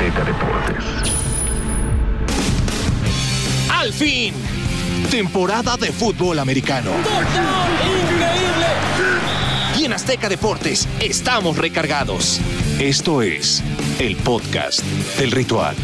Azteca 0.00 0.24
Deportes. 0.24 0.84
¡Al 3.70 3.92
fin! 3.92 4.32
Temporada 5.10 5.76
de 5.76 5.92
fútbol 5.92 6.38
americano. 6.38 6.90
¡Increíble! 6.90 8.66
Y 9.78 9.84
en 9.84 9.92
Azteca 9.92 10.30
Deportes 10.30 10.88
estamos 11.00 11.58
recargados. 11.58 12.40
Esto 12.78 13.20
es 13.20 13.62
el 13.98 14.16
podcast 14.16 14.82
del 15.18 15.32
ritual. 15.32 15.76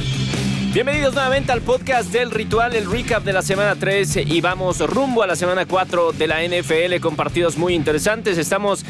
Bienvenidos 0.73 1.13
nuevamente 1.13 1.53
al 1.53 1.61
podcast 1.61 2.11
del 2.11 2.31
ritual, 2.31 2.75
el 2.75 2.91
recap 2.91 3.23
de 3.23 3.35
la 3.35 3.43
semana 3.43 3.77
3 3.77 4.17
y 4.17 4.41
vamos 4.41 4.79
rumbo 4.79 5.25
a 5.25 5.27
la 5.27 5.37
semana 5.37 5.67
4 5.67 6.13
de 6.13 6.27
la 6.27 6.43
NFL 6.43 7.01
con 7.03 7.17
partidos 7.17 7.59
muy 7.59 7.75
interesantes. 7.75 8.39
Estamos 8.39 8.83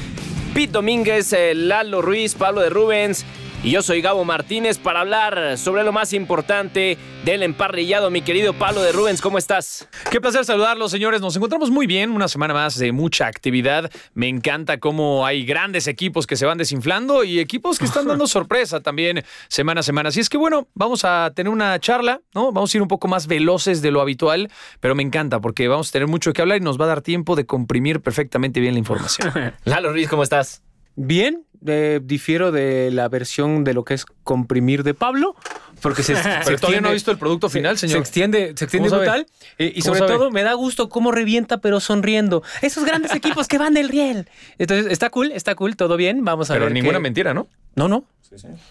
Pete 0.55 0.71
Domínguez, 0.71 1.33
eh, 1.33 1.53
Lalo 1.57 2.01
Ruiz, 2.01 2.37
Pablo 2.37 2.61
de 2.61 2.71
Rubens 2.71 3.27
y 3.67 3.73
yo 3.73 3.83
soy 3.83 4.01
Gabo 4.01 4.25
Martínez 4.25 4.79
para 4.79 5.01
hablar 5.01 5.59
sobre 5.59 5.83
lo 5.83 5.91
más 5.91 6.13
importante 6.13 6.97
del 7.25 7.43
emparrillado. 7.43 8.13
Mi 8.13 8.23
querido 8.23 8.53
Pablo 8.53 8.81
de 8.81 8.93
Rubens, 8.93 9.21
¿cómo 9.21 9.39
estás? 9.39 9.89
Qué 10.09 10.21
placer 10.21 10.45
saludarlos, 10.45 10.93
señores. 10.93 11.21
Nos 11.21 11.35
encontramos 11.35 11.73
muy 11.73 11.89
bien, 11.89 12.13
una 12.13 12.29
semana 12.29 12.55
más 12.55 12.79
de 12.79 12.93
mucha 12.93 13.27
actividad. 13.27 13.91
Me 14.15 14.29
encanta 14.29 14.79
cómo 14.79 15.27
hay 15.27 15.45
grandes 15.45 15.89
equipos 15.89 16.29
que 16.29 16.37
se 16.37 16.47
van 16.47 16.59
desinflando 16.59 17.25
y 17.25 17.41
equipos 17.41 17.81
que 17.81 17.87
están 17.87 18.07
dando 18.07 18.27
sorpresa 18.29 18.79
también 18.79 19.25
semana 19.49 19.81
a 19.81 19.83
semana. 19.83 20.11
Así 20.11 20.21
es 20.21 20.29
que 20.29 20.39
bueno, 20.39 20.69
vamos 20.75 21.05
a 21.05 21.33
tener 21.35 21.53
una 21.53 21.77
charla, 21.81 22.21
¿no? 22.35 22.53
Vamos 22.53 22.73
a 22.73 22.79
ir 22.79 22.83
un 22.83 22.89
poco 22.89 23.09
más 23.09 23.27
veloces 23.27 23.83
de 23.83 23.91
lo 23.91 24.01
habitual, 24.01 24.49
pero 24.79 24.95
me 24.95 25.03
encanta 25.03 25.41
porque 25.41 25.67
vamos 25.67 25.89
a 25.89 25.93
tener 25.93 26.07
mucho 26.07 26.33
que 26.33 26.41
hablar 26.41 26.59
y 26.59 26.61
nos 26.61 26.81
va 26.81 26.85
a 26.85 26.89
dar 26.89 27.03
tiempo 27.03 27.35
de 27.35 27.47
comprimir 27.47 28.01
perfectamente 28.01 28.61
bien 28.61 28.75
la 28.75 28.79
información. 28.79 29.33
Lalo 29.65 29.91
Ruiz, 29.91 30.09
¿cómo 30.09 30.23
estás? 30.23 30.63
Bien, 30.97 31.45
eh, 31.67 32.01
difiero 32.03 32.53
de 32.53 32.91
la 32.91 33.09
versión 33.09 33.65
de 33.65 33.75
lo 33.75 33.85
que 33.85 33.95
es 33.95 34.07
comprimir 34.25 34.83
de 34.83 34.95
Pablo, 34.95 35.35
porque 35.83 36.03
se, 36.03 36.15
se 36.17 36.23
Pero 36.23 36.33
todavía 36.41 36.57
extiende- 36.57 36.81
no 36.83 36.89
ha 36.89 36.93
visto 36.93 37.11
el 37.11 37.19
producto 37.19 37.49
final, 37.51 37.77
se- 37.77 37.87
señor. 37.89 37.99
Se 37.99 38.01
extiende, 38.09 38.53
se 38.57 38.65
extiende 38.65 38.89
brutal. 38.89 39.27
eh, 39.59 39.73
y 39.75 39.81
¿Cómo 39.83 39.95
sobre 39.95 39.99
sabe? 40.01 40.13
todo 40.19 40.31
me 40.31 40.43
da 40.43 40.55
gusto 40.55 40.89
cómo 40.89 41.13
revienta, 41.13 41.59
pero 41.59 41.81
sonriendo. 41.81 42.43
Esos 42.63 42.85
grandes 42.85 43.15
equipos 43.15 43.47
que 43.49 43.59
van 43.59 43.75
del 43.75 43.89
riel. 43.89 44.29
Entonces, 44.59 44.91
está 44.91 45.11
cool, 45.11 45.33
está 45.33 45.55
cool, 45.55 45.77
todo 45.77 45.97
bien. 45.97 46.25
Vamos 46.25 46.51
a 46.51 46.55
Pero 46.55 46.67
ver. 46.67 46.75
ninguna 46.75 46.99
qué- 46.99 47.03
mentira, 47.03 47.35
¿no? 47.35 47.47
No, 47.75 47.89
no. 47.89 48.05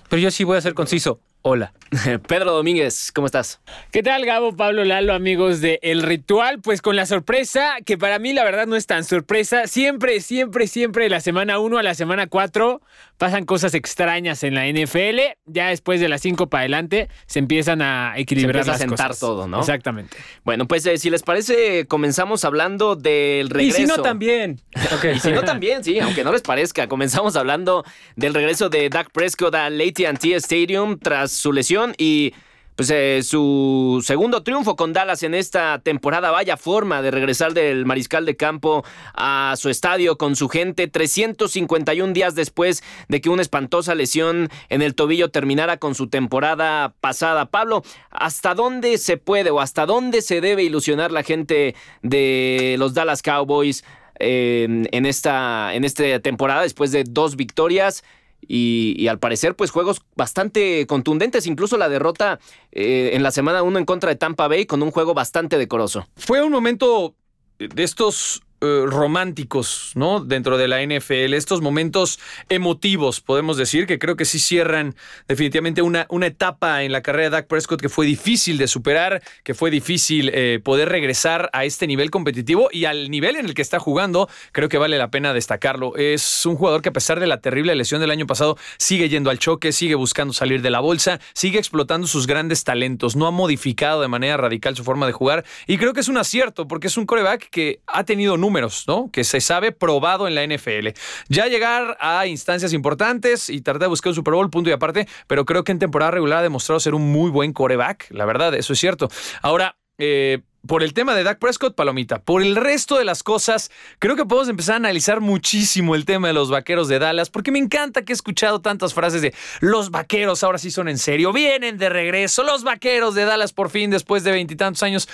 Pero 0.09 0.19
yo 0.21 0.31
sí 0.31 0.43
voy 0.43 0.57
a 0.57 0.61
ser 0.61 0.73
conciso. 0.73 1.19
Hola. 1.47 1.73
Pedro 2.27 2.53
Domínguez, 2.53 3.11
¿cómo 3.13 3.27
estás? 3.27 3.61
¿Qué 3.91 4.01
tal, 4.01 4.25
Gabo, 4.25 4.55
Pablo, 4.55 4.83
Lalo, 4.83 5.13
amigos 5.13 5.61
de 5.61 5.77
El 5.83 6.01
Ritual? 6.01 6.59
Pues 6.59 6.81
con 6.81 6.95
la 6.95 7.05
sorpresa, 7.05 7.75
que 7.85 7.99
para 7.99 8.17
mí 8.17 8.33
la 8.33 8.43
verdad 8.43 8.65
no 8.65 8.75
es 8.75 8.87
tan 8.87 9.03
sorpresa. 9.03 9.67
Siempre, 9.67 10.21
siempre, 10.21 10.65
siempre 10.65 11.03
de 11.03 11.11
la 11.11 11.21
semana 11.21 11.59
1 11.59 11.77
a 11.77 11.83
la 11.83 11.93
semana 11.93 12.25
4 12.25 12.81
pasan 13.19 13.45
cosas 13.45 13.75
extrañas 13.75 14.43
en 14.43 14.55
la 14.55 14.65
NFL. 14.67 15.19
Ya 15.45 15.67
después 15.67 15.99
de 16.01 16.09
las 16.09 16.21
5 16.21 16.49
para 16.49 16.61
adelante 16.61 17.09
se 17.27 17.37
empiezan 17.37 17.83
a 17.83 18.13
equilibrar 18.17 18.65
Se 18.65 18.71
empieza 18.71 18.75
a 18.75 18.87
sentar 18.87 19.07
cosas. 19.09 19.19
todo, 19.19 19.47
¿no? 19.47 19.59
Exactamente. 19.59 20.17
Bueno, 20.43 20.67
pues 20.67 20.83
eh, 20.87 20.97
si 20.97 21.11
les 21.11 21.21
parece, 21.21 21.85
comenzamos 21.85 22.43
hablando 22.43 22.95
del 22.95 23.45
Y 23.45 23.49
regreso. 23.49 23.77
si 23.77 23.85
no, 23.85 24.01
también. 24.01 24.61
Ok. 24.95 25.05
Y 25.15 25.19
si 25.19 25.31
no, 25.31 25.43
también, 25.43 25.83
sí, 25.83 25.99
aunque 25.99 26.23
no 26.23 26.31
les 26.31 26.41
parezca. 26.41 26.87
Comenzamos 26.87 27.35
hablando 27.35 27.85
del 28.15 28.33
regreso 28.33 28.69
de 28.69 28.89
Dak 28.89 29.11
Prescott 29.11 29.53
al 29.53 29.79
AT&T 29.79 30.35
Stadium 30.35 30.97
tras 30.97 31.34
su 31.35 31.53
lesión 31.53 31.93
y 31.97 32.33
pues 32.75 32.89
eh, 32.91 33.21
su 33.23 34.03
segundo 34.05 34.43
triunfo 34.43 34.75
con 34.75 34.91
Dallas 34.91 35.23
en 35.23 35.33
esta 35.33 35.79
temporada. 35.79 36.31
Vaya 36.31 36.57
forma 36.57 37.01
de 37.01 37.11
regresar 37.11 37.53
del 37.53 37.85
mariscal 37.85 38.25
de 38.25 38.35
campo 38.35 38.83
a 39.13 39.55
su 39.57 39.69
estadio 39.69 40.17
con 40.17 40.35
su 40.35 40.49
gente 40.49 40.87
351 40.87 42.13
días 42.13 42.35
después 42.35 42.83
de 43.07 43.21
que 43.21 43.29
una 43.29 43.41
espantosa 43.41 43.95
lesión 43.95 44.49
en 44.69 44.81
el 44.81 44.93
tobillo 44.93 45.29
terminara 45.29 45.77
con 45.77 45.95
su 45.95 46.07
temporada 46.07 46.93
pasada. 46.99 47.45
Pablo, 47.45 47.83
¿hasta 48.11 48.53
dónde 48.55 48.97
se 48.97 49.17
puede 49.17 49.51
o 49.51 49.61
hasta 49.61 49.85
dónde 49.85 50.21
se 50.21 50.41
debe 50.41 50.63
ilusionar 50.63 51.11
la 51.11 51.23
gente 51.23 51.75
de 52.01 52.75
los 52.77 52.93
Dallas 52.93 53.21
Cowboys? 53.21 53.83
eh, 54.19 54.87
en, 54.91 55.05
esta, 55.05 55.73
en 55.73 55.83
esta 55.83 56.19
temporada 56.19 56.61
después 56.61 56.91
de 56.91 57.03
dos 57.03 57.35
victorias 57.35 58.03
y, 58.47 59.07
al 59.07 59.19
parecer 59.19 59.55
pues 59.55 59.71
juegos 59.71 60.01
bastante 60.15 60.85
contundentes, 60.87 61.47
incluso 61.47 61.77
la 61.77 61.89
derrota 61.89 62.39
eh, 62.71 63.11
en 63.13 63.23
la 63.23 63.31
semana 63.31 63.63
1 63.63 63.79
en 63.79 63.85
contra 63.85 64.09
de 64.09 64.15
Tampa 64.15 64.47
Bay 64.47 64.65
con 64.65 64.81
un 64.83 64.91
juego 64.91 65.13
bastante 65.13 65.57
decoroso. 65.57 66.07
Fue 66.15 66.43
un 66.43 66.51
momento 66.51 67.15
de 67.57 67.83
estos 67.83 68.41
eh, 68.65 68.85
románticos, 68.87 69.91
¿no? 69.95 70.19
Dentro 70.19 70.57
de 70.57 70.67
la 70.67 70.81
NFL, 70.81 71.33
estos 71.33 71.61
momentos 71.61 72.19
emotivos, 72.49 73.21
podemos 73.21 73.57
decir, 73.57 73.87
que 73.87 73.99
creo 73.99 74.15
que 74.15 74.25
sí 74.25 74.39
cierran 74.39 74.95
definitivamente 75.27 75.81
una, 75.81 76.07
una 76.09 76.27
etapa 76.27 76.83
en 76.83 76.91
la 76.91 77.01
carrera 77.01 77.25
de 77.25 77.29
Dak 77.31 77.47
Prescott 77.47 77.81
que 77.81 77.89
fue 77.89 78.05
difícil 78.05 78.57
de 78.57 78.67
superar, 78.67 79.21
que 79.43 79.53
fue 79.53 79.71
difícil 79.71 80.31
eh, 80.33 80.59
poder 80.63 80.89
regresar 80.89 81.49
a 81.53 81.65
este 81.65 81.87
nivel 81.87 82.11
competitivo 82.11 82.69
y 82.71 82.85
al 82.85 83.09
nivel 83.09 83.35
en 83.35 83.45
el 83.45 83.53
que 83.53 83.61
está 83.61 83.79
jugando, 83.79 84.29
creo 84.51 84.69
que 84.69 84.77
vale 84.77 84.97
la 84.97 85.09
pena 85.09 85.33
destacarlo. 85.33 85.95
Es 85.95 86.45
un 86.45 86.55
jugador 86.55 86.81
que 86.81 86.89
a 86.89 86.93
pesar 86.93 87.19
de 87.19 87.27
la 87.27 87.41
terrible 87.41 87.75
lesión 87.75 88.01
del 88.01 88.11
año 88.11 88.27
pasado, 88.27 88.57
sigue 88.77 89.09
yendo 89.09 89.29
al 89.29 89.39
choque, 89.39 89.71
sigue 89.71 89.95
buscando 89.95 90.33
salir 90.33 90.61
de 90.61 90.69
la 90.69 90.79
bolsa, 90.79 91.19
sigue 91.33 91.59
explotando 91.59 92.07
sus 92.07 92.27
grandes 92.27 92.63
talentos, 92.63 93.15
no 93.15 93.27
ha 93.27 93.31
modificado 93.31 94.01
de 94.01 94.07
manera 94.07 94.37
radical 94.37 94.75
su 94.75 94.83
forma 94.83 95.05
de 95.05 95.13
jugar 95.13 95.45
y 95.67 95.77
creo 95.77 95.93
que 95.93 95.99
es 95.99 96.07
un 96.07 96.17
acierto 96.17 96.67
porque 96.67 96.87
es 96.87 96.97
un 96.97 97.05
coreback 97.05 97.49
que 97.49 97.81
ha 97.87 98.03
tenido 98.03 98.37
números, 98.37 98.54
¿no? 98.87 99.09
Que 99.11 99.23
se 99.23 99.41
sabe 99.41 99.71
probado 99.71 100.27
en 100.27 100.35
la 100.35 100.45
NFL. 100.45 100.89
Ya 101.27 101.47
llegar 101.47 101.97
a 101.99 102.27
instancias 102.27 102.73
importantes 102.73 103.49
y 103.49 103.61
tratar 103.61 103.81
de 103.81 103.87
buscar 103.87 104.11
un 104.11 104.15
Super 104.15 104.33
Bowl, 104.33 104.49
punto 104.49 104.69
y 104.69 104.73
aparte, 104.73 105.07
pero 105.27 105.45
creo 105.45 105.63
que 105.63 105.71
en 105.71 105.79
temporada 105.79 106.11
regular 106.11 106.39
ha 106.39 106.43
demostrado 106.43 106.79
ser 106.79 106.95
un 106.95 107.11
muy 107.11 107.31
buen 107.31 107.53
coreback, 107.53 108.07
la 108.11 108.25
verdad, 108.25 108.53
eso 108.55 108.73
es 108.73 108.79
cierto. 108.79 109.09
Ahora, 109.41 109.75
eh, 109.97 110.41
por 110.67 110.83
el 110.83 110.93
tema 110.93 111.13
de 111.13 111.23
Dak 111.23 111.39
Prescott, 111.39 111.75
palomita. 111.75 112.19
Por 112.19 112.41
el 112.41 112.55
resto 112.55 112.97
de 112.97 113.05
las 113.05 113.23
cosas, 113.23 113.71
creo 113.99 114.15
que 114.15 114.25
podemos 114.25 114.49
empezar 114.49 114.73
a 114.73 114.77
analizar 114.77 115.21
muchísimo 115.21 115.95
el 115.95 116.05
tema 116.05 116.27
de 116.27 116.33
los 116.33 116.49
vaqueros 116.49 116.87
de 116.87 116.99
Dallas, 116.99 117.29
porque 117.29 117.51
me 117.51 117.59
encanta 117.59 118.03
que 118.03 118.13
he 118.13 118.15
escuchado 118.15 118.61
tantas 118.61 118.93
frases 118.93 119.21
de 119.21 119.33
los 119.59 119.91
vaqueros 119.91 120.43
ahora 120.43 120.57
sí 120.57 120.71
son 120.71 120.87
en 120.87 120.97
serio, 120.97 121.31
vienen 121.33 121.77
de 121.77 121.89
regreso, 121.89 122.43
los 122.43 122.63
vaqueros 122.63 123.15
de 123.15 123.25
Dallas 123.25 123.53
por 123.53 123.69
fin 123.69 123.91
después 123.91 124.23
de 124.23 124.31
veintitantos 124.31 124.81
años. 124.83 125.07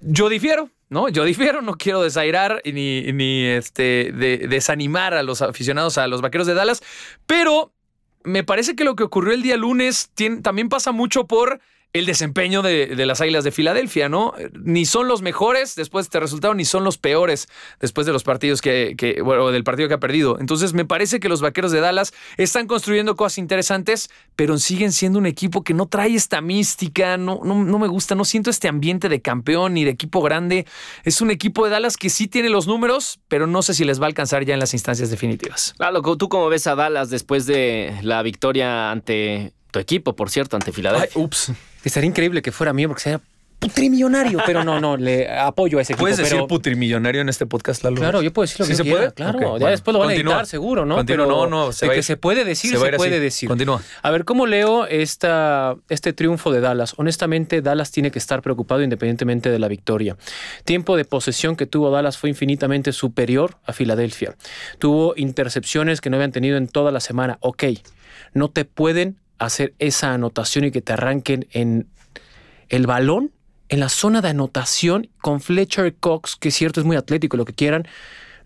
Yo 0.00 0.28
difiero, 0.28 0.70
¿no? 0.88 1.08
Yo 1.08 1.24
difiero, 1.24 1.62
no 1.62 1.74
quiero 1.76 2.02
desairar 2.02 2.62
ni, 2.64 3.12
ni 3.12 3.44
este, 3.44 4.12
de- 4.12 4.46
desanimar 4.48 5.14
a 5.14 5.22
los 5.22 5.42
aficionados 5.42 5.98
a 5.98 6.06
los 6.06 6.20
vaqueros 6.22 6.46
de 6.46 6.54
Dallas, 6.54 6.82
pero 7.26 7.72
me 8.24 8.44
parece 8.44 8.76
que 8.76 8.84
lo 8.84 8.96
que 8.96 9.02
ocurrió 9.04 9.32
el 9.34 9.42
día 9.42 9.56
lunes 9.56 10.10
también 10.42 10.68
pasa 10.68 10.92
mucho 10.92 11.26
por 11.26 11.60
el 11.92 12.06
desempeño 12.06 12.62
de, 12.62 12.86
de 12.86 13.06
las 13.06 13.20
Águilas 13.20 13.42
de 13.42 13.50
Filadelfia, 13.50 14.08
¿no? 14.08 14.32
Ni 14.52 14.84
son 14.84 15.08
los 15.08 15.22
mejores 15.22 15.74
después 15.74 16.04
de 16.04 16.08
este 16.08 16.20
resultado, 16.20 16.54
ni 16.54 16.64
son 16.64 16.84
los 16.84 16.98
peores 16.98 17.48
después 17.80 18.06
de 18.06 18.12
los 18.12 18.22
partidos 18.22 18.60
que, 18.60 18.94
que 18.96 19.22
bueno, 19.22 19.50
del 19.50 19.64
partido 19.64 19.88
que 19.88 19.94
ha 19.94 20.00
perdido. 20.00 20.38
Entonces, 20.38 20.72
me 20.72 20.84
parece 20.84 21.18
que 21.18 21.28
los 21.28 21.40
vaqueros 21.40 21.72
de 21.72 21.80
Dallas 21.80 22.12
están 22.36 22.68
construyendo 22.68 23.16
cosas 23.16 23.38
interesantes, 23.38 24.08
pero 24.36 24.56
siguen 24.58 24.92
siendo 24.92 25.18
un 25.18 25.26
equipo 25.26 25.64
que 25.64 25.74
no 25.74 25.86
trae 25.86 26.14
esta 26.14 26.40
mística, 26.40 27.16
no, 27.16 27.40
no, 27.44 27.64
no 27.64 27.78
me 27.80 27.88
gusta, 27.88 28.14
no 28.14 28.24
siento 28.24 28.50
este 28.50 28.68
ambiente 28.68 29.08
de 29.08 29.20
campeón 29.20 29.74
ni 29.74 29.84
de 29.84 29.90
equipo 29.90 30.22
grande. 30.22 30.66
Es 31.02 31.20
un 31.20 31.32
equipo 31.32 31.64
de 31.64 31.70
Dallas 31.70 31.96
que 31.96 32.08
sí 32.08 32.28
tiene 32.28 32.50
los 32.50 32.68
números, 32.68 33.18
pero 33.26 33.48
no 33.48 33.62
sé 33.62 33.74
si 33.74 33.84
les 33.84 34.00
va 34.00 34.04
a 34.04 34.08
alcanzar 34.08 34.44
ya 34.44 34.54
en 34.54 34.60
las 34.60 34.74
instancias 34.74 35.10
definitivas. 35.10 35.74
Lalo, 35.78 36.02
¿tú 36.16 36.28
cómo 36.28 36.48
ves 36.48 36.68
a 36.68 36.76
Dallas 36.76 37.10
después 37.10 37.46
de 37.46 37.98
la 38.02 38.22
victoria 38.22 38.92
ante 38.92 39.54
tu 39.72 39.80
equipo, 39.80 40.14
por 40.14 40.30
cierto, 40.30 40.56
ante 40.56 40.72
Filadelfia? 40.72 41.20
ups. 41.20 41.52
Estaría 41.84 42.08
increíble 42.08 42.42
que 42.42 42.52
fuera 42.52 42.72
mío 42.72 42.88
porque 42.88 43.02
sería 43.02 43.20
putrimillonario, 43.58 44.38
pero 44.46 44.64
no, 44.64 44.80
no, 44.80 44.96
le 44.96 45.30
apoyo 45.30 45.78
a 45.78 45.82
ese 45.82 45.92
equipo. 45.92 46.04
¿Puedes 46.04 46.16
decir 46.16 46.32
pero- 46.36 46.48
putrimillonario 46.48 47.20
en 47.20 47.28
este 47.28 47.44
podcast, 47.44 47.84
Lalo? 47.84 47.96
Claro, 47.96 48.22
yo 48.22 48.32
puedo 48.32 48.44
decir 48.44 48.60
lo 48.60 48.64
¿Sí 48.64 48.72
que 48.72 48.76
se 48.76 48.82
quiera, 48.84 48.98
puede? 48.98 49.12
claro. 49.12 49.38
Ya 49.38 49.46
bueno. 49.48 49.66
después 49.66 49.92
lo 49.92 49.98
van 49.98 50.08
Continúa. 50.08 50.32
a 50.32 50.36
editar, 50.36 50.46
seguro, 50.46 50.86
¿no? 50.86 50.96
Continúa, 50.96 51.26
Pero 51.26 51.40
no, 51.40 51.46
no, 51.66 51.72
se 51.72 51.86
de 51.86 51.94
que 51.94 52.02
se 52.02 52.16
puede 52.16 52.44
decir, 52.46 52.70
se 52.70 52.78
se, 52.78 52.92
puede 52.96 53.10
así. 53.16 53.20
decir. 53.20 53.48
Continúa. 53.50 53.82
A 54.00 54.10
ver, 54.10 54.24
¿cómo 54.24 54.46
leo 54.46 54.86
esta, 54.86 55.76
este 55.90 56.14
triunfo 56.14 56.50
de 56.52 56.60
Dallas? 56.60 56.94
Honestamente, 56.96 57.60
Dallas 57.60 57.90
tiene 57.90 58.10
que 58.10 58.18
estar 58.18 58.40
preocupado 58.40 58.82
independientemente 58.82 59.50
de 59.50 59.58
la 59.58 59.68
victoria. 59.68 60.16
Tiempo 60.64 60.96
de 60.96 61.04
posesión 61.04 61.54
que 61.54 61.66
tuvo 61.66 61.90
Dallas 61.90 62.16
fue 62.16 62.30
infinitamente 62.30 62.92
superior 62.92 63.58
a 63.66 63.74
Filadelfia. 63.74 64.36
Tuvo 64.78 65.12
intercepciones 65.16 66.00
que 66.00 66.08
no 66.08 66.16
habían 66.16 66.32
tenido 66.32 66.56
en 66.56 66.66
toda 66.66 66.92
la 66.92 67.00
semana. 67.00 67.36
Ok, 67.40 67.64
no 68.32 68.48
te 68.48 68.64
pueden 68.64 69.18
hacer 69.40 69.74
esa 69.78 70.14
anotación 70.14 70.66
y 70.66 70.70
que 70.70 70.82
te 70.82 70.92
arranquen 70.92 71.48
en 71.50 71.88
el 72.68 72.86
balón 72.86 73.32
en 73.70 73.80
la 73.80 73.88
zona 73.88 74.20
de 74.20 74.28
anotación 74.28 75.08
con 75.20 75.40
Fletcher 75.40 75.94
Cox, 75.94 76.36
que 76.36 76.48
es 76.48 76.54
cierto 76.54 76.80
es 76.80 76.86
muy 76.86 76.96
atlético, 76.96 77.36
lo 77.36 77.44
que 77.44 77.54
quieran. 77.54 77.86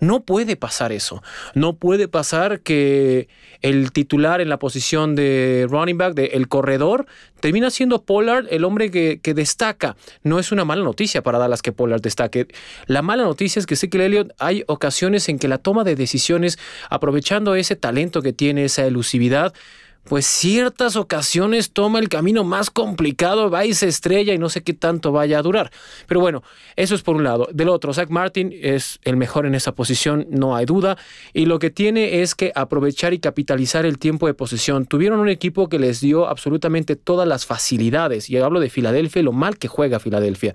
No 0.01 0.25
puede 0.25 0.57
pasar 0.57 0.93
eso. 0.93 1.23
No 1.55 1.77
puede 1.77 2.09
pasar 2.09 2.61
que 2.61 3.29
el 3.63 3.91
titular 3.93 4.43
en 4.43 4.51
la 4.51 4.59
posición 4.59 5.15
de 5.15 5.67
running 5.71 5.97
back, 5.97 6.15
de 6.15 6.27
el 6.35 6.49
corredor, 6.49 7.07
termina 7.41 7.71
siendo 7.71 8.03
Pollard 8.03 8.47
el 8.51 8.65
hombre 8.65 8.91
que, 8.91 9.35
destaca. 9.35 9.97
No 10.23 10.39
es 10.39 10.53
una 10.53 10.67
mala 10.67 10.83
noticia 10.83 11.23
para 11.23 11.39
Dallas 11.39 11.63
que 11.63 11.73
Pollard 11.73 12.03
destaque. 12.03 12.49
La 12.87 13.01
mala 13.01 13.23
noticia 13.23 13.61
es 13.61 13.67
que 13.67 13.75
Ezekiel 13.75 14.03
Elliott 14.03 14.33
hay 14.39 14.65
ocasiones 14.67 15.29
en 15.31 15.39
que 15.39 15.49
la 15.49 15.59
toma 15.59 15.85
de 15.85 15.97
decisiones, 15.97 16.59
aprovechando 16.91 17.55
ese 17.55 17.77
talento 17.77 18.21
que 18.21 18.35
tiene, 18.35 18.65
esa 18.65 18.85
elusividad, 18.85 19.55
pues 20.05 20.27
ciertas 20.27 20.97
ocasiones 20.97 21.73
toma 21.73 21.99
el 21.99 22.09
camino 22.09 22.45
más 22.45 22.71
complicado, 22.71 23.51
va 23.51 23.65
y 23.65 23.75
se 23.75 23.89
estrella 23.89 24.35
y 24.35 24.39
no 24.39 24.49
sé 24.49 24.63
qué 24.63 24.75
tanto 24.75 25.13
vaya 25.13 25.39
a 25.39 25.43
durar. 25.43 25.71
Pero 26.07 26.21
bueno, 26.21 26.43
eso 26.77 26.95
es 26.95 27.03
por 27.03 27.17
un 27.17 27.25
lado. 27.25 27.49
Del 27.53 27.69
otro, 27.69 27.93
Zach 27.95 28.11
Martin 28.11 28.53
es 28.55 29.01
el 29.03 29.17
mejor 29.17 29.47
en 29.47 29.55
esa 29.55 29.73
posición, 29.73 30.27
no 30.31 30.57
hay 30.57 30.67
duda, 30.67 30.99
y 31.33 31.47
lo 31.47 31.59
que 31.59 31.71
tiene 31.71 32.23
es 32.23 32.35
que 32.35 32.53
aprovechar 32.55 33.15
y 33.15 33.19
capitalizar 33.19 33.87
el 33.87 33.99
tiempo 33.99 34.27
de 34.27 34.35
posesión. 34.35 34.87
Tuvieron 34.87 35.21
un 35.21 35.29
equipo 35.29 35.69
que 35.69 35.79
les 35.79 36.01
dio 36.01 36.29
absolutamente 36.29 36.97
todas 36.97 37.27
las 37.27 37.47
facilidades, 37.47 38.29
y 38.29 38.37
hablo 38.37 38.61
de 38.61 38.71
Filadelfia, 38.71 39.23
lo 39.23 39.33
mal 39.33 39.59
que 39.59 39.69
juega 39.69 40.01
Filadelfia, 40.01 40.55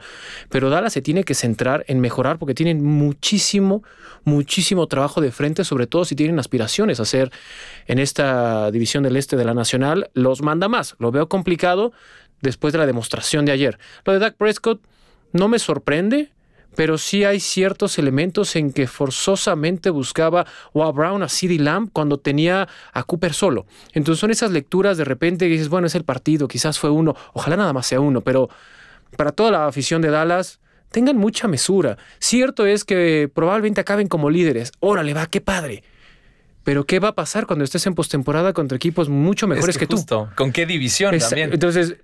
pero 0.50 0.70
Dallas 0.70 0.94
se 0.94 1.02
tiene 1.02 1.24
que 1.24 1.34
centrar 1.34 1.86
en 1.88 2.00
mejorar 2.00 2.38
porque 2.38 2.54
tienen 2.54 2.84
muchísimo, 2.84 3.84
muchísimo 4.24 4.88
trabajo 4.88 5.22
de 5.22 5.32
frente, 5.32 5.64
sobre 5.64 5.88
todo 5.88 6.06
si 6.06 6.16
tienen 6.16 6.40
aspiraciones 6.40 7.00
a 7.00 7.06
ser 7.06 7.32
en 7.88 8.00
esta 8.00 8.72
división 8.72 9.04
del 9.04 9.16
este 9.16 9.36
de 9.40 9.46
la 9.46 9.56
Nacional, 9.56 10.12
los 10.14 10.44
manda 10.44 10.68
más. 10.68 10.96
Lo 11.00 11.12
veo 11.12 11.28
complicado 11.28 11.92
después 12.42 12.74
de 12.74 12.80
la 12.80 12.86
demostración 12.86 13.46
de 13.46 13.52
ayer. 13.52 13.80
Lo 14.06 14.14
de 14.14 14.20
Dak 14.20 14.36
Prescott 14.36 14.82
no 15.34 15.48
me 15.48 15.60
sorprende, 15.60 16.32
pero 16.76 16.98
sí 16.98 17.24
hay 17.24 17.40
ciertos 17.40 17.98
elementos 17.98 18.56
en 18.56 18.72
que 18.72 18.88
forzosamente 18.88 19.90
buscaba 19.90 20.46
o 20.74 20.84
a 20.84 20.92
Brown, 20.92 21.24
a 21.24 21.30
CeeDee 21.30 21.60
Lamb 21.60 21.90
cuando 21.92 22.20
tenía 22.20 22.68
a 22.94 23.04
Cooper 23.04 23.34
solo. 23.34 23.66
Entonces 23.94 24.20
son 24.20 24.32
esas 24.32 24.52
lecturas 24.52 24.98
de 24.98 25.04
repente 25.04 25.48
que 25.48 25.54
dices, 25.54 25.70
bueno, 25.70 25.88
es 25.88 25.96
el 25.96 26.04
partido, 26.04 26.48
quizás 26.48 26.80
fue 26.80 26.90
uno, 26.90 27.16
ojalá 27.34 27.58
nada 27.58 27.74
más 27.74 27.88
sea 27.88 28.00
uno, 28.00 28.22
pero 28.22 28.50
para 29.18 29.32
toda 29.32 29.52
la 29.52 29.68
afición 29.68 30.02
de 30.02 30.10
Dallas, 30.10 30.60
tengan 30.92 31.18
mucha 31.18 31.48
mesura. 31.48 31.98
Cierto 32.20 32.66
es 32.66 32.84
que 32.84 33.30
probablemente 33.34 33.82
acaben 33.82 34.08
como 34.08 34.30
líderes. 34.30 34.72
Órale, 34.80 35.14
va, 35.14 35.26
qué 35.28 35.42
padre. 35.42 35.84
Pero 36.70 36.86
¿qué 36.86 37.00
va 37.00 37.08
a 37.08 37.16
pasar 37.16 37.48
cuando 37.48 37.66
estés 37.66 37.88
en 37.88 37.96
postemporada 37.96 38.54
contra 38.54 38.76
equipos 38.76 39.10
mucho 39.10 39.48
mejores 39.48 39.76
que, 39.76 39.88
tú? 39.88 40.06
¿Con 40.36 40.52
qué 40.52 40.68
división 40.68 41.18
también? 41.18 41.52
Entonces, 41.52 41.96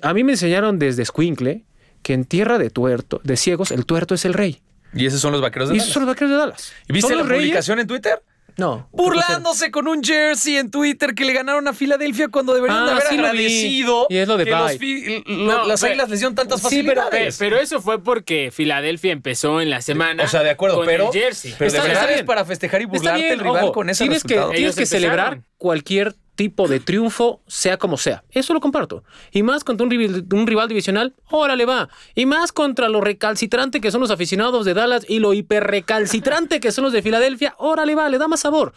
a 0.00 0.14
mí 0.14 0.24
me 0.24 0.32
enseñaron 0.32 0.78
desde 0.78 1.04
Squinkle 1.04 1.66
que 2.02 2.14
en 2.14 2.24
tierra 2.24 2.56
de 2.56 2.70
tuerto, 2.70 3.20
de 3.22 3.36
ciegos, 3.36 3.70
el 3.70 3.84
tuerto 3.84 4.14
es 4.14 4.24
el 4.24 4.32
rey. 4.32 4.62
Y 4.94 5.04
esos 5.04 5.20
son 5.20 5.32
los 5.32 5.42
vaqueros 5.42 5.68
de 5.68 5.74
y 5.74 5.76
Dallas. 5.76 5.88
esos 5.88 5.92
son 5.92 6.06
los 6.06 6.14
vaqueros 6.14 6.30
de 6.30 6.36
Dallas. 6.38 6.72
¿Y 6.88 6.92
viste 6.94 7.14
la 7.14 7.22
reyes. 7.22 7.36
publicación 7.36 7.80
en 7.80 7.86
Twitter? 7.86 8.22
No. 8.58 8.88
Burlándose 8.92 9.70
con 9.70 9.88
un 9.88 10.02
jersey 10.02 10.56
en 10.56 10.70
Twitter 10.70 11.14
que 11.14 11.24
le 11.24 11.32
ganaron 11.32 11.66
a 11.68 11.72
Filadelfia 11.72 12.28
cuando 12.28 12.52
deberían 12.54 12.84
de 12.86 12.90
Ah, 12.90 12.94
haber 12.96 13.06
sí 13.08 13.14
agradecido 13.14 14.06
Y 14.10 14.16
es 14.18 14.28
lo 14.28 14.36
de 14.36 14.44
que 14.44 14.50
los 14.50 14.66
bye. 14.68 14.78
fi- 14.78 15.24
lo- 15.26 15.34
No, 15.36 15.64
las 15.66 15.80
pero- 15.80 15.90
águilas 15.92 16.10
les 16.10 16.18
dieron 16.18 16.34
tantas 16.34 16.60
Sí, 16.62 16.82
pero, 16.82 17.02
facilidades. 17.02 17.36
pero 17.38 17.56
eso 17.58 17.80
fue 17.80 18.02
porque 18.02 18.50
Filadelfia 18.52 19.12
empezó 19.12 19.60
en 19.60 19.70
la 19.70 19.80
semana. 19.80 20.24
o 20.24 20.28
sea, 20.28 20.42
de 20.42 20.50
acuerdo, 20.50 20.76
con 20.78 20.86
pero, 20.86 21.06
el 21.12 21.18
jersey. 21.18 21.54
pero 21.56 21.68
Está- 21.68 21.82
de 21.82 21.88
verdad 21.88 22.10
es 22.10 22.14
bien. 22.16 22.26
para 22.26 22.44
festejar 22.44 22.82
y 22.82 22.86
burlarte 22.86 23.20
bien, 23.20 23.32
el 23.34 23.38
rival 23.40 23.64
ojo, 23.64 23.72
con 23.72 23.90
ese 23.90 24.04
tienes 24.04 24.24
que, 24.24 24.34
tienes 24.54 24.74
que 24.76 24.86
celebrar 24.86 25.40
cualquier 25.56 26.14
tipo 26.38 26.68
de 26.68 26.78
triunfo, 26.78 27.42
sea 27.48 27.78
como 27.78 27.96
sea. 27.96 28.22
Eso 28.30 28.54
lo 28.54 28.60
comparto. 28.60 29.02
Y 29.32 29.42
más 29.42 29.64
contra 29.64 29.84
un 29.84 29.90
rival, 29.90 30.24
un 30.32 30.46
rival 30.46 30.68
divisional, 30.68 31.12
órale 31.30 31.66
va. 31.66 31.88
Y 32.14 32.26
más 32.26 32.52
contra 32.52 32.88
lo 32.88 33.00
recalcitrante 33.00 33.80
que 33.80 33.90
son 33.90 34.00
los 34.00 34.12
aficionados 34.12 34.64
de 34.64 34.72
Dallas 34.72 35.04
y 35.08 35.18
lo 35.18 35.34
hiperrecalcitrante 35.34 36.60
que 36.60 36.70
son 36.70 36.84
los 36.84 36.92
de 36.92 37.02
Filadelfia, 37.02 37.56
órale 37.58 37.96
va, 37.96 38.08
le 38.08 38.18
da 38.18 38.28
más 38.28 38.38
sabor. 38.38 38.72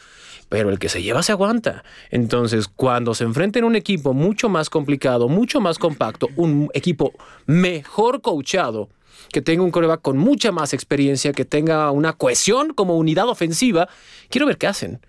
Pero 0.50 0.72
el 0.72 0.80
que 0.80 0.90
se 0.90 1.04
lleva 1.04 1.22
se 1.22 1.34
aguanta. 1.34 1.84
Entonces, 2.10 2.68
cuando 2.68 3.14
se 3.14 3.26
enfrenten 3.26 3.64
a 3.64 3.68
un 3.68 3.76
equipo 3.76 4.16
mucho 4.16 4.50
más 4.50 4.72
complicado, 4.72 5.30
mucho 5.30 5.62
más 5.62 5.78
compacto, 5.78 6.30
un 6.38 6.68
equipo 6.74 7.14
mejor 7.46 8.22
coachado, 8.22 8.90
que 9.32 9.44
tenga 9.44 9.62
un 9.62 9.70
coreback 9.70 10.02
con 10.02 10.18
mucha 10.18 10.52
más 10.52 10.74
experiencia, 10.74 11.32
que 11.32 11.46
tenga 11.46 11.92
una 11.92 12.14
cohesión 12.14 12.74
como 12.74 12.98
unidad 12.98 13.30
ofensiva, 13.30 13.88
quiero 14.30 14.48
ver 14.48 14.58
qué 14.58 14.66
hacen. 14.66 15.00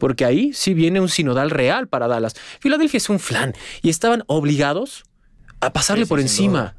Porque 0.00 0.24
ahí 0.24 0.52
sí 0.52 0.74
viene 0.74 1.00
un 1.00 1.08
sinodal 1.08 1.50
real 1.50 1.86
para 1.86 2.08
Dallas. 2.08 2.34
Filadelfia 2.58 2.98
es 2.98 3.08
un 3.08 3.20
flan 3.20 3.54
y 3.82 3.90
estaban 3.90 4.24
obligados 4.26 5.04
a 5.60 5.72
pasarle 5.72 6.06
por 6.06 6.18
encima. 6.18 6.74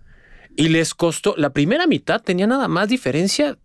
Y 0.58 0.68
les 0.68 0.94
costó, 0.94 1.36
la 1.38 1.52
primera 1.52 1.88
mitad 1.88 2.22
tenía 2.22 2.48
nada 2.48 2.68
más 2.68 2.90
diferencia 2.90 3.58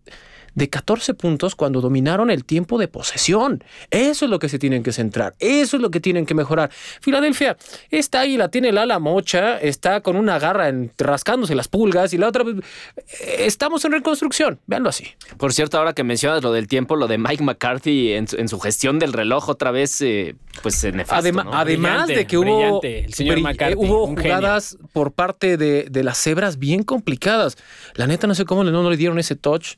de 0.57 0.69
14 0.71 1.13
puntos 1.13 1.53
cuando 1.55 1.81
dominaron 1.81 2.31
el 2.31 2.43
tiempo 2.43 2.79
de 2.79 2.87
posesión. 2.87 3.63
Eso 3.91 4.25
es 4.25 4.31
lo 4.31 4.39
que 4.39 4.49
se 4.49 4.57
tienen 4.57 4.81
que 4.81 4.91
centrar, 4.91 5.35
eso 5.37 5.77
es 5.77 5.81
lo 5.83 5.91
que 5.91 5.99
tienen 5.99 6.25
que 6.25 6.33
mejorar. 6.33 6.71
Filadelfia, 6.99 7.57
esta 7.91 8.21
águila 8.21 8.49
tiene 8.49 8.69
el 8.69 8.77
ala 8.79 8.97
mocha, 8.97 9.59
está 9.59 10.01
con 10.01 10.15
una 10.15 10.39
garra 10.39 10.67
en- 10.69 10.91
rascándose 10.97 11.53
las 11.53 11.67
pulgas 11.67 12.11
y 12.13 12.17
la 12.17 12.27
otra... 12.29 12.43
eh, 12.47 13.35
Estamos 13.45 13.85
en 13.85 13.91
reconstrucción, 13.91 14.59
véanlo 14.65 14.89
así. 14.89 15.05
Por 15.37 15.53
cierto, 15.53 15.77
ahora 15.77 15.93
que 15.93 16.03
mencionas 16.03 16.41
lo 16.41 16.51
del 16.51 16.67
tiempo, 16.67 16.95
lo 16.95 17.07
de 17.07 17.19
Mike 17.19 17.43
McCarthy 17.43 18.13
en, 18.13 18.27
su- 18.27 18.37
en 18.37 18.47
su 18.49 18.59
gestión 18.59 18.97
del 18.97 19.13
reloj 19.13 19.49
otra 19.49 19.69
vez, 19.69 20.01
eh, 20.01 20.35
pues 20.63 20.83
nefasto, 20.91 21.31
¿no? 21.31 21.53
Además 21.53 21.91
Brillante, 22.05 22.15
de 22.15 22.25
que 22.25 22.37
hubo, 22.39 22.81
el 22.81 23.13
señor 23.13 23.39
McCarthy, 23.41 23.73
eh, 23.73 23.77
hubo 23.77 24.07
genio. 24.07 24.23
jugadas 24.23 24.77
por 24.91 25.11
parte 25.11 25.57
de, 25.57 25.83
de 25.91 26.03
las 26.03 26.17
cebras 26.17 26.57
bien 26.57 26.81
complicadas. 26.83 27.57
La 27.93 28.07
neta, 28.07 28.25
no 28.25 28.33
sé 28.33 28.45
cómo 28.45 28.63
no, 28.63 28.89
le 28.89 28.97
dieron 28.97 29.19
ese 29.19 29.35
touch, 29.35 29.75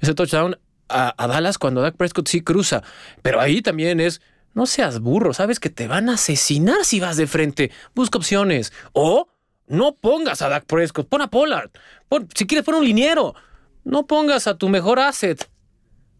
ese 0.00 0.14
touchdown 0.14 0.58
a, 0.88 1.14
a 1.22 1.26
Dallas 1.26 1.58
cuando 1.58 1.80
Dak 1.82 1.96
Prescott 1.96 2.28
sí 2.28 2.40
cruza. 2.40 2.82
Pero 3.22 3.40
ahí 3.40 3.62
también 3.62 4.00
es, 4.00 4.20
no 4.54 4.66
seas 4.66 5.00
burro, 5.00 5.32
sabes 5.32 5.60
que 5.60 5.70
te 5.70 5.86
van 5.86 6.08
a 6.08 6.14
asesinar 6.14 6.84
si 6.84 7.00
vas 7.00 7.16
de 7.16 7.26
frente. 7.26 7.70
Busca 7.94 8.18
opciones. 8.18 8.72
O 8.92 9.28
no 9.68 9.94
pongas 9.94 10.42
a 10.42 10.48
Dak 10.48 10.64
Prescott, 10.66 11.08
pon 11.08 11.22
a 11.22 11.28
Pollard. 11.30 11.70
Pon- 12.08 12.28
si 12.34 12.46
quieres, 12.46 12.64
pon 12.64 12.74
un 12.76 12.84
liniero. 12.84 13.34
No 13.84 14.06
pongas 14.06 14.46
a 14.46 14.56
tu 14.58 14.68
mejor 14.68 14.98
asset. 14.98 15.48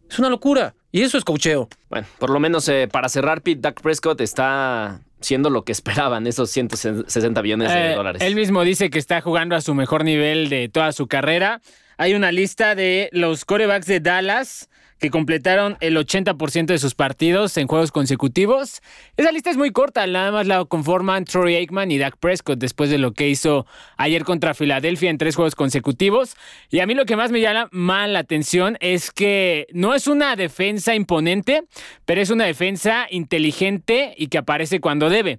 Es 0.09 0.19
una 0.19 0.29
locura. 0.29 0.73
Y 0.93 1.01
eso 1.03 1.17
es 1.17 1.23
cocheo. 1.23 1.69
Bueno, 1.89 2.05
por 2.19 2.29
lo 2.31 2.39
menos 2.39 2.67
eh, 2.67 2.89
para 2.91 3.07
cerrar, 3.07 3.41
Pete, 3.41 3.61
Dak 3.61 3.81
Prescott 3.81 4.19
está 4.21 4.99
siendo 5.21 5.49
lo 5.49 5.63
que 5.63 5.71
esperaban, 5.71 6.25
esos 6.27 6.49
160 6.49 7.41
millones 7.43 7.69
de 7.71 7.91
Eh, 7.91 7.95
dólares. 7.95 8.21
Él 8.21 8.35
mismo 8.35 8.63
dice 8.63 8.89
que 8.89 8.97
está 8.99 9.21
jugando 9.21 9.55
a 9.55 9.61
su 9.61 9.73
mejor 9.75 10.03
nivel 10.03 10.49
de 10.49 10.67
toda 10.67 10.91
su 10.91 11.07
carrera. 11.07 11.61
Hay 12.01 12.15
una 12.15 12.31
lista 12.31 12.73
de 12.73 13.09
los 13.11 13.45
corebacks 13.45 13.85
de 13.85 13.99
Dallas 13.99 14.71
que 14.97 15.11
completaron 15.11 15.77
el 15.81 15.95
80% 15.95 16.65
de 16.65 16.79
sus 16.79 16.95
partidos 16.95 17.55
en 17.57 17.67
juegos 17.67 17.91
consecutivos. 17.91 18.81
Esa 19.17 19.31
lista 19.31 19.51
es 19.51 19.57
muy 19.57 19.69
corta, 19.69 20.07
nada 20.07 20.31
más 20.31 20.47
la 20.47 20.65
conforman 20.65 21.25
Troy 21.25 21.57
Aikman 21.57 21.91
y 21.91 21.99
Dak 21.99 22.17
Prescott 22.17 22.57
después 22.57 22.89
de 22.89 22.97
lo 22.97 23.11
que 23.11 23.29
hizo 23.29 23.67
ayer 23.97 24.23
contra 24.23 24.55
Filadelfia 24.55 25.11
en 25.11 25.19
tres 25.19 25.35
juegos 25.35 25.53
consecutivos. 25.53 26.35
Y 26.71 26.79
a 26.79 26.87
mí 26.87 26.95
lo 26.95 27.05
que 27.05 27.15
más 27.15 27.31
me 27.31 27.39
llama 27.39 27.69
mal 27.71 28.13
la 28.13 28.19
atención 28.19 28.79
es 28.79 29.11
que 29.11 29.67
no 29.71 29.93
es 29.93 30.07
una 30.07 30.35
defensa 30.35 30.95
imponente, 30.95 31.65
pero 32.05 32.19
es 32.19 32.31
una 32.31 32.45
defensa 32.45 33.05
inteligente 33.11 34.15
y 34.17 34.29
que 34.29 34.39
aparece 34.39 34.81
cuando 34.81 35.11
debe. 35.11 35.37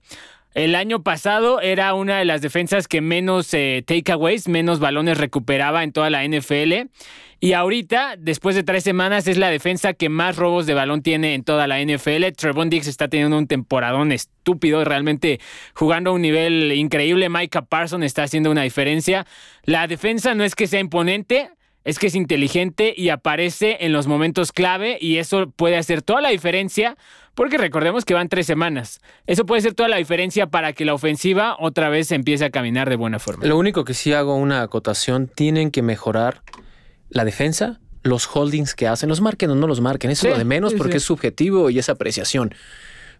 El 0.55 0.75
año 0.75 1.03
pasado 1.03 1.63
era 1.63 1.95
una 1.95 2.19
de 2.19 2.27
las 2.27 2.43
defensas 2.43 2.87
que 2.87 3.01
menos 3.01 3.53
eh, 3.55 3.82
takeaways, 3.87 4.49
menos 4.49 4.81
balones 4.81 5.17
recuperaba 5.17 5.82
en 5.82 5.93
toda 5.93 6.11
la 6.11 6.25
NFL. 6.27 6.91
Y 7.41 7.55
ahorita, 7.55 8.17
después 8.19 8.55
de 8.55 8.63
tres 8.63 8.85
semanas, 8.85 9.27
es 9.27 9.39
la 9.39 9.49
defensa 9.49 9.94
que 9.94 10.09
más 10.09 10.37
robos 10.37 10.67
de 10.67 10.75
balón 10.75 11.03
tiene 11.03 11.35
en 11.35 11.43
toda 11.43 11.67
la 11.67 11.82
NFL. 11.82 12.25
Trevon 12.37 12.71
Diggs 12.71 12.87
está 12.87 13.09
teniendo 13.09 13.37
un 13.37 13.47
temporadón 13.47 14.13
estúpido, 14.13 14.85
realmente 14.85 15.41
jugando 15.75 16.11
a 16.11 16.13
un 16.13 16.23
nivel 16.23 16.71
increíble. 16.73 17.29
Micah 17.31 17.63
Parsons 17.63 18.05
está 18.05 18.23
haciendo 18.23 18.51
una 18.51 18.63
diferencia. 18.63 19.27
La 19.65 19.87
defensa 19.87 20.35
no 20.35 20.44
es 20.44 20.55
que 20.55 20.67
sea 20.67 20.81
imponente, 20.81 21.51
es 21.85 21.99
que 21.99 22.06
es 22.09 22.15
inteligente 22.15 22.94
y 22.97 23.09
aparece 23.09 23.79
en 23.81 23.93
los 23.93 24.06
momentos 24.06 24.53
clave 24.53 24.99
y 25.01 25.17
eso 25.17 25.51
puede 25.51 25.77
hacer 25.77 26.03
toda 26.03 26.21
la 26.21 26.29
diferencia 26.29 26.97
porque 27.34 27.56
recordemos 27.58 28.05
que 28.05 28.15
van 28.15 28.29
tres 28.29 28.46
semanas. 28.46 29.01
Eso 29.27 29.46
puede 29.46 29.62
ser 29.62 29.74
toda 29.74 29.89
la 29.89 29.96
diferencia 29.96 30.46
para 30.46 30.72
que 30.72 30.84
la 30.84 30.94
ofensiva 30.94 31.56
otra 31.58 31.89
vez 31.89 32.12
empiece 32.12 32.44
a 32.44 32.51
caminar 32.51 32.91
de 32.91 32.96
buena 32.96 33.19
forma. 33.19 33.44
Lo 33.46 33.56
único 33.56 33.84
que 33.84 33.94
sí 33.94 34.12
hago 34.12 34.34
una 34.36 34.62
acotación, 34.62 35.29
tienen 35.29 35.70
que 35.70 35.82
mejorar 35.82 36.43
la 37.08 37.24
defensa, 37.24 37.81
los 38.03 38.29
holdings 38.34 38.74
que 38.74 38.86
hacen, 38.89 39.08
los 39.08 39.20
marquen 39.20 39.51
o 39.51 39.55
no 39.55 39.67
los 39.67 39.81
marquen, 39.81 40.10
eso 40.10 40.22
Sí, 40.22 40.27
es 40.29 40.32
lo 40.34 40.39
de 40.39 40.44
menos 40.44 40.74
porque 40.74 40.93
sí. 40.94 40.96
es 40.98 41.03
subjetivo 41.05 41.70
y 41.70 41.79
es 41.79 41.89
apreciación. 41.89 42.55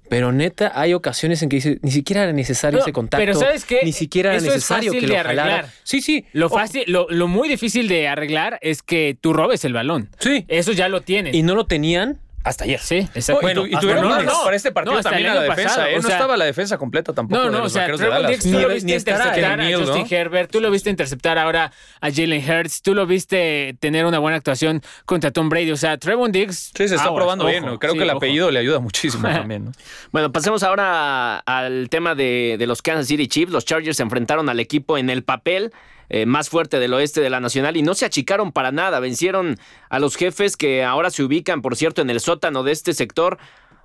Pero 0.09 0.33
neta, 0.33 0.73
hay 0.75 0.93
ocasiones 0.95 1.43
en 1.43 1.49
que 1.49 1.79
ni 1.81 1.91
siquiera 1.91 2.25
era 2.25 2.33
necesario 2.33 2.79
No, 2.81 2.85
ese 2.85 2.93
contacto. 2.93 3.23
pero 3.25 3.35
¿sabes 3.39 3.65
qué? 3.65 3.81
Ni 3.85 3.93
siquiera 3.93 4.31
era 4.31 4.39
Eso 4.39 4.49
es 4.49 4.55
necesario 4.57 4.91
fácil 4.93 5.01
que 5.01 5.07
lo 5.07 5.15
de 5.15 5.19
jalara. 5.23 5.55
arreglar. 5.55 5.73
Sí, 5.85 6.03
sí. 6.03 6.27
Lo 6.33 6.51
fácil, 6.51 6.83
lo, 6.89 7.07
lo 7.09 7.29
muy 7.29 7.49
difícil 7.49 7.89
de 7.89 8.09
arreglar 8.09 8.59
es 8.63 8.83
que 8.83 9.17
tú 9.19 9.33
robes 9.33 9.65
el 9.65 9.73
balón. 9.73 10.11
Sí. 10.19 10.45
Eso 10.49 10.73
ya 10.73 10.89
lo 10.89 11.01
tienes. 11.03 11.35
Y 11.35 11.43
no 11.45 11.55
lo 11.55 11.65
tenían 11.67 12.19
hasta 12.45 12.65
ayer. 12.65 12.81
Sí, 12.81 13.09
exacto. 13.15 13.47
Oh, 13.47 13.51
y, 13.51 13.55
tu- 13.55 13.67
y 13.67 13.71
tuvieron 13.79 14.03
no, 14.09 14.23
no. 14.23 14.45
para 14.45 14.57
este 14.57 14.73
partido 14.73 14.93
No, 14.95 14.99
hasta 14.99 15.11
también 15.11 15.31
el 15.31 15.39
a 15.39 15.41
la 15.41 15.43
defensa. 15.49 15.69
pasado, 15.69 15.87
¿eh? 15.89 15.93
o 15.95 15.97
No 15.97 16.03
sea- 16.03 16.13
estaba 16.17 16.37
la 16.37 16.45
defensa 16.45 16.79
completa 16.79 17.13
tampoco 17.13 17.39
No, 17.39 17.45
de 17.47 17.51
no, 17.53 17.59
o 17.59 17.63
los 17.63 17.73
sea, 17.73 17.83
vaqueros 17.83 18.01
de 18.01 18.09
Dallas. 18.09 18.39
Tú 18.41 18.49
Ni- 18.49 18.61
lo 18.61 18.69
viste. 18.69 20.17
Herbert, 20.17 20.51
tú 20.51 20.61
lo 20.61 20.71
viste 20.71 20.91
interceptar 20.91 21.39
ahora 21.39 21.73
a 22.01 22.11
Jalen 22.11 22.43
Hurts, 22.51 22.83
tú 22.83 22.95
lo 22.95 23.07
viste 23.07 23.77
tener 23.81 24.05
una 24.07 24.19
buena 24.19 24.37
actuación 24.37 24.83
contra 25.05 25.31
Tom 25.31 25.49
Brady. 25.49 25.71
O 25.71 25.77
sea, 25.77 25.97
Trevor 25.99 26.31
Diggs. 26.31 26.73
Sí, 26.75 26.89
se 26.89 26.95
está 26.97 27.15
probando 27.15 27.47
bien. 27.47 27.65
Creo 27.79 27.93
sí, 27.93 27.99
que 27.99 28.05
el 28.05 28.11
ojo. 28.11 28.19
apellido 28.19 28.51
le 28.51 28.59
ayuda 28.59 28.81
muchísimo 28.81 29.23
también. 29.29 29.67
¿no? 29.67 29.73
Bueno, 30.11 30.33
pasemos 30.33 30.63
ahora 30.63 31.39
al 31.39 31.89
tema 31.91 32.15
de, 32.15 32.57
de 32.59 32.67
los 32.67 32.83
Kansas 32.83 33.07
City 33.07 33.29
Chiefs. 33.29 33.53
Los 33.53 33.65
Chargers 33.65 33.97
se 33.97 34.03
enfrentaron 34.03 34.49
al 34.49 34.61
equipo 34.61 34.99
en 34.99 35.11
el 35.11 35.23
papel 35.23 35.73
eh, 36.15 36.27
más 36.27 36.51
fuerte 36.51 36.79
del 36.79 36.93
oeste 36.93 37.23
de 37.23 37.31
la 37.31 37.41
Nacional 37.41 37.75
y 37.75 37.83
no 37.83 37.95
se 37.95 38.05
achicaron 38.05 38.53
para 38.53 38.71
nada. 38.71 39.01
Vencieron 39.01 39.59
a 39.89 39.99
los 39.99 40.15
jefes 40.17 40.59
que 40.59 40.85
ahora 40.85 41.09
se 41.09 41.23
ubican, 41.23 41.63
por 41.63 41.75
cierto, 41.75 42.03
en 42.03 42.11
el 42.11 42.21
sótano 42.21 42.63
de 42.63 42.73
este 42.73 42.93
sector. 42.93 43.39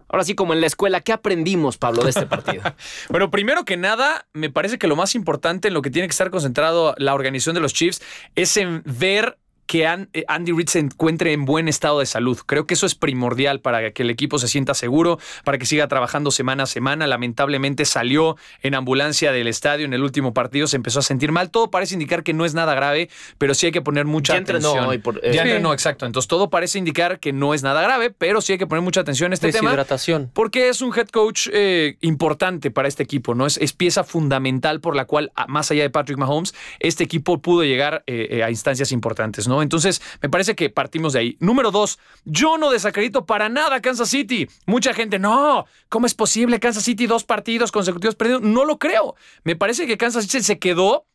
Ahora 0.09 0.25
sí, 0.25 0.35
como 0.35 0.51
en 0.51 0.59
la 0.59 0.67
escuela, 0.67 0.99
¿qué 0.99 1.13
aprendimos, 1.13 1.77
Pablo, 1.77 2.03
de 2.03 2.09
este 2.09 2.25
partido? 2.25 2.63
bueno, 3.09 3.31
primero 3.31 3.63
que 3.63 3.77
nada, 3.77 4.27
me 4.33 4.49
parece 4.49 4.77
que 4.77 4.87
lo 4.87 4.97
más 4.97 5.15
importante 5.15 5.69
en 5.69 5.73
lo 5.73 5.81
que 5.81 5.89
tiene 5.89 6.05
que 6.09 6.11
estar 6.11 6.29
concentrado 6.29 6.95
la 6.97 7.13
organización 7.13 7.55
de 7.55 7.61
los 7.61 7.73
Chiefs 7.73 8.01
es 8.35 8.57
en 8.57 8.83
ver 8.83 9.37
que 9.67 9.85
eh, 9.85 10.25
Andy 10.27 10.53
Reid 10.53 10.69
se 10.69 10.79
encuentre 10.79 11.33
en 11.33 11.45
buen 11.45 11.67
estado 11.67 11.99
de 11.99 12.05
salud. 12.05 12.39
Creo 12.45 12.65
que 12.65 12.73
eso 12.73 12.85
es 12.85 12.95
primordial 12.95 13.59
para 13.59 13.91
que 13.91 14.03
el 14.03 14.09
equipo 14.09 14.39
se 14.39 14.47
sienta 14.47 14.73
seguro, 14.73 15.19
para 15.43 15.57
que 15.57 15.65
siga 15.65 15.87
trabajando 15.87 16.31
semana 16.31 16.63
a 16.63 16.65
semana. 16.65 17.05
Lamentablemente 17.05 17.85
salió 17.85 18.37
en 18.63 18.75
ambulancia 18.75 19.31
del 19.31 19.47
estadio 19.47 19.85
en 19.85 19.93
el 19.93 20.03
último 20.03 20.33
partido, 20.33 20.67
se 20.67 20.77
empezó 20.77 20.99
a 20.99 21.01
sentir 21.01 21.31
mal. 21.31 21.51
Todo 21.51 21.69
parece 21.69 21.95
indicar 21.95 22.23
que 22.23 22.33
no 22.33 22.45
es 22.45 22.53
nada 22.53 22.73
grave, 22.73 23.09
pero 23.37 23.53
sí 23.53 23.67
hay 23.67 23.71
que 23.73 23.81
poner 23.81 24.05
mucha 24.05 24.33
ya 24.33 24.39
atención. 24.39 24.77
Entrenó, 24.77 25.03
por, 25.03 25.19
eh, 25.21 25.33
ya 25.33 25.43
entrenó, 25.43 25.73
exacto. 25.73 26.05
Entonces 26.05 26.27
todo 26.29 26.49
parece 26.49 26.79
indicar 26.79 27.19
que 27.19 27.33
no 27.33 27.53
es 27.53 27.61
nada 27.61 27.81
grave, 27.81 28.09
pero 28.09 28.39
sí 28.39 28.53
hay 28.53 28.57
que 28.57 28.67
poner 28.67 28.83
mucha 28.83 29.01
atención 29.01 29.31
a 29.31 29.35
este 29.35 29.51
tema. 29.51 29.71
Porque 30.33 30.69
es 30.69 30.81
un 30.81 30.97
head 30.97 31.09
coach 31.09 31.49
eh, 31.51 31.97
importante 31.99 32.71
para 32.71 32.87
este 32.87 33.03
equipo, 33.03 33.35
¿no? 33.35 33.45
Es, 33.45 33.57
es, 33.57 33.73
pieza 33.73 34.05
fundamental 34.05 34.79
por 34.79 34.95
la 34.95 35.05
cual, 35.05 35.31
más 35.47 35.69
allá 35.71 35.83
de 35.83 35.89
Patrick 35.89 36.17
Mahomes, 36.17 36.55
este 36.79 37.03
equipo 37.03 37.41
pudo 37.41 37.63
llegar 37.63 38.03
a 38.07 38.49
instancias 38.49 38.91
importantes, 38.91 39.47
¿no? 39.47 39.56
Entonces, 39.61 40.01
me 40.21 40.29
parece 40.29 40.55
que 40.55 40.69
partimos 40.69 41.13
de 41.13 41.19
ahí. 41.19 41.37
Número 41.39 41.71
dos, 41.71 41.99
yo 42.25 42.57
no 42.57 42.69
desacredito 42.71 43.25
para 43.25 43.49
nada 43.49 43.81
Kansas 43.81 44.09
City. 44.09 44.47
Mucha 44.65 44.93
gente, 44.93 45.19
no, 45.19 45.65
¿cómo 45.89 46.05
es 46.05 46.13
posible 46.13 46.59
Kansas 46.59 46.83
City 46.83 47.07
dos 47.07 47.23
partidos 47.23 47.71
consecutivos 47.71 48.15
perdidos? 48.15 48.41
No 48.41 48.65
lo 48.65 48.77
creo. 48.77 49.15
Me 49.43 49.55
parece 49.55 49.87
que 49.87 49.97
Kansas 49.97 50.25
City 50.25 50.43
se 50.43 50.59
quedó 50.59 51.05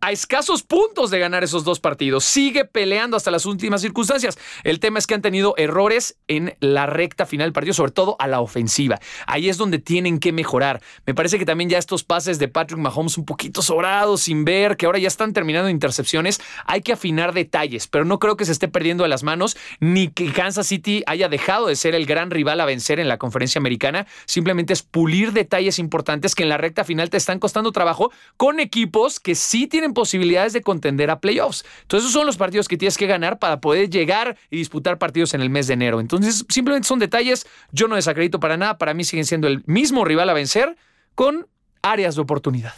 a 0.00 0.12
escasos 0.12 0.62
puntos 0.62 1.10
de 1.10 1.18
ganar 1.18 1.44
esos 1.44 1.64
dos 1.64 1.80
partidos. 1.80 2.24
Sigue 2.24 2.64
peleando 2.64 3.16
hasta 3.16 3.30
las 3.30 3.46
últimas 3.46 3.80
circunstancias. 3.80 4.38
El 4.64 4.80
tema 4.80 4.98
es 4.98 5.06
que 5.06 5.14
han 5.14 5.22
tenido 5.22 5.54
errores 5.56 6.16
en 6.28 6.56
la 6.60 6.86
recta 6.86 7.26
final 7.26 7.46
del 7.46 7.52
partido, 7.52 7.74
sobre 7.74 7.92
todo 7.92 8.16
a 8.18 8.26
la 8.26 8.40
ofensiva. 8.40 8.98
Ahí 9.26 9.48
es 9.48 9.58
donde 9.58 9.78
tienen 9.78 10.18
que 10.18 10.32
mejorar. 10.32 10.80
Me 11.06 11.14
parece 11.14 11.38
que 11.38 11.44
también 11.44 11.70
ya 11.70 11.78
estos 11.78 12.04
pases 12.04 12.38
de 12.38 12.48
Patrick 12.48 12.80
Mahomes 12.80 13.18
un 13.18 13.24
poquito 13.24 13.62
sobrados, 13.62 14.22
sin 14.22 14.44
ver, 14.44 14.76
que 14.76 14.86
ahora 14.86 14.98
ya 14.98 15.08
están 15.08 15.32
terminando 15.32 15.68
intercepciones, 15.68 16.40
hay 16.66 16.80
que 16.82 16.92
afinar 16.92 17.32
detalles, 17.32 17.86
pero 17.86 18.04
no 18.04 18.18
creo 18.18 18.36
que 18.36 18.44
se 18.44 18.52
esté 18.52 18.68
perdiendo 18.68 19.02
de 19.02 19.08
las 19.08 19.22
manos 19.22 19.56
ni 19.80 20.08
que 20.08 20.32
Kansas 20.32 20.66
City 20.66 21.02
haya 21.06 21.28
dejado 21.28 21.66
de 21.66 21.76
ser 21.76 21.94
el 21.94 22.06
gran 22.06 22.30
rival 22.30 22.60
a 22.60 22.64
vencer 22.64 23.00
en 23.00 23.08
la 23.08 23.18
conferencia 23.18 23.58
americana. 23.58 24.06
Simplemente 24.26 24.72
es 24.72 24.82
pulir 24.82 25.32
detalles 25.32 25.78
importantes 25.78 26.34
que 26.34 26.42
en 26.42 26.48
la 26.48 26.58
recta 26.58 26.84
final 26.84 27.10
te 27.10 27.16
están 27.16 27.38
costando 27.38 27.72
trabajo 27.72 28.10
con 28.36 28.60
equipos 28.60 29.20
que 29.20 29.34
sí 29.34 29.66
tienen 29.66 29.89
posibilidades 29.94 30.52
de 30.52 30.62
contender 30.62 31.10
a 31.10 31.20
playoffs. 31.20 31.64
Entonces 31.82 32.04
esos 32.04 32.12
son 32.12 32.26
los 32.26 32.36
partidos 32.36 32.68
que 32.68 32.76
tienes 32.76 32.96
que 32.96 33.06
ganar 33.06 33.38
para 33.38 33.60
poder 33.60 33.90
llegar 33.90 34.36
y 34.50 34.56
disputar 34.56 34.98
partidos 34.98 35.34
en 35.34 35.40
el 35.40 35.50
mes 35.50 35.66
de 35.66 35.74
enero. 35.74 36.00
Entonces 36.00 36.44
simplemente 36.48 36.88
son 36.88 36.98
detalles, 36.98 37.46
yo 37.72 37.88
no 37.88 37.96
desacredito 37.96 38.40
para 38.40 38.56
nada, 38.56 38.78
para 38.78 38.94
mí 38.94 39.04
siguen 39.04 39.24
siendo 39.24 39.48
el 39.48 39.62
mismo 39.66 40.04
rival 40.04 40.28
a 40.30 40.34
vencer 40.34 40.76
con 41.14 41.46
áreas 41.82 42.14
de 42.14 42.22
oportunidad. 42.22 42.74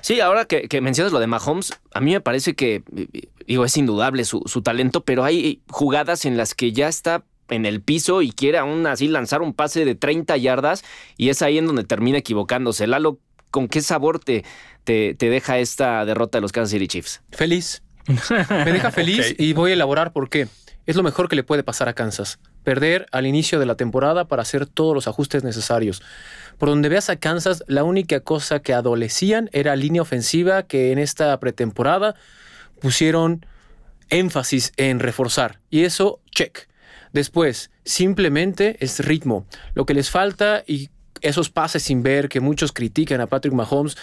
Sí, 0.00 0.20
ahora 0.20 0.44
que, 0.46 0.80
mencionas 0.80 1.12
lo 1.12 1.20
de 1.20 1.28
Mahomes, 1.28 1.72
a 1.94 2.00
mí 2.00 2.12
me 2.12 2.20
parece 2.20 2.54
que, 2.54 2.82
digo, 3.46 3.64
es 3.64 3.76
indudable 3.76 4.24
su, 4.24 4.42
su 4.46 4.60
talento, 4.60 5.04
pero 5.04 5.24
hay 5.24 5.62
jugadas 5.68 6.24
en 6.24 6.36
las 6.36 6.54
que 6.54 6.72
ya 6.72 6.88
está 6.88 7.24
en 7.48 7.66
el 7.66 7.82
piso 7.82 8.22
y 8.22 8.32
quiere 8.32 8.58
aún 8.58 8.86
así 8.86 9.08
lanzar 9.08 9.42
un 9.42 9.52
pase 9.52 9.84
de 9.84 9.94
30 9.94 10.36
yardas 10.38 10.84
y 11.16 11.28
es 11.28 11.42
ahí 11.42 11.58
en 11.58 11.66
donde 11.66 11.84
termina 11.84 12.18
equivocándose. 12.18 12.86
Lalo, 12.86 13.18
¿con 13.50 13.68
qué 13.68 13.80
sabor 13.80 14.18
te, 14.18 14.44
te, 14.84 15.14
deja 15.18 15.58
esta 15.58 16.04
derrota 16.04 16.38
de 16.38 16.42
los 16.42 16.52
Kansas 16.52 16.70
City 16.70 16.88
Chiefs? 16.88 17.22
Feliz. 17.30 17.82
Me 18.06 18.72
deja 18.72 18.90
feliz 18.92 19.34
y 19.38 19.52
voy 19.52 19.70
a 19.70 19.74
elaborar 19.74 20.12
por 20.12 20.28
qué. 20.28 20.48
Es 20.84 20.96
lo 20.96 21.04
mejor 21.04 21.28
que 21.28 21.36
le 21.36 21.44
puede 21.44 21.62
pasar 21.62 21.88
a 21.88 21.92
Kansas. 21.92 22.40
Perder 22.64 23.06
al 23.12 23.26
inicio 23.26 23.60
de 23.60 23.66
la 23.66 23.76
temporada 23.76 24.26
para 24.26 24.42
hacer 24.42 24.66
todos 24.66 24.94
los 24.94 25.06
ajustes 25.06 25.44
necesarios. 25.44 26.02
Por 26.58 26.68
donde 26.68 26.88
veas 26.88 27.08
a 27.08 27.16
Kansas, 27.16 27.62
la 27.68 27.84
única 27.84 28.20
cosa 28.20 28.60
que 28.60 28.74
adolecían 28.74 29.48
era 29.52 29.76
línea 29.76 30.02
ofensiva 30.02 30.64
que 30.64 30.90
en 30.90 30.98
esta 30.98 31.38
pretemporada 31.38 32.16
pusieron 32.80 33.46
énfasis 34.10 34.72
en 34.76 34.98
reforzar. 34.98 35.60
Y 35.70 35.84
eso, 35.84 36.20
check. 36.32 36.68
Después, 37.12 37.70
simplemente 37.84 38.76
es 38.80 39.04
ritmo. 39.04 39.46
Lo 39.74 39.86
que 39.86 39.94
les 39.94 40.10
falta 40.10 40.64
y 40.66 40.90
esos 41.20 41.50
pases 41.50 41.84
sin 41.84 42.02
ver 42.02 42.28
que 42.28 42.40
muchos 42.40 42.72
critican 42.72 43.20
a 43.20 43.26
Patrick 43.28 43.54
Mahomes. 43.54 43.96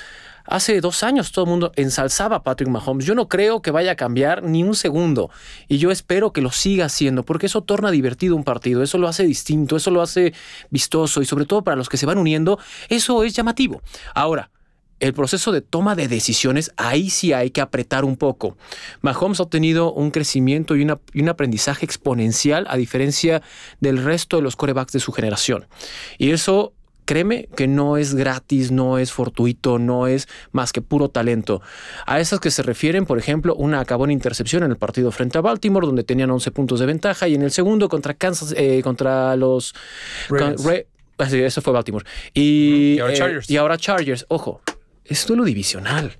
Hace 0.50 0.82
dos 0.82 1.04
años 1.04 1.32
todo 1.32 1.46
el 1.46 1.52
mundo 1.52 1.72
ensalzaba 1.76 2.38
a 2.38 2.44
Patrick 2.44 2.70
Mahomes. 2.70 3.06
Yo 3.06 3.14
no 3.14 3.28
creo 3.28 3.62
que 3.62 3.70
vaya 3.70 3.92
a 3.92 3.96
cambiar 3.96 4.42
ni 4.42 4.64
un 4.64 4.74
segundo. 4.74 5.30
Y 5.68 5.78
yo 5.78 5.92
espero 5.92 6.34
que 6.34 6.42
lo 6.42 6.52
siga 6.52 6.86
haciendo, 6.86 7.24
porque 7.24 7.46
eso 7.46 7.62
torna 7.62 7.92
divertido 7.92 8.36
un 8.36 8.44
partido, 8.44 8.82
eso 8.82 8.98
lo 8.98 9.08
hace 9.08 9.24
distinto, 9.26 9.76
eso 9.76 9.92
lo 9.92 10.02
hace 10.02 10.34
vistoso 10.72 11.22
y 11.22 11.26
sobre 11.26 11.46
todo 11.46 11.64
para 11.64 11.78
los 11.78 11.88
que 11.88 11.98
se 11.98 12.08
van 12.08 12.18
uniendo, 12.18 12.58
eso 12.90 13.24
es 13.24 13.36
llamativo. 13.36 13.84
Ahora, 14.16 14.50
el 15.00 15.14
proceso 15.14 15.52
de 15.52 15.62
toma 15.62 15.96
de 15.96 16.08
decisiones, 16.08 16.72
ahí 16.78 17.12
sí 17.12 17.32
hay 17.32 17.52
que 17.52 17.62
apretar 17.62 18.04
un 18.04 18.18
poco. 18.18 18.58
Mahomes 19.02 19.40
ha 19.40 19.46
tenido 19.46 19.94
un 19.94 20.10
crecimiento 20.10 20.76
y, 20.76 20.88
y, 21.14 21.22
un 21.22 21.30
aprendizaje 21.30 21.86
exponencial 21.86 22.66
a 22.70 22.76
diferencia 22.76 23.44
del 23.80 24.04
resto 24.04 24.38
de 24.38 24.44
los 24.44 24.56
corebacks 24.56 24.94
de 24.94 25.00
su 25.00 25.12
generación. 25.12 25.68
Y 26.18 26.32
eso 26.32 26.74
créeme 27.10 27.50
que 27.56 27.68
no 27.68 27.98
es 27.98 28.14
gratis, 28.14 28.70
no 28.70 29.00
es 29.00 29.12
fortuito, 29.12 29.80
no 29.80 30.06
es 30.06 30.28
más 30.52 30.72
que 30.72 30.84
puro 30.84 31.10
talento. 31.10 31.60
A 32.06 32.20
esas 32.20 32.40
que 32.40 32.52
se 32.52 32.62
refieren, 32.62 33.08
por 33.08 33.18
ejemplo, 33.18 33.56
una 33.56 33.80
acabó 33.80 34.06
en 34.06 34.12
intercepción 34.12 34.62
en 34.62 34.70
el 34.70 34.78
partido 34.78 35.12
frente 35.12 35.40
a 35.40 35.42
Baltimore, 35.42 35.88
donde 35.88 36.04
tenían 36.04 36.30
11 36.30 36.52
puntos 36.52 36.80
de 36.80 36.86
ventaja, 36.86 37.28
y 37.28 37.34
en 37.34 37.42
el 37.42 37.50
segundo 37.50 37.90
contra 37.90 38.14
Kansas, 38.14 38.54
eh, 38.56 38.82
contra 38.84 39.36
los... 39.38 39.74
Ah, 40.40 40.54
eso 41.32 41.62
fue 41.64 41.74
Baltimore. 41.74 42.06
Y, 42.36 42.98
y, 42.98 43.00
ahora 43.00 43.14
eh, 43.14 43.18
Chargers. 43.18 43.50
y 43.50 43.58
ahora 43.58 43.78
Chargers. 43.78 44.26
Ojo, 44.30 44.62
es 45.04 45.26
duelo 45.26 45.46
divisional 45.46 46.16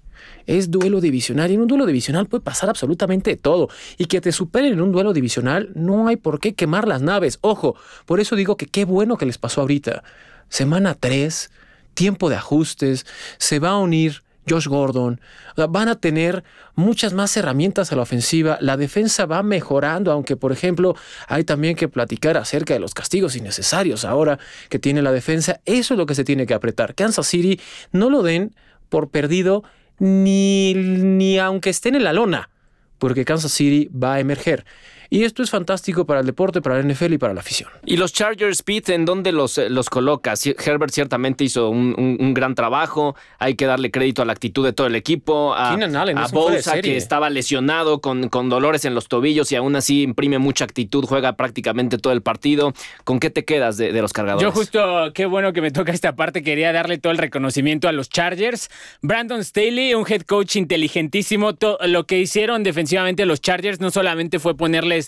es 0.48 0.72
duelo 0.72 1.00
divisional 1.00 1.52
y 1.52 1.54
en 1.54 1.62
un 1.62 1.68
duelo 1.68 1.86
divisional 1.86 2.26
puede 2.26 2.44
pasar 2.44 2.70
absolutamente 2.70 3.38
todo. 3.38 3.70
Y 4.00 4.06
que 4.06 4.20
te 4.20 4.32
superen 4.32 4.74
en 4.74 4.82
un 4.82 4.92
duelo 4.92 5.14
divisional, 5.14 5.70
no 5.76 6.08
hay 6.08 6.16
por 6.16 6.40
qué 6.40 6.56
quemar 6.56 6.88
las 6.88 7.04
naves. 7.04 7.38
Ojo, 7.42 7.76
por 8.08 8.20
eso 8.20 8.36
digo 8.36 8.58
que 8.58 8.66
qué 8.66 8.84
bueno 8.86 9.18
que 9.18 9.28
les 9.28 9.38
pasó 9.38 9.62
ahorita 9.62 10.04
semana 10.50 10.96
3, 10.96 11.50
tiempo 11.94 12.30
de 12.30 12.36
ajustes, 12.36 13.06
se 13.38 13.60
va 13.60 13.70
a 13.70 13.78
unir 13.78 14.24
Josh 14.50 14.68
Gordon, 14.68 15.22
van 15.70 15.90
a 15.90 15.96
tener 15.96 16.44
muchas 16.76 17.14
más 17.14 17.36
herramientas 17.38 17.92
a 17.92 17.96
la 17.96 18.02
ofensiva, 18.02 18.58
la 18.62 18.78
defensa 18.78 19.26
va 19.26 19.44
mejorando, 19.44 20.12
aunque 20.12 20.36
por 20.36 20.52
ejemplo 20.52 20.96
hay 21.28 21.44
también 21.44 21.76
que 21.76 21.88
platicar 21.88 22.38
acerca 22.38 22.74
de 22.74 22.80
los 22.80 22.94
castigos 22.94 23.36
innecesarios 23.36 24.06
ahora 24.06 24.40
que 24.70 24.80
tiene 24.80 25.02
la 25.02 25.12
defensa, 25.12 25.62
eso 25.66 25.94
es 25.94 25.98
lo 25.98 26.06
que 26.06 26.16
se 26.16 26.24
tiene 26.24 26.46
que 26.48 26.54
apretar. 26.54 26.96
Kansas 26.96 27.28
City 27.28 27.60
no 27.92 28.10
lo 28.10 28.24
den 28.24 28.56
por 28.90 29.10
perdido 29.10 29.64
ni, 30.00 30.74
ni 30.74 31.38
aunque 31.38 31.70
estén 31.70 31.96
en 31.96 32.04
la 32.04 32.14
lona, 32.14 32.50
porque 32.98 33.26
Kansas 33.26 33.52
City 33.52 33.90
va 33.92 34.16
a 34.16 34.20
emerger. 34.20 34.66
Y 35.12 35.24
esto 35.24 35.42
es 35.42 35.50
fantástico 35.50 36.06
para 36.06 36.20
el 36.20 36.26
deporte, 36.28 36.62
para 36.62 36.80
el 36.80 36.88
NFL 36.88 37.14
y 37.14 37.18
para 37.18 37.34
la 37.34 37.40
afición. 37.40 37.70
¿Y 37.84 37.98
los 37.98 38.14
Chargers, 38.14 38.62
Pete, 38.62 38.94
en 38.94 39.06
dónde 39.06 39.32
los, 39.32 39.58
eh, 39.58 39.70
los 39.70 39.90
colocas? 39.90 40.46
Herbert 40.46 40.94
ciertamente 40.94 41.44
hizo 41.44 41.70
un, 41.70 42.34
gran 42.36 42.54
trabajo. 42.54 43.16
Hay 43.40 43.56
que 43.56 43.66
darle 43.66 43.90
crédito 43.90 44.22
a 44.22 44.26
la 44.26 44.34
actitud 44.34 44.64
de 44.64 44.72
todo 44.72 44.86
el 44.86 44.96
equipo. 44.96 45.56
A, 45.56 45.74
a 45.74 46.28
Bosa, 46.28 46.80
que 46.80 46.96
estaba 46.96 47.32
lesionado 47.32 48.02
con, 48.02 48.30
con 48.30 48.50
dolores 48.50 48.86
en 48.86 48.94
los 48.94 49.08
tobillos 49.08 49.52
y 49.52 49.56
aún 49.56 49.76
así 49.76 50.04
imprime 50.04 50.38
mucha 50.38 50.66
actitud, 50.66 51.06
juega 51.06 51.34
prácticamente 51.34 51.98
todo 51.98 52.14
el 52.14 52.22
partido. 52.22 52.74
¿Con 53.04 53.20
qué 53.20 53.32
te 53.32 53.46
quedas 53.46 53.78
de, 53.78 53.92
los 53.94 54.14
cargadores? 54.14 54.44
Yo 54.44 54.52
justo, 54.52 55.12
qué 55.16 55.26
bueno 55.26 55.54
que 55.54 55.62
me 55.62 55.72
toca 55.72 55.92
esta 55.92 56.16
parte. 56.16 56.44
Quería 56.44 56.72
darle 56.72 57.00
todo 57.00 57.12
el 57.12 57.18
reconocimiento 57.18 57.88
a 57.88 57.92
los 57.94 58.10
Chargers. 58.10 58.70
Brandon 59.02 59.44
Staley, 59.44 59.96
un 59.96 60.06
head 60.08 60.22
coach 60.22 60.56
inteligentísimo. 60.56 61.58
lo 61.86 62.06
que 62.06 62.20
hicieron 62.20 62.62
defensivamente 62.62 63.26
los 63.26 63.42
Chargers 63.42 63.80
no 63.80 63.90
solamente 63.90 64.38
fue 64.38 64.56
ponerle 64.56 64.99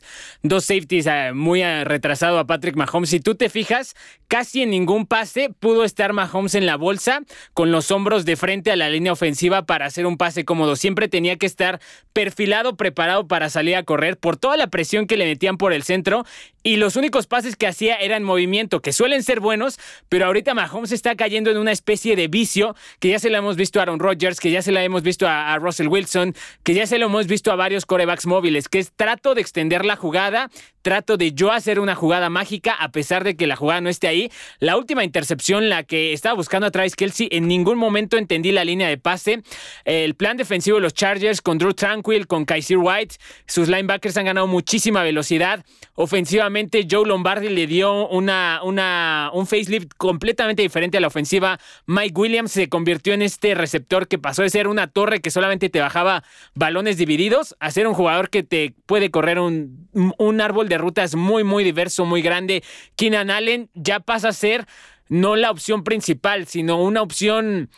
dos 0.44 0.66
safeties 0.66 1.08
eh, 1.08 1.32
muy 1.34 1.62
eh, 1.62 1.84
retrasado 1.84 2.40
a 2.40 2.48
Patrick 2.48 2.76
Mahomes. 2.76 3.10
Si 3.10 3.20
tú 3.20 3.36
te 3.36 3.50
fijas, 3.50 3.96
casi 4.28 4.62
en 4.62 4.70
ningún 4.70 5.06
pase 5.06 5.50
pudo 5.60 5.84
estar 5.84 6.14
Mahomes 6.14 6.56
en 6.56 6.66
la 6.66 6.78
bolsa 6.78 7.22
con 7.54 7.72
los 7.72 7.92
hombros 7.92 8.26
de 8.26 8.36
frente 8.36 8.72
a 8.72 8.76
la 8.76 8.90
línea 8.90 9.12
ofensiva 9.12 9.66
para 9.66 9.86
hacer 9.86 10.06
un 10.06 10.18
pase 10.18 10.46
cómodo. 10.46 10.76
Siempre 10.76 11.08
tenía 11.08 11.38
que 11.38 11.46
estar 11.46 11.80
perfilado, 12.14 12.76
preparado 12.76 13.28
para 13.28 13.50
salir 13.50 13.76
a 13.76 13.84
correr 13.84 14.18
por 14.18 14.38
toda 14.38 14.58
la 14.58 14.68
presión 14.68 15.08
que 15.08 15.18
le 15.18 15.26
metían 15.26 15.58
por 15.58 15.74
el 15.74 15.84
centro 15.84 16.26
y 16.64 16.76
los 16.76 16.96
únicos 16.96 17.26
pases 17.26 17.56
que 17.56 17.66
hacía 17.66 17.96
eran 17.96 18.24
movimiento, 18.24 18.82
que 18.82 18.94
suelen 18.94 19.24
ser 19.24 19.40
buenos, 19.40 19.80
pero 20.10 20.26
ahorita 20.28 20.54
Mahomes 20.54 20.92
está 20.92 21.16
cayendo 21.16 21.50
en 21.50 21.58
una 21.58 21.72
especie 21.72 22.16
de 22.16 22.28
vicio 22.28 22.76
que 23.00 23.10
ya 23.10 23.20
se 23.20 23.30
lo 23.30 23.38
hemos 23.38 23.56
visto 23.56 23.80
a 23.80 23.84
Aaron 23.84 24.00
Rodgers, 24.00 24.40
que 24.40 24.52
ya 24.52 24.62
se 24.62 24.72
la 24.72 24.84
hemos 24.84 25.02
visto 25.02 25.28
a, 25.28 25.58
Russell 25.58 25.88
Wilson, 25.88 26.36
que 26.64 26.74
ya 26.74 26.86
se 26.86 27.00
lo 27.00 27.08
hemos 27.08 27.28
visto 27.28 27.52
a 27.52 27.56
varios 27.56 27.86
corebacks 27.86 28.28
móviles, 28.28 28.70
que 28.70 28.80
es 28.80 28.92
trato 28.92 29.34
de 29.34 29.42
extender 29.42 29.86
la 29.86 29.96
jugada, 29.96 30.50
trato 30.84 31.18
de 31.18 31.34
yo 31.34 31.52
hacer 31.52 31.80
una 31.80 31.96
jugada 31.96 32.30
mágica 32.30 32.74
a 32.74 32.92
pesar 32.92 33.24
de 33.24 33.36
que 33.36 33.48
la 33.48 33.56
jugada 33.56 33.82
no 33.82 33.90
esté 33.90 34.08
ahí. 34.08 34.32
La 34.60 34.78
última 34.78 35.04
intercepción, 35.04 35.70
la 35.70 35.84
que 35.84 36.14
estaba 36.14 36.36
buscando 36.36 36.68
a 36.68 36.72
Travis 36.72 36.96
Kelsey, 36.96 37.28
en 37.32 37.48
ningún 37.48 37.78
momento 37.78 38.18
entendí 38.18 38.52
la 38.52 38.66
línea 38.66 38.88
de 38.88 38.98
pase. 38.98 39.42
El 39.86 40.16
plan 40.16 40.38
defensivo 40.38 40.78
de 40.78 40.82
los 40.82 40.94
Chargers 40.94 41.42
con 41.42 41.58
Drew 41.58 41.74
Tranquil, 41.74 42.28
con 42.28 42.46
Kaiser 42.46 42.78
White, 42.78 43.16
sus 43.48 43.68
linebackers 43.68 44.18
han 44.18 44.26
ganado 44.26 44.48
muchísima 44.48 45.04
velocidad. 45.04 45.64
Ofensivamente 45.96 46.51
Joe 46.90 47.08
Lombardi 47.08 47.50
le 47.50 47.68
dio 47.68 48.08
una, 48.10 48.62
una, 48.64 49.30
un 49.34 49.46
facelift 49.48 49.92
completamente 49.98 50.62
diferente 50.62 50.98
a 50.98 51.02
la 51.02 51.08
ofensiva. 51.08 51.60
Mike 51.86 52.20
Williams 52.20 52.52
se 52.52 52.70
convirtió 52.70 53.14
en 53.14 53.22
este 53.22 53.56
receptor 53.56 54.08
que 54.08 54.18
pasó 54.18 54.42
de 54.44 54.50
ser 54.50 54.68
una 54.68 54.88
torre 54.88 55.22
que 55.22 55.32
solamente 55.32 55.70
te 55.70 55.80
bajaba 55.80 56.24
balones 56.54 56.98
divididos 56.98 57.56
a 57.60 57.72
ser 57.72 57.88
un 57.88 57.94
jugador 57.94 58.30
que 58.30 58.44
te 58.44 58.74
puede 58.86 59.12
correr 59.12 59.40
un, 59.40 59.90
un 59.94 60.42
árbol 60.42 60.70
de 60.70 60.78
rutas 60.78 61.16
muy, 61.16 61.44
muy 61.44 61.64
diverso, 61.64 62.06
muy 62.06 62.22
grande. 62.22 62.64
Keenan 62.96 63.30
Allen 63.30 63.70
ya 63.74 64.00
pasa 64.00 64.30
a 64.30 64.34
ser 64.34 64.66
no 65.12 65.36
la 65.36 65.52
opción 65.52 65.84
principal, 65.84 66.48
sino 66.48 66.82
una 66.82 67.02
opción 67.02 67.70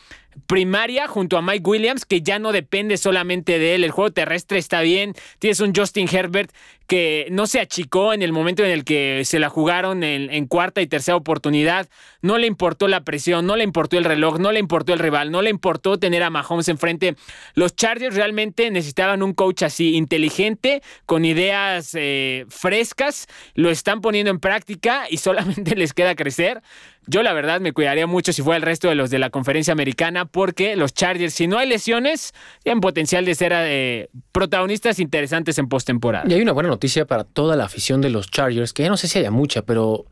primaria 0.46 1.06
junto 1.08 1.36
a 1.36 1.42
Mike 1.42 1.68
Williams, 1.68 2.04
que 2.04 2.22
ya 2.22 2.38
no 2.38 2.52
depende 2.52 2.96
solamente 2.96 3.58
de 3.58 3.74
él. 3.74 3.84
El 3.84 3.90
juego 3.90 4.12
terrestre 4.12 4.58
está 4.58 4.80
bien. 4.80 5.14
Tienes 5.38 5.60
un 5.60 5.74
Justin 5.74 6.08
Herbert 6.10 6.50
que 6.86 7.28
no 7.30 7.46
se 7.46 7.60
achicó 7.60 8.12
en 8.12 8.22
el 8.22 8.32
momento 8.32 8.62
en 8.62 8.70
el 8.70 8.84
que 8.84 9.22
se 9.24 9.38
la 9.38 9.48
jugaron 9.48 10.02
en, 10.04 10.46
cuarta 10.46 10.82
y 10.82 10.86
tercera 10.86 11.16
oportunidad. 11.16 11.88
No 12.20 12.36
le 12.36 12.46
importó 12.46 12.88
la 12.88 13.04
presión, 13.04 13.46
no 13.46 13.56
le 13.56 13.64
importó 13.64 13.96
el 13.96 14.04
reloj, 14.04 14.38
no 14.38 14.52
le 14.52 14.58
importó 14.58 14.92
el 14.92 14.98
rival, 14.98 15.30
no 15.30 15.40
le 15.40 15.50
importó 15.50 15.98
tener 15.98 16.22
a 16.22 16.30
Mahomes 16.30 16.68
enfrente. 16.68 17.16
Los 17.54 17.74
Chargers 17.74 18.14
realmente 18.14 18.70
necesitaban 18.70 19.22
un 19.22 19.32
coach 19.32 19.62
así, 19.62 19.94
inteligente, 19.94 20.82
con 21.06 21.24
ideas 21.24 21.92
eh, 21.94 22.44
frescas. 22.48 23.26
Lo 23.54 23.70
están 23.70 24.00
poniendo 24.00 24.30
en 24.30 24.40
práctica 24.40 25.06
y 25.08 25.16
solamente 25.16 25.76
les 25.76 25.94
queda 25.94 26.14
crecer. 26.14 26.62
Yo 27.06 27.22
la 27.22 27.34
verdad 27.34 27.60
me 27.60 27.72
cuidaría 27.72 28.06
mucho 28.06 28.32
si 28.32 28.42
fuera 28.42 28.56
el 28.56 28.62
resto 28.62 28.88
de 28.88 28.94
los 28.94 29.10
de 29.10 29.18
la 29.18 29.28
conferencia 29.28 29.72
americana 29.72 30.23
porque 30.26 30.76
los 30.76 30.94
Chargers, 30.94 31.34
si 31.34 31.46
no 31.46 31.58
hay 31.58 31.68
lesiones, 31.68 32.32
tienen 32.62 32.80
potencial 32.80 33.24
de 33.24 33.34
ser 33.34 33.52
eh, 33.54 34.08
protagonistas 34.32 34.98
interesantes 34.98 35.58
en 35.58 35.68
postemporada. 35.68 36.24
Y 36.28 36.34
hay 36.34 36.42
una 36.42 36.52
buena 36.52 36.68
noticia 36.68 37.06
para 37.06 37.24
toda 37.24 37.56
la 37.56 37.64
afición 37.64 38.00
de 38.00 38.10
los 38.10 38.30
Chargers, 38.30 38.72
que 38.72 38.82
ya 38.84 38.88
no 38.88 38.96
sé 38.96 39.08
si 39.08 39.18
haya 39.18 39.30
mucha, 39.30 39.62
pero... 39.62 40.06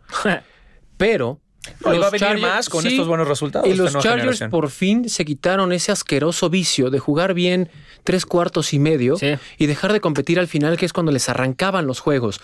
pero... 0.97 1.41
va 1.87 2.07
a 2.07 2.11
venir 2.11 2.41
más 2.41 2.69
con 2.69 2.87
estos 2.87 3.07
buenos 3.07 3.29
resultados. 3.29 3.69
Y 3.69 3.75
los 3.75 3.97
Chargers 3.99 4.45
por 4.51 4.71
fin 4.71 5.09
se 5.09 5.25
quitaron 5.25 5.73
ese 5.73 5.93
asqueroso 5.93 6.51
vicio 6.51 6.91
de 6.91 6.99
jugar 6.99 7.35
bien 7.35 7.71
tres 8.05 8.27
cuartos 8.27 8.73
y 8.73 8.79
medio 8.79 9.17
y 9.59 9.67
dejar 9.67 9.93
de 9.93 10.01
competir 10.01 10.39
al 10.39 10.49
final, 10.49 10.77
que 10.77 10.87
es 10.87 10.93
cuando 10.93 11.13
les 11.13 11.29
arrancaban 11.29 11.87
los 11.87 12.01
juegos. 12.01 12.41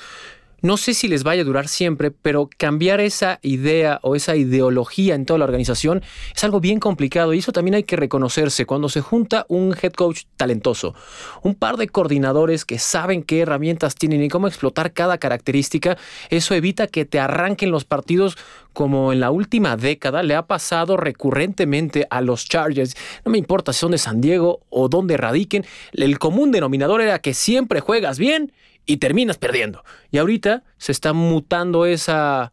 No 0.60 0.76
sé 0.76 0.92
si 0.92 1.06
les 1.06 1.22
vaya 1.22 1.42
a 1.42 1.44
durar 1.44 1.68
siempre, 1.68 2.10
pero 2.10 2.50
cambiar 2.58 3.00
esa 3.00 3.38
idea 3.42 4.00
o 4.02 4.16
esa 4.16 4.34
ideología 4.34 5.14
en 5.14 5.24
toda 5.24 5.38
la 5.38 5.44
organización 5.44 6.02
es 6.34 6.42
algo 6.42 6.58
bien 6.58 6.80
complicado 6.80 7.32
y 7.32 7.38
eso 7.38 7.52
también 7.52 7.76
hay 7.76 7.84
que 7.84 7.94
reconocerse 7.94 8.66
cuando 8.66 8.88
se 8.88 9.00
junta 9.00 9.46
un 9.48 9.76
head 9.80 9.92
coach 9.92 10.22
talentoso, 10.36 10.96
un 11.42 11.54
par 11.54 11.76
de 11.76 11.86
coordinadores 11.86 12.64
que 12.64 12.80
saben 12.80 13.22
qué 13.22 13.42
herramientas 13.42 13.94
tienen 13.94 14.20
y 14.20 14.28
cómo 14.28 14.48
explotar 14.48 14.92
cada 14.92 15.18
característica, 15.18 15.96
eso 16.28 16.56
evita 16.56 16.88
que 16.88 17.04
te 17.04 17.20
arranquen 17.20 17.70
los 17.70 17.84
partidos 17.84 18.36
como 18.72 19.12
en 19.12 19.20
la 19.20 19.30
última 19.30 19.76
década 19.76 20.24
le 20.24 20.34
ha 20.34 20.48
pasado 20.48 20.96
recurrentemente 20.96 22.08
a 22.10 22.20
los 22.20 22.46
Chargers. 22.46 22.96
No 23.24 23.30
me 23.30 23.38
importa 23.38 23.72
si 23.72 23.78
son 23.78 23.92
de 23.92 23.98
San 23.98 24.20
Diego 24.20 24.60
o 24.70 24.88
donde 24.88 25.16
radiquen, 25.16 25.64
el 25.92 26.18
común 26.18 26.50
denominador 26.50 27.00
era 27.00 27.20
que 27.20 27.32
siempre 27.32 27.78
juegas 27.78 28.18
bien 28.18 28.52
y 28.88 28.96
terminas 28.96 29.36
perdiendo. 29.36 29.84
Y 30.10 30.18
ahorita 30.18 30.64
se 30.78 30.90
está 30.90 31.12
mutando 31.12 31.84
esa, 31.84 32.52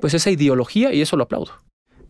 pues 0.00 0.14
esa 0.14 0.30
ideología 0.30 0.94
y 0.94 1.02
eso 1.02 1.16
lo 1.16 1.24
aplaudo. 1.24 1.52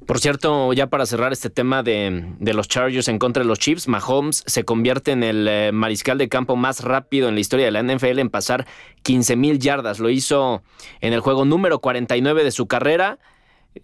Por 0.06 0.20
cierto, 0.20 0.72
ya 0.74 0.86
para 0.86 1.06
cerrar 1.06 1.32
este 1.32 1.50
tema 1.50 1.82
de, 1.82 2.36
los 2.38 2.68
Chargers 2.68 3.08
en 3.08 3.18
contra 3.18 3.42
de 3.42 3.48
los 3.48 3.58
Chiefs, 3.58 3.88
Mahomes 3.88 4.44
se 4.46 4.64
convierte 4.64 5.10
en 5.10 5.24
el 5.24 5.48
eh, 5.48 5.72
mariscal 5.72 6.18
de 6.18 6.28
campo 6.28 6.54
más 6.54 6.84
rápido 6.84 7.28
en 7.28 7.34
la 7.34 7.40
historia 7.40 7.64
de 7.64 7.72
la 7.72 7.82
NFL 7.82 8.20
en 8.20 8.28
pasar 8.28 8.66
15 9.02 9.34
mil 9.34 9.58
yardas. 9.58 9.98
Lo 9.98 10.10
hizo 10.10 10.62
en 11.00 11.12
el 11.12 11.20
juego 11.20 11.44
número 11.44 11.80
49 11.80 12.44
de 12.44 12.50
su 12.52 12.68
carrera, 12.68 13.18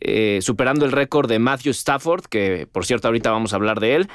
eh, 0.01 0.39
superando 0.43 0.85
el 0.85 0.93
récord 0.93 1.29
de 1.29 1.39
Matthew 1.39 1.71
Stafford, 1.71 2.27
que 2.27 2.69
por 2.71 2.85
cierto 2.85 3.09
ahorita 3.09 3.31
vamos 3.31 3.53
a 3.53 3.57
hablar 3.57 3.81
de 3.81 3.97
él, 3.97 4.09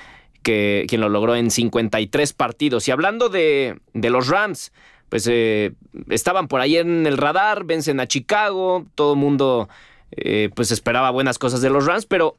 que, 0.44 0.86
quien 0.88 1.02
lo 1.02 1.10
logró 1.10 1.36
en 1.36 1.52
53 1.52 2.32
partidos. 2.34 2.88
Y 2.88 2.92
hablando 2.92 3.28
de, 3.28 3.82
de 3.94 4.10
los 4.12 4.30
Rams, 4.30 4.72
pues 5.10 5.28
eh, 5.32 5.74
estaban 6.10 6.48
por 6.48 6.62
ahí 6.62 6.78
en 6.78 7.08
el 7.08 7.18
radar, 7.18 7.64
vencen 7.64 8.00
a 8.00 8.08
Chicago, 8.08 8.86
todo 8.96 9.14
el 9.14 9.20
mundo 9.20 9.70
eh, 10.12 10.50
pues 10.56 10.72
esperaba 10.72 11.12
buenas 11.12 11.40
cosas 11.40 11.62
de 11.62 11.70
los 11.70 11.86
Rams, 11.86 12.06
pero 12.06 12.38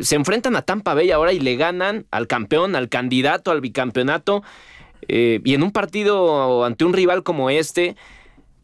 se 0.00 0.16
enfrentan 0.16 0.56
a 0.56 0.62
Tampa 0.62 0.94
Bay 0.94 1.10
ahora 1.10 1.32
y 1.32 1.40
le 1.40 1.56
ganan 1.56 2.06
al 2.10 2.26
campeón, 2.26 2.76
al 2.76 2.88
candidato 2.88 3.50
al 3.50 3.60
bicampeonato, 3.60 4.42
eh, 5.08 5.40
y 5.44 5.54
en 5.54 5.62
un 5.62 5.72
partido 5.72 6.64
ante 6.64 6.84
un 6.84 6.92
rival 6.92 7.22
como 7.22 7.50
este, 7.50 7.96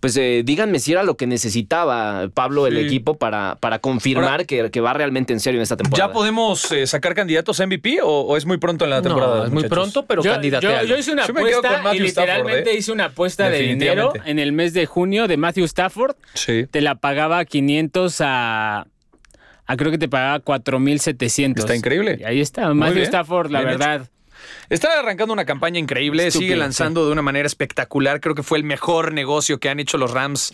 pues 0.04 0.18
eh, 0.18 0.42
díganme 0.44 0.80
si 0.80 0.92
era 0.92 1.02
lo 1.02 1.16
que 1.16 1.26
necesitaba 1.26 2.28
Pablo 2.28 2.66
el 2.66 2.76
equipo 2.76 3.16
para, 3.16 3.56
para 3.58 3.78
confirmar 3.78 4.44
que, 4.44 4.80
va 4.82 4.92
realmente 4.92 5.32
en 5.32 5.40
serio 5.40 5.60
en 5.60 5.62
esta 5.62 5.78
temporada. 5.78 6.08
¿Ya 6.08 6.12
podemos 6.12 6.70
eh, 6.72 6.86
sacar 6.86 7.14
candidatos 7.14 7.58
a 7.58 7.66
MVP 7.66 8.00
o, 8.02 8.36
es 8.36 8.44
muy 8.44 8.58
pronto 8.58 8.84
en 8.84 8.90
la 8.90 9.00
temporada? 9.00 9.46
es 9.46 9.50
muy 9.50 9.66
pronto, 9.66 10.04
pero 10.04 10.22
candidato. 10.22 10.68
Yo, 10.84 10.98
hice 10.98 11.10
una 11.10 11.24
apuesta 11.24 11.94
y 11.94 12.00
literalmente 12.00 12.72
¿eh? 12.72 12.76
hice 12.76 12.92
una 12.92 13.06
apuesta 13.06 13.48
de 13.48 13.60
dinero 13.60 14.12
en 14.26 14.38
el 14.38 14.52
mes 14.52 14.74
de 14.74 14.84
junio 14.84 15.26
de 15.26 15.38
Matthew 15.38 15.64
Stafford. 15.64 16.16
Sí. 16.34 16.66
Te 16.70 16.82
la 16.82 16.96
pagaba 16.96 17.42
500 17.46 18.20
a... 18.20 18.86
a 19.64 19.76
creo 19.78 19.90
que 19.90 19.96
te 19.96 20.10
pagaba 20.10 20.44
4.700. 20.44 21.60
Está 21.60 21.74
increíble. 21.74 22.18
Y 22.20 22.24
ahí 22.24 22.42
está, 22.42 22.74
Matthew 22.74 23.04
Stafford, 23.04 23.50
la 23.50 23.62
verdad. 23.62 24.06
Está 24.68 24.98
arrancando 24.98 25.32
una 25.32 25.44
campaña 25.44 25.78
increíble, 25.78 26.30
sigue 26.30 26.56
lanzando 26.56 27.06
de 27.06 27.12
una 27.12 27.22
manera 27.22 27.46
espectacular. 27.46 28.20
Creo 28.20 28.34
que 28.34 28.42
fue 28.42 28.58
el 28.58 28.64
mejor 28.64 29.12
negocio 29.12 29.58
que 29.58 29.68
han 29.68 29.80
hecho 29.80 29.98
los 29.98 30.10
Rams. 30.10 30.52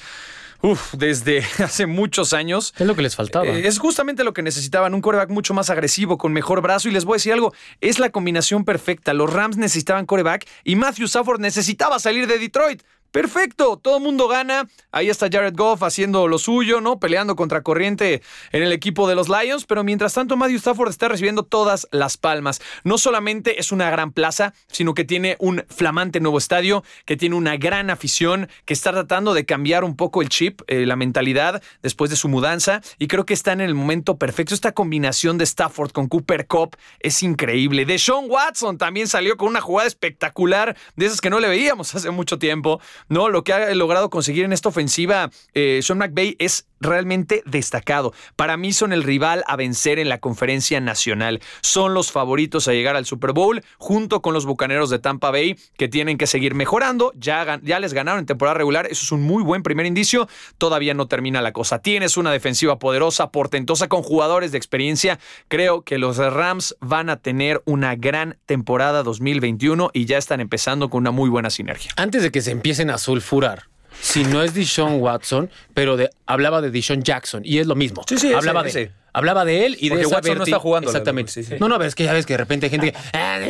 desde 0.93 1.39
hace 1.65 1.87
muchos 1.87 2.33
años. 2.33 2.75
Es 2.79 2.87
lo 2.87 2.95
que 2.95 3.03
les 3.03 3.17
faltaba. 3.17 3.47
Eh, 3.47 3.67
es 3.67 3.79
justamente 3.79 4.25
lo 4.25 4.35
que 4.35 4.43
necesitaban, 4.43 4.95
un 4.95 5.01
coreback 5.01 5.31
mucho 5.31 5.55
más 5.55 5.71
agresivo, 5.71 6.19
con 6.19 6.33
mejor 6.33 6.61
brazo. 6.61 6.89
Y 6.89 6.93
les 6.93 7.05
voy 7.05 7.15
a 7.15 7.17
decir 7.17 7.33
algo, 7.33 7.55
es 7.81 7.99
la 7.99 8.11
combinación 8.11 8.65
perfecta. 8.65 9.15
Los 9.15 9.33
Rams 9.33 9.57
necesitaban 9.57 10.07
coreback 10.07 10.47
y 10.65 10.77
Matthew 10.77 11.07
Stafford 11.07 11.41
necesitaba 11.41 11.99
salir 11.99 12.27
de 12.27 12.39
Detroit. 12.39 12.83
Perfecto, 13.11 13.77
todo 13.77 13.97
el 13.97 14.05
mundo 14.05 14.29
gana. 14.29 14.69
Ahí 14.93 15.11
está 15.11 15.29
Jared 15.31 15.55
Goff 15.57 15.83
haciendo 15.83 16.29
lo 16.29 16.39
suyo, 16.39 16.81
¿no? 16.81 17.01
Peleando 17.01 17.35
contra 17.35 17.63
corriente 17.63 18.23
en 18.53 18.63
el 18.63 18.73
equipo 18.73 19.09
de 19.09 19.17
los 19.17 19.29
Lions, 19.29 19.65
pero 19.67 19.83
mientras 19.83 20.15
tanto 20.15 20.37
Matthew 20.37 20.59
Stafford 20.59 20.91
está 20.91 21.09
recibiendo 21.09 21.43
todas 21.43 21.89
las 21.91 22.17
palmas. 22.17 22.61
No 22.85 22.99
solamente 22.99 23.59
es 23.59 23.73
una 23.73 23.91
gran 23.91 24.13
plaza, 24.13 24.55
sino 24.69 24.95
que 24.95 25.05
tiene 25.05 25.37
un 25.41 25.65
flamante 25.69 26.21
nuevo 26.21 26.39
estadio, 26.39 26.85
que 27.05 27.17
tiene 27.17 27.35
una 27.35 27.57
gran 27.57 27.91
afición, 27.91 28.49
que 28.65 28.75
está 28.75 28.93
tratando 28.93 29.35
de 29.35 29.45
cambiar 29.45 29.83
un 29.83 29.97
poco 29.97 30.23
el 30.23 30.29
chip, 30.29 30.61
eh, 30.69 30.87
la 30.87 30.95
mentalidad 30.95 31.63
después 31.83 32.11
de 32.11 32.17
su 32.17 32.29
mudanza, 32.29 32.81
y 32.99 33.09
creo 33.09 33.27
que 33.27 33.35
está 33.35 33.51
en 33.51 33.61
el 33.61 33.75
momento 33.75 34.19
perfecto. 34.19 34.55
Esta 34.55 34.71
combinación 34.71 35.37
de 35.37 35.45
Stafford 35.45 35.91
con 35.91 36.07
Cooper 36.07 36.47
Cup 36.47 36.77
es 37.01 37.25
increíble. 37.25 37.87
De 37.87 37.99
Sean 37.99 38.27
Watson 38.29 38.79
también 38.79 39.09
salió 39.09 39.37
con 39.37 39.49
una 39.49 39.61
jugada 39.61 39.89
espectacular, 39.89 40.77
de 40.95 41.07
esas 41.07 41.21
que 41.21 41.31
no 41.31 41.41
le 41.41 41.49
veíamos 41.49 41.93
hace 41.97 42.11
mucho 42.11 42.39
tiempo. 42.39 42.81
¿No? 43.09 43.29
Lo 43.29 43.45
que 43.45 43.53
ha 43.53 43.75
logrado 43.75 44.11
conseguir 44.11 44.45
en 44.45 44.53
esta 44.53 44.69
ofensiva 44.69 45.31
eh, 45.55 45.81
Sean 45.83 45.99
McVay 45.99 46.37
es 46.39 46.67
realmente 46.81 47.43
destacado. 47.47 48.13
Para 48.37 48.57
mí 48.57 48.73
son 48.73 48.93
el 48.93 49.03
rival 49.03 49.45
a 49.47 49.57
vencer 49.57 49.99
en 49.99 50.09
la 50.09 50.19
conferencia 50.19 50.81
nacional. 50.81 51.41
Son 51.61 51.95
los 51.95 52.11
favoritos 52.11 52.67
a 52.69 52.73
llegar 52.73 52.97
al 52.97 53.07
Super 53.07 53.33
Bowl 53.33 53.63
junto 53.79 54.23
con 54.23 54.35
los 54.35 54.47
Bucaneros 54.47 54.91
de 54.91 54.99
Tampa 54.99 55.31
Bay 55.31 55.57
que 55.77 55.89
tienen 55.89 56.17
que 56.17 56.27
seguir 56.27 56.55
mejorando. 56.55 57.13
Ya, 57.17 57.61
ya 57.63 57.79
les 57.81 57.93
ganaron 57.93 58.21
en 58.21 58.27
temporada 58.27 58.55
regular. 58.55 58.87
Eso 58.87 59.05
es 59.05 59.13
un 59.13 59.23
muy 59.23 59.43
buen 59.43 59.63
primer 59.63 59.87
indicio. 59.87 60.29
Todavía 60.59 60.95
no 60.95 61.07
termina 61.07 61.43
la 61.43 61.53
cosa. 61.53 61.81
Tienes 61.81 62.17
una 62.17 62.33
defensiva 62.33 62.79
poderosa, 62.79 63.31
portentosa 63.31 63.89
con 63.89 64.03
jugadores 64.03 64.53
de 64.53 64.59
experiencia. 64.59 65.19
Creo 65.49 65.83
que 65.83 65.99
los 65.99 66.17
Rams 66.17 66.77
van 66.81 67.11
a 67.11 67.17
tener 67.17 67.63
una 67.67 67.95
gran 67.95 68.39
temporada 68.47 69.03
2021 69.03 69.91
y 69.93 70.07
ya 70.07 70.19
están 70.19 70.41
empezando 70.41 70.89
con 70.89 71.01
una 71.01 71.11
muy 71.11 71.29
buena 71.29 71.51
sinergia. 71.51 71.93
Antes 71.97 72.23
de 72.23 72.31
que 72.31 72.41
se 72.41 72.51
empiecen 72.51 72.90
a 72.91 72.99
sulfurar 72.99 73.71
si 74.01 74.25
no 74.25 74.43
es 74.43 74.55
Dishon 74.55 75.01
Watson, 75.01 75.51
pero 75.75 75.97
de, 75.97 76.11
hablaba 76.27 76.61
de 76.61 76.71
Dishon 76.71 77.03
Jackson 77.03 77.43
y 77.45 77.59
es 77.59 77.67
lo 77.67 77.75
mismo. 77.75 78.03
Sí, 78.09 78.19
sí, 78.19 78.33
hablaba 78.33 78.63
de 78.63 78.93
Hablaba 79.13 79.45
de 79.45 79.67
él 79.67 79.77
y 79.81 79.89
de 79.89 80.03
esa 80.03 80.17
Watson 80.17 80.39
no 80.39 80.45
está 80.45 80.61
jugando. 80.61 80.89
Exactamente. 80.89 81.59
No, 81.59 81.69
no, 81.69 81.83
es 81.83 81.97
que 81.97 82.05
ya 82.05 82.13
ves 82.13 82.27
que 82.27 82.35
de 82.35 82.39
repente 82.39 82.67
hay 82.67 82.71
gente 82.71 82.93
que. 82.93 82.99
Ah, 83.13 83.41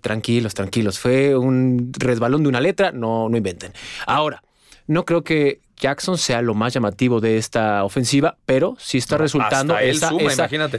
tranquilos, 0.00 0.54
tranquilos. 0.54 1.00
Fue 1.00 1.36
un 1.36 1.92
resbalón 1.98 2.44
de 2.44 2.48
una 2.48 2.60
letra. 2.60 2.92
No, 2.92 3.28
no 3.28 3.36
inventen. 3.36 3.72
Ahora, 4.06 4.44
no 4.86 5.04
creo 5.04 5.24
que 5.24 5.60
Jackson 5.76 6.18
sea 6.18 6.40
lo 6.40 6.54
más 6.54 6.72
llamativo 6.72 7.20
de 7.20 7.36
esta 7.36 7.82
ofensiva, 7.82 8.36
pero 8.46 8.76
sí 8.78 8.98
está 8.98 9.18
resultando 9.18 9.76
esa, 9.76 10.10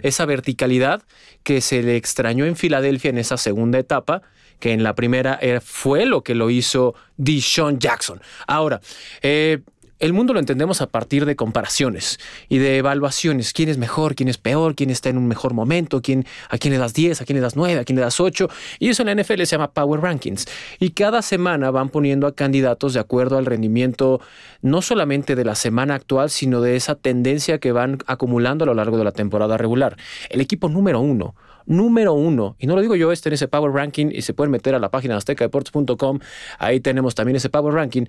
esa 0.01 0.25
verticalidad 0.25 1.03
que 1.43 1.59
se 1.59 1.83
le 1.83 1.97
extrañó 1.97 2.45
en 2.45 2.55
Filadelfia 2.55 3.09
en 3.09 3.17
esa 3.17 3.35
segunda 3.35 3.77
etapa 3.77 4.21
que 4.59 4.73
en 4.73 4.83
la 4.83 4.95
primera 4.95 5.39
fue 5.63 6.05
lo 6.05 6.23
que 6.23 6.35
lo 6.35 6.49
hizo 6.49 6.95
Deshaun 7.17 7.79
Jackson. 7.79 8.21
Ahora, 8.47 8.81
eh, 9.21 9.59
el 9.99 10.13
mundo 10.13 10.33
lo 10.33 10.39
entendemos 10.39 10.81
a 10.81 10.87
partir 10.87 11.25
de 11.25 11.35
comparaciones 11.35 12.19
y 12.49 12.59
de 12.59 12.77
evaluaciones. 12.77 13.51
¿Quién 13.51 13.69
es 13.69 13.79
mejor? 13.79 14.13
¿Quién 14.13 14.29
es 14.29 14.37
peor? 14.37 14.75
¿Quién 14.75 14.91
está 14.91 15.09
en 15.09 15.17
un 15.17 15.27
mejor 15.27 15.55
momento? 15.55 16.03
¿Quién, 16.03 16.23
¿A 16.49 16.59
quién 16.59 16.73
le 16.73 16.77
das 16.77 16.93
10? 16.93 17.19
¿A 17.19 17.25
quién 17.25 17.37
le 17.37 17.41
das 17.41 17.55
9? 17.55 17.79
¿A 17.79 17.83
quién 17.83 17.95
le 17.95 18.03
das 18.03 18.19
8? 18.19 18.47
Y 18.77 18.89
eso 18.89 19.01
en 19.01 19.07
la 19.07 19.23
NFL 19.23 19.39
se 19.39 19.45
llama 19.55 19.71
Power 19.71 19.99
Rankings. 20.01 20.45
Y 20.79 20.91
cada 20.91 21.23
semana 21.23 21.71
van 21.71 21.89
poniendo 21.89 22.27
a 22.27 22.35
candidatos 22.35 22.93
de 22.93 22.99
acuerdo 22.99 23.39
al 23.39 23.47
rendimiento 23.47 24.21
no 24.61 24.83
solamente 24.83 25.35
de 25.35 25.45
la 25.45 25.55
semana 25.55 25.95
actual, 25.95 26.29
sino 26.29 26.61
de 26.61 26.75
esa 26.75 26.93
tendencia 26.93 27.57
que 27.57 27.71
van 27.71 27.97
acumulando 28.05 28.65
a 28.65 28.67
lo 28.67 28.75
largo 28.75 28.99
de 28.99 29.03
la 29.03 29.13
temporada 29.13 29.57
regular. 29.57 29.97
El 30.29 30.41
equipo 30.41 30.69
número 30.69 30.99
uno 30.99 31.33
número 31.67 32.13
uno, 32.13 32.55
y 32.57 32.65
no 32.65 32.75
lo 32.75 32.81
digo 32.81 32.95
yo, 32.95 33.11
este 33.11 33.29
en 33.29 33.33
ese 33.33 33.47
Power 33.47 33.71
Ranking, 33.71 34.07
y 34.11 34.23
se 34.23 34.33
pueden 34.33 34.51
meter 34.51 34.73
a 34.73 34.79
la 34.79 34.89
página 34.89 35.15
aztecadeportes.com, 35.17 36.19
ahí 36.57 36.79
tenemos 36.79 37.13
también 37.13 37.35
ese 37.35 37.49
Power 37.49 37.73
Ranking. 37.73 38.05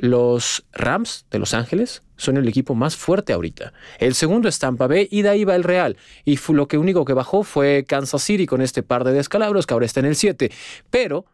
Los 0.00 0.64
Rams 0.72 1.26
de 1.30 1.40
Los 1.40 1.54
Ángeles 1.54 2.02
son 2.16 2.36
el 2.36 2.46
equipo 2.46 2.76
más 2.76 2.96
fuerte 2.96 3.32
ahorita. 3.32 3.72
El 3.98 4.14
segundo 4.14 4.48
es 4.48 4.58
Tampa 4.60 4.86
Bay 4.86 5.08
y 5.10 5.22
de 5.22 5.28
ahí 5.28 5.44
va 5.44 5.56
el 5.56 5.64
Real. 5.64 5.96
Y 6.24 6.38
lo 6.52 6.68
que 6.68 6.78
único 6.78 7.04
que 7.04 7.14
bajó 7.14 7.42
fue 7.42 7.84
Kansas 7.84 8.22
City 8.22 8.46
con 8.46 8.62
este 8.62 8.84
par 8.84 9.02
de 9.02 9.12
descalabros 9.12 9.66
que 9.66 9.74
ahora 9.74 9.86
está 9.86 9.98
en 9.98 10.06
el 10.06 10.14
7. 10.14 10.52
Pero 10.90 11.24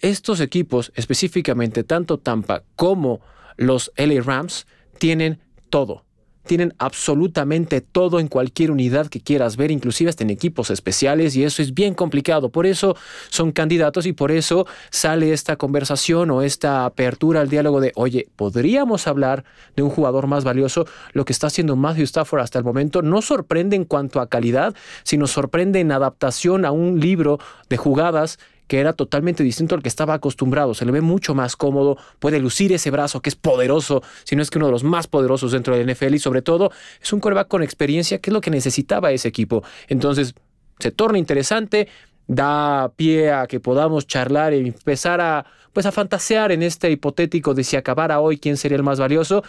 estos 0.00 0.40
equipos, 0.40 0.92
específicamente 0.94 1.84
tanto 1.84 2.16
Tampa 2.16 2.62
como 2.74 3.20
los 3.58 3.92
LA 3.96 4.22
Rams, 4.22 4.66
tienen 4.98 5.38
todo 5.68 6.05
tienen 6.46 6.74
absolutamente 6.78 7.80
todo 7.80 8.20
en 8.20 8.28
cualquier 8.28 8.70
unidad 8.70 9.08
que 9.08 9.20
quieras 9.20 9.56
ver, 9.56 9.70
inclusive 9.70 10.08
hasta 10.08 10.24
en 10.24 10.30
equipos 10.30 10.70
especiales, 10.70 11.36
y 11.36 11.44
eso 11.44 11.60
es 11.60 11.74
bien 11.74 11.94
complicado. 11.94 12.50
Por 12.50 12.66
eso 12.66 12.96
son 13.28 13.52
candidatos 13.52 14.06
y 14.06 14.12
por 14.12 14.32
eso 14.32 14.66
sale 14.90 15.32
esta 15.32 15.56
conversación 15.56 16.30
o 16.30 16.42
esta 16.42 16.84
apertura 16.84 17.40
al 17.40 17.48
diálogo 17.48 17.80
de, 17.80 17.92
oye, 17.94 18.28
podríamos 18.36 19.06
hablar 19.06 19.44
de 19.74 19.82
un 19.82 19.90
jugador 19.90 20.26
más 20.26 20.44
valioso. 20.44 20.86
Lo 21.12 21.24
que 21.24 21.32
está 21.32 21.48
haciendo 21.48 21.76
Matthew 21.76 22.04
Stafford 22.04 22.40
hasta 22.40 22.58
el 22.58 22.64
momento 22.64 23.02
no 23.02 23.20
sorprende 23.20 23.76
en 23.76 23.84
cuanto 23.84 24.20
a 24.20 24.28
calidad, 24.28 24.74
sino 25.02 25.26
sorprende 25.26 25.80
en 25.80 25.92
adaptación 25.92 26.64
a 26.64 26.70
un 26.70 27.00
libro 27.00 27.38
de 27.68 27.76
jugadas 27.76 28.38
que 28.66 28.80
era 28.80 28.92
totalmente 28.92 29.42
distinto 29.42 29.74
al 29.74 29.82
que 29.82 29.88
estaba 29.88 30.14
acostumbrado. 30.14 30.74
Se 30.74 30.84
le 30.84 30.92
ve 30.92 31.00
mucho 31.00 31.34
más 31.34 31.56
cómodo, 31.56 31.96
puede 32.18 32.40
lucir 32.40 32.72
ese 32.72 32.90
brazo 32.90 33.20
que 33.20 33.28
es 33.28 33.36
poderoso, 33.36 34.02
si 34.24 34.36
no 34.36 34.42
es 34.42 34.50
que 34.50 34.58
uno 34.58 34.66
de 34.66 34.72
los 34.72 34.84
más 34.84 35.06
poderosos 35.06 35.52
dentro 35.52 35.76
del 35.76 35.90
NFL 35.90 36.14
y 36.14 36.18
sobre 36.18 36.42
todo 36.42 36.70
es 37.00 37.12
un 37.12 37.20
coreback 37.20 37.48
con 37.48 37.62
experiencia, 37.62 38.18
que 38.18 38.30
es 38.30 38.34
lo 38.34 38.40
que 38.40 38.50
necesitaba 38.50 39.12
ese 39.12 39.28
equipo. 39.28 39.62
Entonces 39.88 40.34
se 40.78 40.90
torna 40.90 41.18
interesante, 41.18 41.88
da 42.26 42.90
pie 42.96 43.32
a 43.32 43.46
que 43.46 43.60
podamos 43.60 44.06
charlar 44.06 44.52
y 44.52 44.68
empezar 44.68 45.20
a 45.20 45.46
pues 45.72 45.84
a 45.84 45.92
fantasear 45.92 46.52
en 46.52 46.62
este 46.62 46.90
hipotético 46.90 47.52
de 47.52 47.62
si 47.62 47.76
acabara 47.76 48.20
hoy 48.20 48.38
quién 48.38 48.56
sería 48.56 48.76
el 48.76 48.82
más 48.82 48.98
valioso 48.98 49.44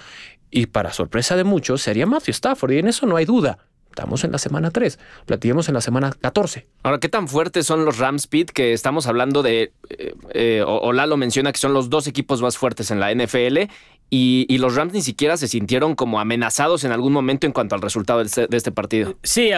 y 0.52 0.66
para 0.66 0.92
sorpresa 0.92 1.38
de 1.38 1.46
muchos 1.46 1.82
sería 1.82 2.06
Matthew 2.06 2.32
Stafford 2.32 2.72
y 2.74 2.80
en 2.80 2.88
eso 2.90 3.06
no 3.06 3.16
hay 3.16 3.24
duda. 3.24 3.60
Estamos 3.98 4.24
en 4.24 4.32
la 4.32 4.38
semana 4.38 4.70
3, 4.70 5.00
platicemos 5.26 5.70
en 5.70 5.74
la 5.74 5.82
semana 5.82 6.14
14. 6.22 6.68
Ahora, 6.84 7.00
¿qué 7.00 7.10
tan 7.10 7.28
fuertes 7.28 7.66
son 7.66 7.84
los 7.84 7.98
Rams, 7.98 8.28
Pete? 8.28 8.54
Que 8.54 8.74
estamos 8.74 9.08
hablando 9.08 9.42
de, 9.42 9.74
eh, 9.90 10.14
eh, 10.36 10.64
o, 10.64 10.94
Lalo 10.94 11.18
menciona 11.18 11.52
que 11.52 11.58
son 11.58 11.74
los 11.74 11.90
dos 11.90 12.06
equipos 12.06 12.40
más 12.44 12.60
fuertes 12.60 12.92
en 12.92 13.00
la 13.00 13.12
NFL 13.12 13.72
y, 14.10 14.58
los 14.58 14.76
Rams 14.76 14.94
ni 14.94 15.02
siquiera 15.02 15.36
se 15.38 15.48
sintieron 15.48 15.96
como 15.96 16.20
amenazados 16.20 16.84
en 16.84 16.92
algún 16.92 17.12
momento 17.12 17.46
en 17.46 17.54
cuanto 17.54 17.76
al 17.76 17.82
resultado 17.82 18.20
de 18.20 18.26
este, 18.26 18.48
este 18.50 18.72
partido. 18.72 19.16
Sí, 19.24 19.52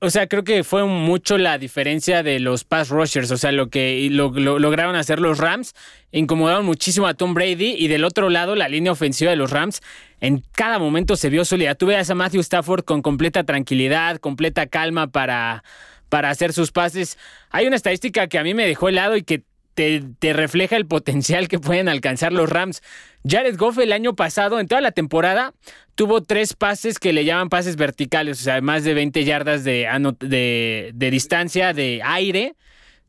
o 0.00 0.10
sea, 0.10 0.26
creo 0.26 0.44
que 0.44 0.64
fue 0.64 0.84
mucho 0.84 1.38
la 1.38 1.56
diferencia 1.56 2.22
de 2.22 2.38
los 2.38 2.64
pass 2.64 2.90
rushers, 2.90 3.30
o 3.30 3.38
sea, 3.38 3.52
lo 3.52 3.70
que 3.70 4.08
lograron 4.10 4.96
hacer 4.96 5.18
los 5.18 5.38
Rams, 5.38 5.74
incomodaron 6.12 6.66
muchísimo 6.66 7.06
a 7.06 7.14
Tom 7.14 7.32
Brady 7.32 7.74
y 7.78 7.88
del 7.88 8.04
otro 8.04 8.28
lado 8.28 8.54
la 8.54 8.68
línea 8.68 8.92
ofensiva 8.92 9.30
de 9.30 9.36
los 9.36 9.50
Rams 9.50 9.80
en 10.20 10.42
cada 10.52 10.78
momento 10.78 11.16
se 11.16 11.30
vio 11.30 11.44
sólida. 11.44 11.74
Tú 11.74 11.86
veas 11.86 12.10
a 12.10 12.14
Matthew 12.14 12.40
Stafford 12.40 12.84
con 12.84 13.02
completa 13.02 13.44
tranquilidad, 13.44 14.18
completa 14.18 14.66
calma 14.66 15.06
para, 15.06 15.64
para 16.08 16.30
hacer 16.30 16.52
sus 16.52 16.72
pases. 16.72 17.18
Hay 17.50 17.66
una 17.66 17.76
estadística 17.76 18.26
que 18.26 18.38
a 18.38 18.42
mí 18.42 18.54
me 18.54 18.66
dejó 18.66 18.88
helado 18.88 19.16
y 19.16 19.22
que 19.22 19.44
te, 19.76 20.32
refleja 20.32 20.76
el 20.76 20.86
potencial 20.86 21.48
que 21.48 21.58
pueden 21.58 21.88
alcanzar 21.88 22.32
los 22.32 22.48
Rams. 22.48 22.82
Jared 23.28 23.56
Goff 23.56 23.78
el 23.78 23.92
año 23.92 24.16
pasado, 24.16 24.58
en 24.58 24.68
toda 24.68 24.80
la 24.80 24.92
temporada, 24.92 25.52
tuvo 25.94 26.22
tres 26.22 26.54
pases 26.54 26.98
que 26.98 27.12
le 27.12 27.24
llaman 27.24 27.50
pases 27.50 27.76
verticales, 27.76 28.40
o 28.40 28.44
sea, 28.44 28.60
más 28.62 28.84
de 28.84 28.94
20 28.94 29.24
yardas 29.24 29.64
de, 29.64 29.86
de, 30.20 30.90
de 30.94 31.10
distancia 31.10 31.72
de 31.72 32.00
aire. 32.02 32.54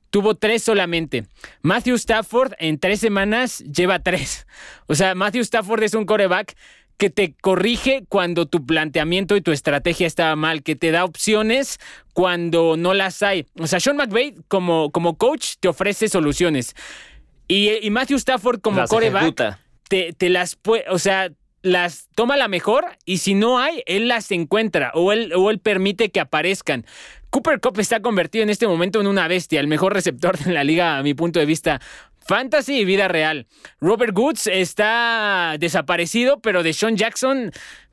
Tuvo 0.09 0.35
tres 0.35 0.63
solamente. 0.63 1.25
Matthew 1.61 1.95
Stafford 1.95 2.53
en 2.59 2.79
tres 2.79 2.99
semanas 2.99 3.59
lleva 3.59 3.99
tres. 3.99 4.47
O 4.87 4.95
sea, 4.95 5.15
Matthew 5.15 5.41
Stafford 5.41 5.83
es 5.83 5.93
un 5.93 6.05
coreback 6.05 6.55
que 6.97 7.09
te 7.09 7.35
corrige 7.41 8.03
cuando 8.09 8.47
tu 8.47 8.65
planteamiento 8.65 9.35
y 9.35 9.41
tu 9.41 9.51
estrategia 9.51 10.07
estaba 10.07 10.35
mal, 10.35 10.63
que 10.63 10.75
te 10.75 10.91
da 10.91 11.05
opciones 11.05 11.79
cuando 12.13 12.75
no 12.75 12.93
las 12.93 13.21
hay. 13.21 13.45
O 13.59 13.67
sea, 13.67 13.79
Sean 13.79 13.97
McVay 13.97 14.35
como, 14.47 14.91
como 14.91 15.17
coach 15.17 15.55
te 15.59 15.67
ofrece 15.67 16.09
soluciones. 16.09 16.75
Y, 17.47 17.89
Matthew 17.91 18.17
Stafford 18.17 18.59
como 18.61 18.83
coreback 18.85 19.57
te, 19.87 20.11
te, 20.11 20.29
las 20.29 20.55
puede, 20.55 20.83
o 20.89 20.99
sea, 20.99 21.29
las 21.61 22.09
toma 22.15 22.35
la 22.37 22.47
mejor 22.47 22.85
y 23.05 23.19
si 23.19 23.35
no 23.35 23.59
hay, 23.59 23.83
él 23.85 24.07
las 24.07 24.31
encuentra 24.31 24.91
o 24.93 25.11
él, 25.11 25.31
o 25.35 25.49
él 25.49 25.59
permite 25.59 26.09
que 26.09 26.19
aparezcan. 26.19 26.85
Cooper 27.29 27.59
Cup 27.59 27.79
está 27.79 28.01
convertido 28.01 28.43
en 28.43 28.49
este 28.49 28.67
momento 28.67 28.99
en 28.99 29.07
una 29.07 29.27
bestia, 29.27 29.59
el 29.59 29.67
mejor 29.67 29.93
receptor 29.93 30.37
de 30.37 30.51
la 30.51 30.63
liga 30.63 30.97
a 30.97 31.03
mi 31.03 31.13
punto 31.13 31.39
de 31.39 31.45
vista. 31.45 31.81
Fantasy 32.27 32.79
y 32.79 32.85
vida 32.85 33.07
real. 33.07 33.47
Robert 33.79 34.17
Woods 34.17 34.47
está 34.47 35.55
desaparecido, 35.59 36.39
pero 36.39 36.63
de 36.63 36.73
Sean 36.73 36.97
Jackson 36.97 37.51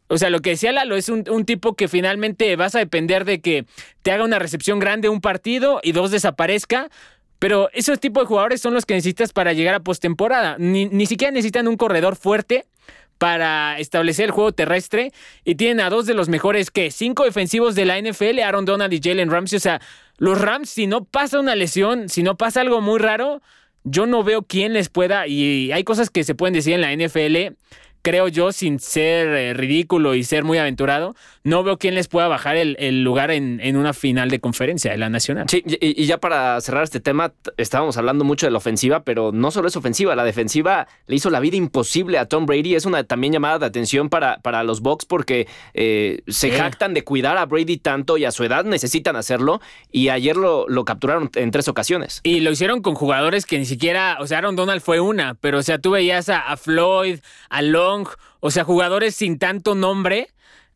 o 0.09 0.19
sea, 0.19 0.31
lo 0.31 0.41
que 0.41 0.51
decía 0.51 0.73
Lalo 0.73 0.97
es 0.97 1.09
un, 1.09 1.25
tipo 1.45 1.75
que 1.75 1.89
finalmente 1.89 2.55
vas 2.57 2.75
a 2.75 2.79
depender 2.79 3.25
de 3.25 3.41
que 3.41 3.65
te 4.03 4.13
haga 4.13 4.25
una 4.25 4.39
recepción 4.39 4.79
grande 4.79 5.09
un 5.09 5.21
partido 5.21 5.81
y 5.83 5.93
dos 5.93 6.11
desaparezca. 6.11 6.91
Pero 7.39 7.69
esos 7.73 7.99
tipos 8.01 8.23
de 8.23 8.27
jugadores 8.29 8.61
son 8.61 8.75
los 8.75 8.87
que 8.87 8.95
necesitas 8.95 9.33
para 9.33 9.53
llegar 9.53 9.75
a 9.75 9.81
postemporada. 9.81 10.57
Ni, 10.59 10.87
ni 10.87 11.07
siquiera 11.07 11.33
necesitan 11.33 11.69
un 11.69 11.77
corredor 11.77 12.17
fuerte 12.17 12.65
para 13.19 13.79
establecer 13.79 14.27
el 14.27 14.31
juego 14.31 14.53
terrestre 14.53 15.13
y 15.45 15.55
tienen 15.55 15.81
a 15.81 15.91
dos 15.91 16.07
de 16.07 16.15
los 16.15 16.29
mejores 16.29 16.71
que 16.71 16.91
cinco 16.91 17.25
defensivos 17.25 17.75
de 17.75 17.85
la 17.85 18.01
NFL, 18.01 18.41
Aaron 18.41 18.65
Donald 18.65 18.93
y 18.93 19.01
Jalen 19.03 19.31
Ramsey. 19.31 19.57
O 19.57 19.61
sea, 19.61 19.81
los 20.19 20.41
Rams, 20.41 20.71
si 20.71 20.87
no 20.87 21.05
pasa 21.05 21.41
una 21.41 21.55
lesión, 21.55 22.09
si 22.09 22.23
no 22.23 22.37
pasa 22.37 22.61
algo 22.61 22.81
muy 22.81 22.99
raro, 22.99 23.43
yo 23.85 24.07
no 24.07 24.25
veo 24.25 24.43
quién 24.43 24.73
les 24.73 24.89
pueda, 24.89 25.27
y 25.27 25.71
hay 25.73 25.85
cosas 25.85 26.11
que 26.11 26.25
se 26.25 26.35
pueden 26.35 26.55
decir 26.55 26.73
en 26.73 26.81
la 26.81 26.93
NFL 26.95 27.55
creo 28.05 28.29
yo, 28.29 28.53
sin 28.53 28.79
ser 28.81 29.29
eh, 29.29 29.55
ridículo 29.55 30.15
y 30.15 30.25
ser 30.25 30.45
muy 30.45 30.59
aventurado, 30.59 31.17
no 31.43 31.65
veo 31.65 31.79
quién 31.79 31.95
les 31.95 32.07
pueda 32.07 32.29
bajar 32.29 32.55
el, 32.57 33.03
lugar 33.03 33.31
en, 33.31 33.61
en, 33.63 33.77
una 33.77 33.95
final 33.95 34.29
de 34.29 34.41
conferencia 34.41 34.91
de 34.91 34.99
la 34.99 35.09
Nacional. 35.09 35.47
Sí, 35.49 35.65
y, 35.67 36.05
ya 36.05 36.19
para 36.19 36.61
cerrar 36.61 36.85
este 36.85 37.01
tema, 37.01 37.33
estábamos 37.57 37.97
hablando 37.97 38.25
mucho 38.25 38.47
de 38.47 38.51
la 38.51 38.59
ofensiva, 38.59 39.05
pero 39.05 39.33
no 39.33 39.51
solo 39.51 39.69
es 39.69 39.77
ofensiva, 39.77 40.15
la 40.15 40.25
defensiva 40.25 40.87
le 41.07 41.17
hizo 41.17 41.31
la 41.31 41.41
vida 41.41 41.57
imposible 41.57 42.19
a 42.19 42.27
Tom 42.27 42.45
Brady. 42.45 42.75
Es 42.75 42.85
una 42.85 43.05
también 43.05 43.33
llamada 43.33 43.59
de 43.59 43.67
atención 43.67 44.11
para, 44.11 44.37
para 44.39 44.63
los 44.65 44.83
Bucks 44.83 45.07
porque 45.07 45.49
eh, 45.73 46.21
se 46.29 46.51
jactan 46.51 46.93
de 46.93 47.05
cuidar 47.05 47.39
a 47.39 47.47
Brady 47.47 47.79
tanto 47.79 48.19
y 48.19 48.27
a 48.27 48.33
su 48.33 48.45
edad 48.45 48.67
necesitan 48.67 49.17
hacerlo. 49.17 49.63
Y 49.91 50.11
ayer 50.11 50.37
lo, 50.37 50.69
lo 50.69 50.85
capturaron 50.85 51.31
en 51.35 51.51
tres 51.51 51.69
ocasiones. 51.69 52.21
Y 52.23 52.41
lo 52.41 52.51
hicieron 52.51 52.83
con 52.83 52.95
jugadores 52.95 53.47
que 53.47 53.59
ni 53.59 53.65
siquiera, 53.65 54.19
o 54.21 54.27
sea, 54.27 54.39
Aaron 54.39 54.57
Donald 54.57 54.83
fue 54.83 55.01
una, 55.01 55.35
pero 55.35 55.59
o 55.59 55.63
sea, 55.63 55.79
tú 55.79 55.93
veías 55.93 56.29
a, 56.29 56.41
a 56.41 56.59
Floyd, 56.59 57.21
a 57.49 57.63
Long, 57.63 57.94
o 58.41 58.51
sea, 58.51 58.65
jugadores 58.65 59.15
sin 59.15 59.39
tanto 59.39 59.75
nombre 59.75 60.29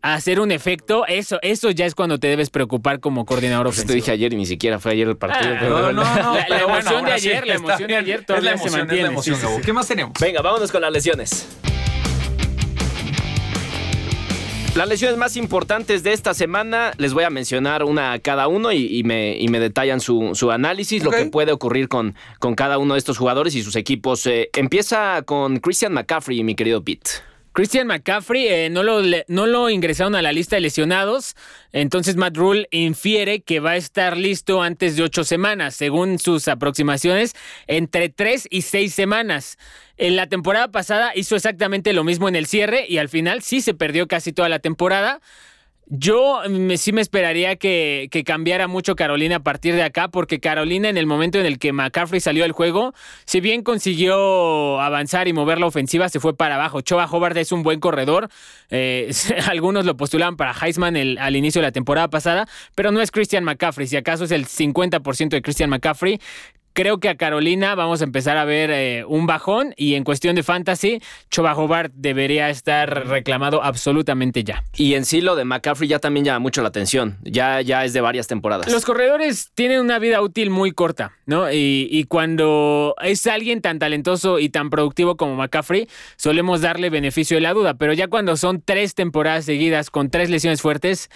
hacer 0.02 0.40
un 0.40 0.52
efecto, 0.52 1.06
eso, 1.06 1.38
eso 1.42 1.70
ya 1.70 1.86
es 1.86 1.94
cuando 1.94 2.18
te 2.18 2.28
debes 2.28 2.50
preocupar 2.50 3.00
como 3.00 3.24
coordinador 3.24 3.66
pues 3.66 3.78
ofensivo. 3.78 3.92
Te 3.92 3.96
dije 3.96 4.10
ayer 4.12 4.32
y 4.32 4.36
ni 4.36 4.46
siquiera 4.46 4.78
fue 4.78 4.92
ayer 4.92 5.08
el 5.08 5.16
partido. 5.16 5.54
Ah, 5.58 5.62
no, 5.62 5.92
no, 5.92 5.92
no. 5.92 6.34
La, 6.48 6.60
emoción 6.60 7.04
de 7.04 7.12
ayer, 7.12 7.46
la 7.46 7.54
emoción 7.54 7.88
de 7.88 7.96
ayer 7.96 8.24
todavía 8.24 8.56
se 8.56 8.70
mantiene. 8.70 9.10
¿Qué 9.64 9.72
más 9.72 9.88
tenemos? 9.88 10.12
Venga, 10.20 10.42
vámonos 10.42 10.70
con 10.70 10.82
las 10.82 10.92
lesiones. 10.92 11.48
Las 14.78 14.88
lesiones 14.88 15.18
más 15.18 15.36
importantes 15.36 16.04
de 16.04 16.12
esta 16.12 16.34
semana, 16.34 16.92
les 16.98 17.12
voy 17.12 17.24
a 17.24 17.30
mencionar 17.30 17.82
una 17.82 18.12
a 18.12 18.20
cada 18.20 18.46
uno 18.46 18.70
y, 18.70 19.02
me, 19.02 19.36
y 19.36 19.48
me, 19.48 19.58
detallan 19.58 19.98
su, 19.98 20.36
su 20.36 20.52
análisis, 20.52 21.02
lo 21.02 21.10
que 21.10 21.26
puede 21.26 21.50
ocurrir 21.50 21.88
con, 21.88 22.14
con, 22.38 22.54
cada 22.54 22.78
uno 22.78 22.94
de 22.94 22.98
estos 22.98 23.18
jugadores 23.18 23.56
y 23.56 23.64
sus 23.64 23.74
equipos. 23.74 24.24
Eh, 24.28 24.50
empieza 24.54 25.22
con 25.22 25.58
Christian 25.58 25.94
McCaffrey, 25.94 26.44
mi 26.44 26.54
querido 26.54 26.84
Pete. 26.84 27.10
Christian 27.54 27.88
McCaffrey 27.88 28.46
eh, 28.46 28.70
no, 28.70 28.84
lo, 28.84 29.02
no 29.26 29.46
lo 29.48 29.68
ingresaron 29.68 30.14
a 30.14 30.22
la 30.22 30.30
lista 30.30 30.54
de 30.54 30.60
lesionados, 30.60 31.34
entonces 31.72 32.14
Matt 32.14 32.36
Rule 32.36 32.68
infiere 32.70 33.40
que 33.40 33.58
va 33.58 33.70
a 33.70 33.76
estar 33.76 34.16
listo 34.16 34.62
antes 34.62 34.94
de 34.94 35.02
ocho 35.02 35.24
semanas, 35.24 35.74
según 35.74 36.20
sus 36.20 36.46
aproximaciones, 36.46 37.34
entre 37.66 38.10
tres 38.10 38.46
y 38.48 38.62
seis 38.62 38.94
semanas. 38.94 39.58
En 39.98 40.14
la 40.14 40.28
temporada 40.28 40.68
pasada 40.68 41.10
hizo 41.16 41.34
exactamente 41.34 41.92
lo 41.92 42.04
mismo 42.04 42.28
en 42.28 42.36
el 42.36 42.46
cierre 42.46 42.86
y 42.88 42.98
al 42.98 43.08
final 43.08 43.42
sí 43.42 43.60
se 43.60 43.74
perdió 43.74 44.06
casi 44.06 44.32
toda 44.32 44.48
la 44.48 44.60
temporada. 44.60 45.20
Yo 45.90 46.42
sí 46.76 46.92
me 46.92 47.00
esperaría 47.00 47.56
que, 47.56 48.08
que, 48.10 48.22
cambiara 48.22 48.68
mucho 48.68 48.94
Carolina 48.94 49.36
a 49.36 49.40
partir 49.40 49.74
de 49.74 49.82
acá, 49.82 50.08
porque 50.08 50.38
Carolina 50.38 50.90
en 50.90 50.98
el 50.98 51.06
momento 51.06 51.38
en 51.38 51.46
el 51.46 51.58
que 51.58 51.72
McCaffrey 51.72 52.20
salió 52.20 52.42
del 52.42 52.52
juego, 52.52 52.92
si 53.24 53.40
bien 53.40 53.62
consiguió 53.62 54.80
avanzar 54.82 55.28
y 55.28 55.32
mover 55.32 55.58
la 55.58 55.66
ofensiva, 55.66 56.10
se 56.10 56.20
fue 56.20 56.36
para 56.36 56.56
abajo. 56.56 56.82
Choba 56.82 57.06
Hobart 57.06 57.38
es 57.38 57.52
un 57.52 57.62
buen 57.62 57.80
corredor. 57.80 58.28
Eh, 58.68 59.10
algunos 59.48 59.86
lo 59.86 59.96
postulaban 59.96 60.36
para 60.36 60.52
Heisman 60.52 60.94
al 60.94 61.36
inicio 61.36 61.62
de 61.62 61.68
la 61.68 61.72
temporada 61.72 62.08
pasada, 62.08 62.46
pero 62.74 62.92
no 62.92 63.00
es 63.00 63.10
Christian 63.10 63.44
McCaffrey. 63.44 63.86
Si 63.86 63.96
acaso 63.96 64.24
es 64.24 64.30
el 64.30 64.46
50% 64.46 65.30
de 65.30 65.40
Christian 65.40 65.70
McCaffrey, 65.70 66.20
Creo 66.78 67.00
que 67.00 67.08
a 67.08 67.16
Carolina 67.16 67.74
vamos 67.74 68.02
a 68.02 68.04
empezar 68.04 68.36
a 68.36 68.44
ver 68.44 68.70
eh, 68.70 69.04
un 69.04 69.26
bajón 69.26 69.74
y 69.76 69.96
en 69.96 70.04
cuestión 70.04 70.36
de 70.36 70.44
fantasy, 70.44 71.02
Choba 71.28 71.56
Hobart 71.56 71.92
debería 71.92 72.50
estar 72.50 73.08
reclamado 73.08 73.64
absolutamente 73.64 74.44
ya. 74.44 74.62
Y 74.76 74.94
en 74.94 75.04
sí 75.04 75.20
lo 75.20 75.34
de 75.34 75.44
McCaffrey 75.44 75.88
ya 75.88 75.98
también 75.98 76.24
llama 76.24 76.38
mucho 76.38 76.62
la 76.62 76.68
atención. 76.68 77.18
Ya, 77.24 77.62
ya 77.62 77.84
es 77.84 77.94
de 77.94 78.00
varias 78.00 78.28
temporadas. 78.28 78.70
Los 78.70 78.84
corredores 78.84 79.50
tienen 79.56 79.80
una 79.80 79.98
vida 79.98 80.22
útil 80.22 80.50
muy 80.50 80.70
corta, 80.70 81.16
¿no? 81.26 81.50
Y, 81.50 81.88
y 81.90 82.04
cuando 82.04 82.94
es 83.02 83.26
alguien 83.26 83.60
tan 83.60 83.80
talentoso 83.80 84.38
y 84.38 84.48
tan 84.48 84.70
productivo 84.70 85.16
como 85.16 85.34
McCaffrey, 85.34 85.88
solemos 86.14 86.60
darle 86.60 86.90
beneficio 86.90 87.38
de 87.38 87.40
la 87.40 87.54
duda. 87.54 87.74
Pero 87.74 87.92
ya 87.92 88.06
cuando 88.06 88.36
son 88.36 88.62
tres 88.64 88.94
temporadas 88.94 89.46
seguidas 89.46 89.90
con 89.90 90.10
tres 90.10 90.30
lesiones 90.30 90.62
fuertes, 90.62 91.10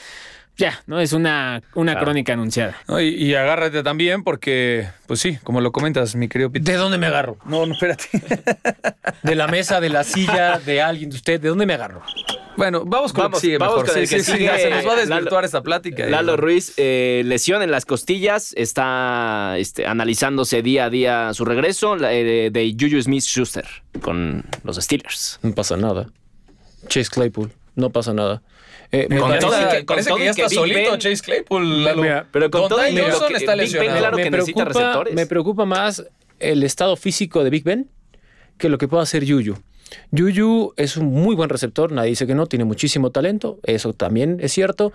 ya, 0.56 0.82
¿no? 0.86 1.00
Es 1.00 1.12
una, 1.12 1.62
una 1.74 1.98
crónica 1.98 2.34
anunciada. 2.34 2.76
y, 3.00 3.34
agárrate 3.34 3.82
también 3.82 4.22
porque, 4.22 4.88
pues 5.06 5.20
sí, 5.20 5.38
como 5.42 5.60
lo 5.60 5.72
comentas, 5.72 6.14
mi 6.14 6.28
querido 6.28 6.50
Peter. 6.50 6.74
¿De 6.74 6.78
dónde 6.78 6.98
me 6.98 7.06
agarro? 7.06 7.38
No, 7.46 7.64
no, 7.66 7.72
espérate. 7.72 8.08
de 9.22 9.34
la 9.34 9.46
mesa, 9.46 9.80
de 9.80 9.88
la 9.88 10.04
silla, 10.04 10.58
de 10.58 10.82
alguien 10.82 11.10
de 11.10 11.16
usted. 11.16 11.40
¿De 11.40 11.48
dónde 11.48 11.66
me 11.66 11.74
agarro? 11.74 12.02
Bueno, 12.56 12.84
vamos 12.84 13.12
con 13.12 13.22
vamos, 13.24 13.42
el 13.44 13.58
vamos 13.58 13.84
Con 13.84 13.98
el 13.98 14.08
que 14.08 14.22
sigue. 14.22 14.58
se 14.58 14.70
nos 14.70 14.86
va 14.86 14.92
a 14.92 14.96
desvirtuar 14.96 15.44
esta 15.44 15.62
plática. 15.62 16.06
Lalo 16.06 16.36
Ruiz, 16.36 16.74
eh, 16.76 17.22
lesión 17.24 17.62
en 17.62 17.70
las 17.70 17.86
costillas, 17.86 18.52
está 18.56 19.54
este, 19.56 19.86
analizándose 19.86 20.62
día 20.62 20.84
a 20.84 20.90
día 20.90 21.34
su 21.34 21.44
regreso 21.44 21.96
eh, 21.96 22.50
de 22.52 22.76
Juju 22.78 23.00
Smith-Schuster 23.00 23.66
con 24.02 24.44
los 24.64 24.76
Steelers. 24.76 25.40
No 25.42 25.54
pasa 25.54 25.76
nada. 25.76 26.08
Chase 26.88 27.10
Claypool, 27.10 27.50
no 27.74 27.90
pasa 27.90 28.12
nada. 28.12 28.42
Eh, 28.94 29.09
con 29.09 29.38
todo 29.38 29.52
que, 29.70 29.85
parece 29.85 30.14
que 30.14 30.24
ya 30.24 30.31
está 30.31 30.48
solito 30.50 30.96
Chase 30.98 31.22
Claypool. 31.22 31.87
pero 32.31 32.50
con 32.50 32.68
todo 32.68 32.87
y 32.87 32.94
que 32.94 33.37
está 33.37 33.57
lesionado. 33.57 33.98
claro 33.98 34.16
me 34.16 34.31
receptores. 34.31 35.14
Me 35.14 35.26
preocupa 35.26 35.64
más 35.64 36.05
el 36.38 36.62
estado 36.62 36.96
físico 36.96 37.42
de 37.42 37.50
Big 37.50 37.64
Ben 37.64 37.88
que 38.59 38.68
lo 38.68 38.78
que 38.78 38.88
pueda 38.88 39.02
hacer 39.02 39.24
Yuyu. 39.24 39.57
Yuyu 40.11 40.74
es 40.76 40.96
un 40.96 41.07
muy 41.07 41.35
buen 41.35 41.48
receptor, 41.48 41.92
nadie 41.92 42.11
dice 42.11 42.26
que 42.26 42.35
no, 42.35 42.46
tiene 42.46 42.64
muchísimo 42.64 43.11
talento, 43.11 43.59
eso 43.62 43.92
también 43.92 44.38
es 44.40 44.52
cierto. 44.52 44.92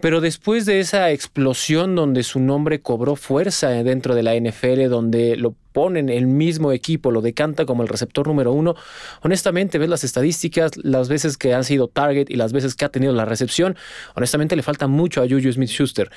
Pero 0.00 0.20
después 0.20 0.64
de 0.64 0.78
esa 0.78 1.10
explosión 1.10 1.96
donde 1.96 2.22
su 2.22 2.38
nombre 2.38 2.80
cobró 2.80 3.16
fuerza 3.16 3.70
dentro 3.82 4.14
de 4.14 4.22
la 4.22 4.36
NFL, 4.36 4.88
donde 4.88 5.36
lo 5.36 5.56
ponen 5.72 6.08
el 6.08 6.28
mismo 6.28 6.70
equipo, 6.70 7.10
lo 7.10 7.20
decanta 7.20 7.66
como 7.66 7.82
el 7.82 7.88
receptor 7.88 8.28
número 8.28 8.52
uno, 8.52 8.76
honestamente 9.22 9.76
ves 9.76 9.88
las 9.88 10.04
estadísticas, 10.04 10.70
las 10.76 11.08
veces 11.08 11.36
que 11.36 11.52
han 11.52 11.64
sido 11.64 11.88
target 11.88 12.30
y 12.30 12.36
las 12.36 12.52
veces 12.52 12.76
que 12.76 12.84
ha 12.84 12.90
tenido 12.90 13.12
la 13.12 13.24
recepción, 13.24 13.76
honestamente 14.14 14.54
le 14.54 14.62
falta 14.62 14.86
mucho 14.86 15.20
a 15.20 15.24
Juju 15.28 15.52
Smith-Schuster. 15.52 16.10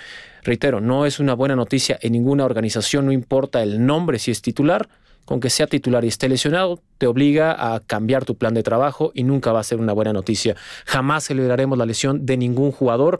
Reitero, 0.43 0.79
no 0.79 1.07
es 1.07 1.19
una 1.19 1.33
buena 1.33 1.55
noticia 1.55 1.97
en 2.01 2.11
ninguna 2.11 2.45
organización, 2.45 3.07
no 3.07 3.11
importa 3.11 3.63
el 3.63 3.83
nombre 3.83 4.19
si 4.19 4.29
es 4.29 4.43
titular, 4.43 4.89
con 5.25 5.39
que 5.39 5.49
sea 5.49 5.65
titular 5.65 6.05
y 6.05 6.07
esté 6.07 6.29
lesionado, 6.29 6.79
te 6.99 7.07
obliga 7.07 7.73
a 7.73 7.79
cambiar 7.79 8.25
tu 8.25 8.35
plan 8.35 8.53
de 8.53 8.61
trabajo 8.61 9.11
y 9.15 9.23
nunca 9.23 9.51
va 9.51 9.59
a 9.59 9.63
ser 9.63 9.79
una 9.79 9.93
buena 9.93 10.13
noticia. 10.13 10.55
Jamás 10.85 11.25
celebraremos 11.25 11.77
la 11.77 11.85
lesión 11.85 12.25
de 12.25 12.37
ningún 12.37 12.71
jugador 12.71 13.19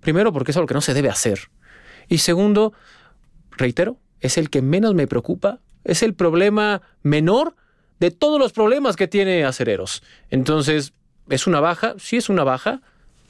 Primero, 0.00 0.32
porque 0.32 0.50
es 0.50 0.56
algo 0.56 0.66
que 0.66 0.74
no 0.74 0.80
se 0.80 0.94
debe 0.94 1.08
hacer. 1.08 1.50
Y 2.08 2.18
segundo, 2.18 2.72
reitero, 3.52 3.98
es 4.20 4.38
el 4.38 4.50
que 4.50 4.62
menos 4.62 4.94
me 4.94 5.06
preocupa, 5.06 5.60
es 5.84 6.02
el 6.02 6.14
problema 6.14 6.82
menor 7.02 7.54
de 8.00 8.10
todos 8.10 8.38
los 8.38 8.52
problemas 8.52 8.96
que 8.96 9.08
tiene 9.08 9.44
Acereros. 9.44 10.02
Entonces, 10.30 10.92
¿es 11.28 11.46
una 11.46 11.60
baja? 11.60 11.94
Sí 11.98 12.16
es 12.16 12.28
una 12.28 12.44
baja. 12.44 12.80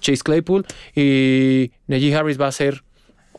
Chase 0.00 0.22
Claypool 0.22 0.64
y 0.94 1.72
Najee 1.86 2.14
Harris 2.14 2.40
va 2.40 2.46
a 2.46 2.52
ser, 2.52 2.84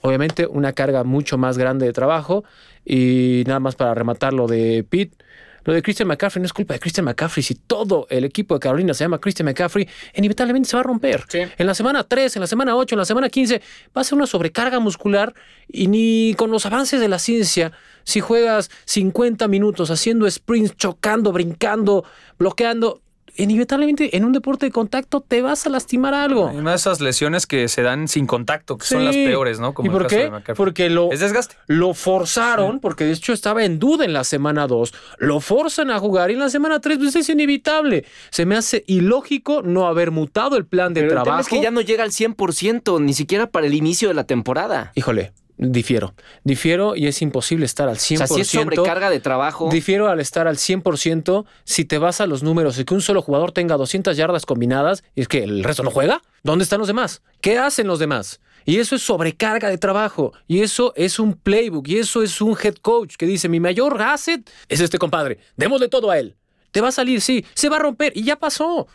obviamente, 0.01 0.45
una 0.45 0.73
carga 0.73 1.03
mucho 1.03 1.37
más 1.37 1.57
grande 1.57 1.87
de 1.87 1.93
trabajo. 1.93 2.43
Y 2.85 3.43
nada 3.47 3.59
más 3.59 3.75
para 3.75 3.95
rematar 3.95 4.33
lo 4.33 4.47
de 4.47 4.85
Pete 4.87 5.17
lo 5.63 5.73
de 5.73 5.81
Christian 5.81 6.07
McCaffrey 6.07 6.41
no 6.41 6.45
es 6.45 6.53
culpa 6.53 6.73
de 6.73 6.79
Christian 6.79 7.05
McCaffrey. 7.05 7.43
Si 7.43 7.55
todo 7.55 8.07
el 8.09 8.23
equipo 8.23 8.55
de 8.55 8.59
Carolina 8.59 8.93
se 8.93 9.03
llama 9.03 9.19
Christian 9.19 9.45
McCaffrey, 9.45 9.87
inevitablemente 10.15 10.69
se 10.69 10.75
va 10.75 10.81
a 10.81 10.83
romper. 10.83 11.25
En 11.57 11.67
la 11.67 11.73
semana 11.73 12.03
3, 12.03 12.35
en 12.35 12.39
la 12.41 12.47
semana 12.47 12.75
8, 12.75 12.95
en 12.95 12.99
la 12.99 13.05
semana 13.05 13.29
15, 13.29 13.61
va 13.95 14.01
a 14.01 14.03
ser 14.03 14.15
una 14.15 14.27
sobrecarga 14.27 14.79
muscular 14.79 15.33
y 15.67 15.87
ni 15.87 16.35
con 16.37 16.51
los 16.51 16.65
avances 16.65 16.99
de 16.99 17.07
la 17.07 17.19
ciencia, 17.19 17.71
si 18.03 18.19
juegas 18.19 18.69
50 18.85 19.47
minutos 19.47 19.91
haciendo 19.91 20.29
sprints, 20.29 20.75
chocando, 20.75 21.31
brincando, 21.31 22.05
bloqueando, 22.37 23.01
inevitablemente 23.37 24.15
en 24.17 24.25
un 24.25 24.31
deporte 24.31 24.65
de 24.65 24.71
contacto 24.71 25.21
te 25.21 25.41
vas 25.41 25.65
a 25.65 25.69
lastimar 25.69 26.13
algo. 26.13 26.49
Hay 26.49 26.57
una 26.57 26.71
de 26.71 26.75
esas 26.77 27.01
lesiones 27.01 27.47
que 27.47 27.67
se 27.67 27.81
dan 27.81 28.07
sin 28.07 28.27
contacto, 28.27 28.77
que 28.77 28.85
son 28.85 29.05
las 29.05 29.15
peores, 29.15 29.59
¿no? 29.59 29.73
Como 29.73 29.89
¿Y 29.89 29.91
por 29.91 30.07
qué? 30.07 30.31
Porque 30.55 30.89
lo, 30.89 31.11
es 31.11 31.19
desgaste. 31.19 31.55
lo 31.67 31.93
forzaron, 31.93 32.79
porque 32.79 33.05
de 33.05 33.13
hecho 33.13 33.33
estaba 33.33 33.63
en 33.63 33.79
duda 33.79 34.05
en 34.05 34.13
la 34.13 34.23
semana 34.23 34.67
2, 34.67 34.93
lo 35.19 35.39
forzan 35.39 35.91
a 35.91 35.99
jugar 35.99 36.29
y 36.31 36.33
en 36.33 36.39
la 36.39 36.49
semana 36.49 36.79
3 36.79 36.97
pues 36.97 37.15
es 37.15 37.29
inevitable. 37.29 38.05
Se 38.29 38.45
me 38.45 38.55
hace 38.55 38.83
ilógico 38.87 39.61
no 39.61 39.87
haber 39.87 40.11
mutado 40.11 40.57
el 40.57 40.65
plan 40.65 40.93
de 40.93 41.03
trabajo. 41.03 41.35
El 41.35 41.41
es 41.41 41.47
que 41.47 41.61
ya 41.61 41.71
no 41.71 41.81
llega 41.81 42.03
al 42.03 42.11
100%, 42.11 43.01
ni 43.01 43.13
siquiera 43.13 43.47
para 43.47 43.67
el 43.67 43.73
inicio 43.73 44.07
de 44.07 44.13
la 44.13 44.25
temporada. 44.25 44.91
Híjole, 44.95 45.33
Difiero. 45.63 46.15
Difiero 46.43 46.95
y 46.95 47.05
es 47.05 47.21
imposible 47.21 47.67
estar 47.67 47.87
al 47.87 47.97
100%. 47.97 48.15
O 48.15 48.17
sea, 48.17 48.27
si 48.27 48.41
es 48.41 48.47
sobrecarga 48.47 49.11
de 49.11 49.19
trabajo. 49.19 49.69
Difiero 49.71 50.09
al 50.09 50.19
estar 50.19 50.47
al 50.47 50.57
100% 50.57 51.45
si 51.65 51.85
te 51.85 51.99
vas 51.99 52.19
a 52.19 52.25
los 52.25 52.41
números 52.41 52.79
y 52.79 52.83
que 52.83 52.95
un 52.95 53.01
solo 53.01 53.21
jugador 53.21 53.51
tenga 53.51 53.77
200 53.77 54.17
yardas 54.17 54.47
combinadas 54.47 55.03
y 55.13 55.21
es 55.21 55.27
que 55.27 55.43
el 55.43 55.63
resto 55.63 55.83
no 55.83 55.91
juega. 55.91 56.23
¿Dónde 56.41 56.63
están 56.63 56.79
los 56.79 56.87
demás? 56.87 57.21
¿Qué 57.41 57.59
hacen 57.59 57.85
los 57.85 57.99
demás? 57.99 58.41
Y 58.65 58.79
eso 58.79 58.95
es 58.95 59.03
sobrecarga 59.03 59.69
de 59.69 59.77
trabajo. 59.77 60.33
Y 60.47 60.61
eso 60.61 60.93
es 60.95 61.19
un 61.19 61.35
playbook. 61.35 61.87
Y 61.87 61.99
eso 61.99 62.23
es 62.23 62.41
un 62.41 62.57
head 62.59 62.75
coach 62.81 63.15
que 63.15 63.27
dice, 63.27 63.47
mi 63.47 63.59
mayor 63.59 64.01
asset 64.01 64.49
es 64.67 64.79
este 64.79 64.97
compadre. 64.97 65.37
Démosle 65.57 65.89
todo 65.89 66.09
a 66.09 66.17
él. 66.17 66.35
Te 66.71 66.81
va 66.81 66.87
a 66.87 66.91
salir, 66.91 67.21
sí. 67.21 67.45
Se 67.53 67.69
va 67.69 67.75
a 67.75 67.79
romper. 67.81 68.13
Y 68.15 68.23
ya 68.23 68.37
pasó. 68.37 68.87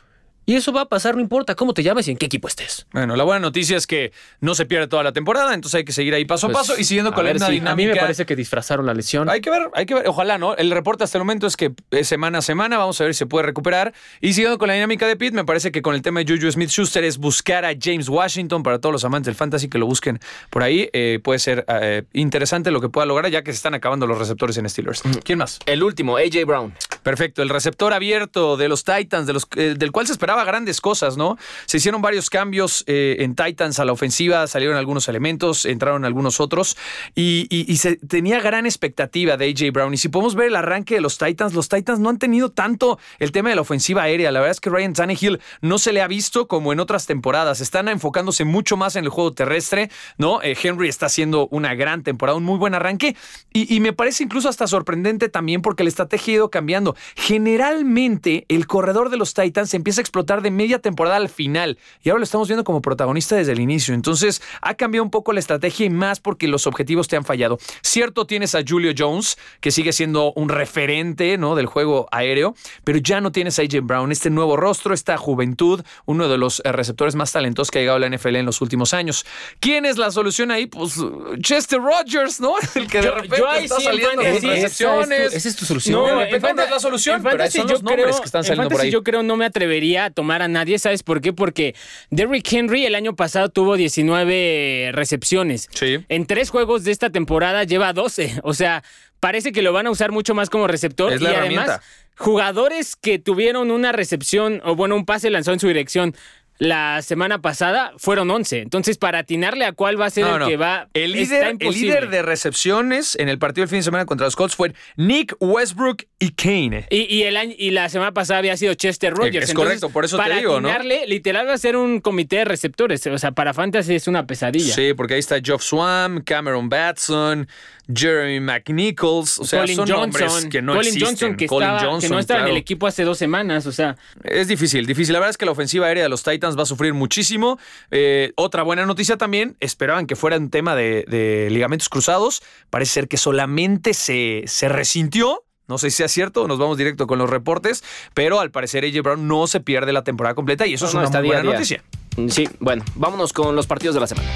Y 0.47 0.55
eso 0.55 0.73
va 0.73 0.83
a 0.83 0.89
pasar, 0.89 1.17
no 1.17 1.21
importa 1.21 1.57
cómo 1.57 1.75
te 1.75 1.83
llames 1.83 2.07
y 2.07 2.13
en 2.13 2.17
qué 2.17 2.27
equipo 2.27 2.47
estés. 2.47 2.87
Bueno, 2.93 3.17
la 3.17 3.25
buena 3.25 3.41
noticia 3.41 3.77
es 3.77 3.87
que 3.87 4.13
no 4.41 4.55
se 4.55 4.65
pierde 4.65 4.87
toda 4.87 5.03
la 5.03 5.13
temporada, 5.13 5.53
entonces 5.55 5.79
hay 5.79 5.85
que 5.85 5.93
seguir 5.93 6.15
ahí 6.15 6.25
paso 6.25 6.47
a 6.47 6.51
pues, 6.51 6.69
paso 6.69 6.81
y 6.81 6.85
siguiendo 6.85 7.13
con 7.13 7.25
la 7.25 7.33
dinámica. 7.33 7.73
A 7.73 7.75
mí 7.75 7.85
me 7.85 7.97
parece 7.97 8.27
que 8.27 8.37
disfrazaron 8.37 8.87
la 8.87 8.95
lesión. 8.95 9.29
Hay 9.29 9.41
que 9.41 9.51
ver, 9.51 9.69
hay 9.75 9.87
que 9.87 9.95
ver. 9.95 10.07
Ojalá, 10.07 10.39
¿no? 10.39 10.55
El 10.55 10.71
reporte 10.71 11.03
hasta 11.03 11.19
el 11.19 11.25
momento 11.25 11.49
es 11.49 11.57
que 11.57 11.73
es 11.91 12.07
semana 12.07 12.39
a 12.39 12.43
semana, 12.43 12.79
vamos 12.79 13.01
a 13.01 13.05
ver 13.05 13.15
si 13.15 13.19
se 13.19 13.27
puede 13.27 13.45
recuperar. 13.45 13.93
Y 14.21 14.35
siguiendo 14.35 14.57
con 14.59 14.69
la 14.69 14.75
dinámica 14.75 15.09
de 15.09 15.17
Pitt, 15.17 15.35
me 15.35 15.45
parece 15.45 15.73
que 15.73 15.83
con 15.83 15.97
el 15.97 16.03
tema 16.03 16.21
de 16.21 16.33
Juju 16.33 16.53
Smith 16.53 16.71
Schuster 16.71 17.03
es 17.03 17.19
buscar 17.19 17.65
a 17.65 17.73
James 17.79 18.09
Washington 18.09 18.63
para 18.63 18.79
todos 18.79 18.93
los 18.93 19.05
amantes 19.05 19.27
del 19.27 19.35
fantasy 19.35 19.69
que 19.69 19.79
lo 19.79 19.87
busquen 19.87 20.21
por 20.51 20.63
ahí. 20.63 20.89
Eh, 20.93 21.19
puede 21.25 21.41
ser 21.41 21.65
eh, 21.69 22.05
interesante 22.13 22.71
lo 22.71 22.81
que 22.81 22.89
pueda 22.89 23.05
lograr, 23.05 23.33
ya 23.33 23.43
que 23.43 23.53
se 23.53 23.57
están 23.57 23.75
acabando 23.75 24.07
los 24.07 24.17
receptores 24.17 24.57
en 24.59 24.69
Steelers. 24.69 25.03
¿Quién 25.25 25.39
más? 25.39 25.59
El 25.67 25.83
último, 25.83 26.17
AJ 26.17 26.45
Brown. 26.47 26.73
Perfecto, 27.07 27.41
el 27.41 27.51
receptor 27.51 27.93
abierto 27.93 28.57
de 28.57 28.69
los 28.69 28.83
Titans, 28.83 29.29
de 29.29 29.33
los, 29.33 29.47
eh, 29.55 29.77
del 29.79 29.93
cual 29.93 30.09
se 30.09 30.13
esperaba 30.13 30.43
grandes 30.43 30.81
cosas. 30.81 31.17
¿no? 31.17 31.39
Se 31.67 31.77
hicieron 31.77 32.03
varios 32.03 32.31
cambios 32.31 32.83
eh, 32.89 33.19
en 33.21 33.37
Titans 33.37 33.79
a 33.79 33.85
la 33.85 33.93
ofensiva, 33.93 34.45
salieron 34.49 34.77
algunos 34.77 35.09
elementos, 35.09 35.67
entraron 35.67 36.05
algunos 36.05 36.41
otros 36.41 36.77
y, 37.15 37.77
se 37.77 37.95
tenía 37.95 38.41
gran 38.41 38.67
expectativa 38.67 39.37
de 39.37 39.45
AJ 39.49 39.73
Brown. 39.73 39.95
Y 39.95 39.99
si 39.99 40.09
podemos 40.09 40.35
ver 40.35 40.49
el 40.49 40.57
arranque 40.57 40.97
de 40.97 41.01
los 41.01 41.17
Titans, 41.17 41.55
los 41.55 41.69
Titans 41.69 42.01
no 42.01 42.09
han 42.09 42.19
tenido 42.19 42.51
tanto 42.51 42.99
el 43.21 43.31
tema 43.31 43.51
de 43.51 43.55
la 43.55 43.61
ofensiva 43.61 44.03
aérea. 44.03 44.33
La 44.33 44.41
verdad 44.41 44.51
es 44.51 44.61
que 44.61 44.71
Ryan 44.71 44.93
Tannehill 44.93 45.39
no 45.61 45.79
se 45.79 45.93
le 45.93 46.03
ha 46.03 46.09
visto 46.09 46.49
como 46.49 46.73
en 46.73 46.81
otras 46.81 47.07
temporadas. 47.07 47.61
Están 47.61 47.89
enfocándose 47.89 48.45
mucho 48.45 48.77
más 48.77 48.97
en 48.97 49.05
el 49.05 49.11
juego 49.11 49.33
terrestre, 49.33 49.93
¿no? 50.19 50.43
Eh, 50.43 50.57
Henry 50.61 50.89
está 50.89 51.07
haciendo 51.07 51.47
una 51.53 51.77
gran 51.77 52.03
temporada, 52.03 52.37
un 52.37 52.43
muy 52.43 52.59
buen 52.59 52.75
arranque 52.75 53.15
y, 53.53 53.79
me 53.79 53.93
parece 53.93 54.25
incluso 54.25 54.49
hasta 54.49 54.67
sorprendente 54.67 55.29
también 55.29 55.63
porque 55.63 55.85
la 55.85 55.89
estrategia 55.89 56.33
ha 56.33 56.35
ido 56.35 56.51
cambiando. 56.51 56.96
Generalmente 57.15 58.45
el 58.49 58.67
corredor 58.67 59.11
de 59.11 59.17
los 59.17 59.35
Titans 59.35 59.75
empieza 59.75 60.01
a 60.01 60.03
explotar 60.03 60.43
de 60.43 60.51
media 60.51 60.81
temporada 60.81 61.17
al 61.17 61.29
final 61.29 61.79
y 62.03 62.11
ahora 62.11 62.21
lo 62.21 62.25
estamos 62.25 62.49
viendo 62.49 62.65
como 62.65 62.83
protagonista 62.83 63.37
desde 63.37 63.53
el 63.53 63.61
inicio. 63.61 63.95
Entonces 63.95 64.43
ha 64.61 64.75
cambiado 64.75 65.05
un 65.05 65.11
poco 65.11 65.33
la 65.33 65.41
estrategia 65.41 65.87
y 65.87 65.91
más 65.91 66.21
porque 66.21 66.49
los 66.49 66.67
objetivos 66.67 67.09
te 67.09 67.17
han 67.17 67.25
fallado. 67.25 67.59
Cierto, 67.83 68.27
tienes 68.27 68.55
a 68.55 68.63
Julio 68.67 68.93
Jones, 68.97 69.39
que 69.61 69.71
sigue 69.71 69.93
siendo 69.93 70.33
un 70.35 70.49
referente 70.49 71.39
¿no? 71.39 71.55
del 71.55 71.67
juego 71.67 72.09
aéreo, 72.11 72.55
pero 72.85 72.99
ya 72.99 73.21
no 73.21 73.33
tienes 73.33 73.59
a 73.59 73.63
AJ 73.63 73.81
Brown, 73.83 74.13
este 74.13 74.31
nuevo 74.31 74.57
rostro, 74.57 74.95
esta 74.95 75.17
juventud, 75.17 75.83
uno 76.05 76.29
de 76.29 76.39
los 76.39 76.61
eh, 76.65 76.73
receptores 76.73 77.15
más 77.15 77.33
talentosos 77.33 77.71
que 77.71 77.79
ha 77.79 77.83
llegado 77.83 77.97
a 77.97 78.01
la 78.01 78.09
NFL 78.09 78.37
en 78.37 78.47
los 78.47 78.61
últimos 78.61 78.95
años. 78.95 79.25
¿Quién 79.61 79.85
es 79.85 79.99
la 79.99 80.11
solución 80.11 80.51
ahí? 80.51 80.67
Pues 80.67 80.95
Chester 81.41 81.81
Rogers, 81.81 82.41
¿no? 82.41 82.55
El 82.75 82.87
que 82.87 83.01
de 83.01 83.11
repente 83.11 83.45
está 83.63 83.81
saliendo 83.81 84.23
con 84.23 84.25
recepciones. 84.25 85.35
Esa 85.35 85.49
es 85.49 85.57
tu 85.57 85.65
solución. 85.65 86.01
No, 86.01 86.07
de 86.19 86.31
repente 86.31 86.69
la 86.69 86.81
solución, 86.87 87.23
pero 87.23 87.51
son 87.51 87.67
los 87.69 87.81
yo 87.81 87.85
nombres 87.85 88.07
creo- 88.07 88.19
que 88.21 88.25
están 88.27 88.41
en 88.41 88.45
saliendo 88.45 88.71
por 88.71 88.81
ahí. 88.81 88.91
Yo 88.91 89.03
creo 89.03 89.23
no 89.23 89.37
me 89.37 89.45
atrevería 89.45 90.07
a 90.07 90.11
tomar 90.11 90.43
a 90.43 90.49
nadie, 90.49 90.79
¿sabes 90.79 91.03
por 91.03 91.21
qué? 91.21 91.33
Porque 91.33 91.75
Derrick 92.11 92.51
Henry 92.53 92.87
el 92.87 92.95
año 92.95 93.15
pasado 93.17 93.49
tuvo 93.49 93.77
19 93.77 94.91
recepciones. 94.93 95.69
Sí. 95.73 96.05
En 96.09 96.27
tres 96.27 96.51
juegos 96.51 96.85
de 96.85 96.93
esta 96.93 97.11
temporada 97.11 97.65
lleva 97.65 97.93
12. 97.93 98.41
O 98.43 98.55
sea, 98.55 98.83
parece 99.21 99.53
que 99.53 99.63
lo 99.63 99.73
van 99.73 99.87
a 99.87 99.91
usar 99.91 100.13
mucho 100.13 100.35
más 100.35 100.51
como 100.51 100.67
receptor. 100.67 101.13
Es 101.13 101.21
la 101.21 101.33
y 101.33 101.35
además, 101.35 101.81
jugadores 102.17 102.97
que 102.97 103.19
tuvieron 103.19 103.71
una 103.71 103.93
recepción, 103.93 104.61
o 104.65 104.75
bueno, 104.77 104.97
un 104.97 105.05
pase 105.05 105.31
lanzado 105.31 105.55
en 105.55 105.61
su 105.61 105.69
dirección. 105.69 106.15
La 106.59 107.03
semana 107.03 107.43
pasada 107.43 107.93
fueron 107.99 108.31
11. 108.31 108.61
Entonces, 108.61 108.97
para 108.97 109.19
atinarle 109.19 109.65
a 109.67 109.73
cuál 109.73 110.01
va 110.01 110.07
a 110.07 110.11
ser 110.11 110.25
No, 110.25 110.35
el 110.35 110.41
no. 110.41 110.47
que 110.49 110.57
va. 110.57 110.89
El 110.95 111.13
líder, 111.13 111.57
el 111.61 111.73
líder 111.75 112.09
de 112.09 112.23
recepciones 112.23 113.15
en 113.17 113.29
el 113.29 113.39
partido 113.39 113.63
del 113.63 113.69
fin 113.69 113.81
de 113.81 113.83
semana 113.83 114.07
contra 114.07 114.27
los 114.27 114.37
Colts 114.37 114.57
fue 114.57 114.73
Nick 114.97 115.37
Westbrook 115.41 116.05
y 116.19 116.31
Kane. 116.31 116.87
Y, 116.91 117.03
y 117.15 117.23
el 117.25 117.37
año, 117.37 117.55
y 117.59 117.71
la 117.73 117.89
semana 117.89 118.13
pasada 118.13 118.39
había 118.39 118.57
sido 118.57 118.73
Chester 118.75 119.13
Rogers. 119.13 119.49
Es 119.51 119.55
correcto, 119.55 119.91
por 119.91 120.05
eso 120.07 120.17
te 120.17 120.23
para 120.23 120.37
digo, 120.39 120.61
¿no? 120.61 120.69
atinarle, 120.69 121.07
literal 121.07 121.47
va 121.47 121.53
a 121.53 121.59
ser 121.59 121.77
un 121.77 122.01
comité 122.01 122.37
de 122.37 122.45
receptores. 122.47 123.07
O 123.07 123.19
sea, 123.19 123.33
para 123.33 123.53
Fantasy 123.53 123.95
es 123.95 124.09
una 124.09 124.27
pesadilla. 124.27 124.75
Sí, 124.75 124.95
porque 124.95 125.15
ahí 125.15 125.21
está 125.21 125.41
Geoff 125.43 125.63
Swam, 125.63 126.23
Cameron 126.23 126.69
Batson, 126.69 127.49
Jeremy 127.95 128.41
McNichols. 128.41 129.39
O 129.39 129.45
sea, 129.45 129.61
Colin 129.61 129.77
son 129.77 129.89
nombres 129.89 130.31
Johnson, 130.33 130.51
que 130.51 130.63
no 130.63 130.73
Colin 130.75 130.89
existen. 130.89 131.09
Johnson, 131.09 131.37
que, 131.37 131.47
Colin 131.47 131.69
estaba- 131.69 131.81
que 131.81 131.87
Johnson, 131.87 132.11
no 132.11 132.19
estaba 132.19 132.41
en 132.43 132.49
el 132.49 132.57
equipo 132.57 132.87
hace 132.87 133.05
dos 133.05 133.19
semanas. 133.19 133.67
O 133.67 133.73
sea, 133.73 133.97
Es 134.25 134.49
difícil, 134.49 134.87
difícil. 134.87 135.13
La 135.13 135.19
verdad 135.21 135.31
es 135.31 135.37
que 135.39 135.47
la 135.47 135.53
ofensiva 135.53 135.87
aérea 135.87 136.03
de 136.03 136.09
los 136.09 136.23
Titans 136.23 136.57
va 136.59 136.63
a 136.63 136.67
sufrir 136.67 136.95
muchísimo. 136.95 137.59
Eh, 137.91 138.33
otra 138.37 138.63
buena 138.63 138.87
noticia 138.87 139.17
también, 139.17 139.57
esperaban 139.61 140.07
que 140.07 140.17
fuera 140.17 140.37
un 140.37 140.51
tema 140.51 140.75
de, 140.75 141.05
de 141.09 141.49
ligamentos 141.51 141.89
cruzados. 141.89 142.43
Parece 142.71 142.93
ser 142.93 143.09
que 143.09 143.17
solamente 143.17 143.95
se, 143.95 144.43
se 144.47 144.69
resintió. 144.69 145.43
No 145.69 145.79
sé 145.79 145.91
si 145.91 145.97
sea 145.97 146.07
cierto, 146.09 146.47
nos 146.47 146.59
vamos 146.61 146.79
directo 146.79 147.09
con 147.09 147.19
los 147.19 147.29
reportes, 147.29 147.83
pero 148.15 148.39
al 148.39 148.53
parecer 148.53 148.85
AJ 148.85 149.03
Brown 149.03 149.27
no 149.27 149.49
se 149.49 149.59
pierde 149.59 149.93
la 149.93 150.05
temporada 150.05 150.35
completa 150.37 150.65
y 150.65 150.75
eso 150.75 150.85
No, 150.85 151.03
es 151.03 151.11
una 151.11 151.19
muy 151.19 151.27
buena 151.29 151.43
día. 151.43 151.53
noticia. 151.53 151.83
Sí, 152.29 152.49
bueno, 152.61 152.85
vámonos 152.95 153.33
con 153.33 153.57
los 153.57 153.67
partidos 153.67 153.95
de 153.95 154.01
la 154.01 154.07
semana. 154.07 154.29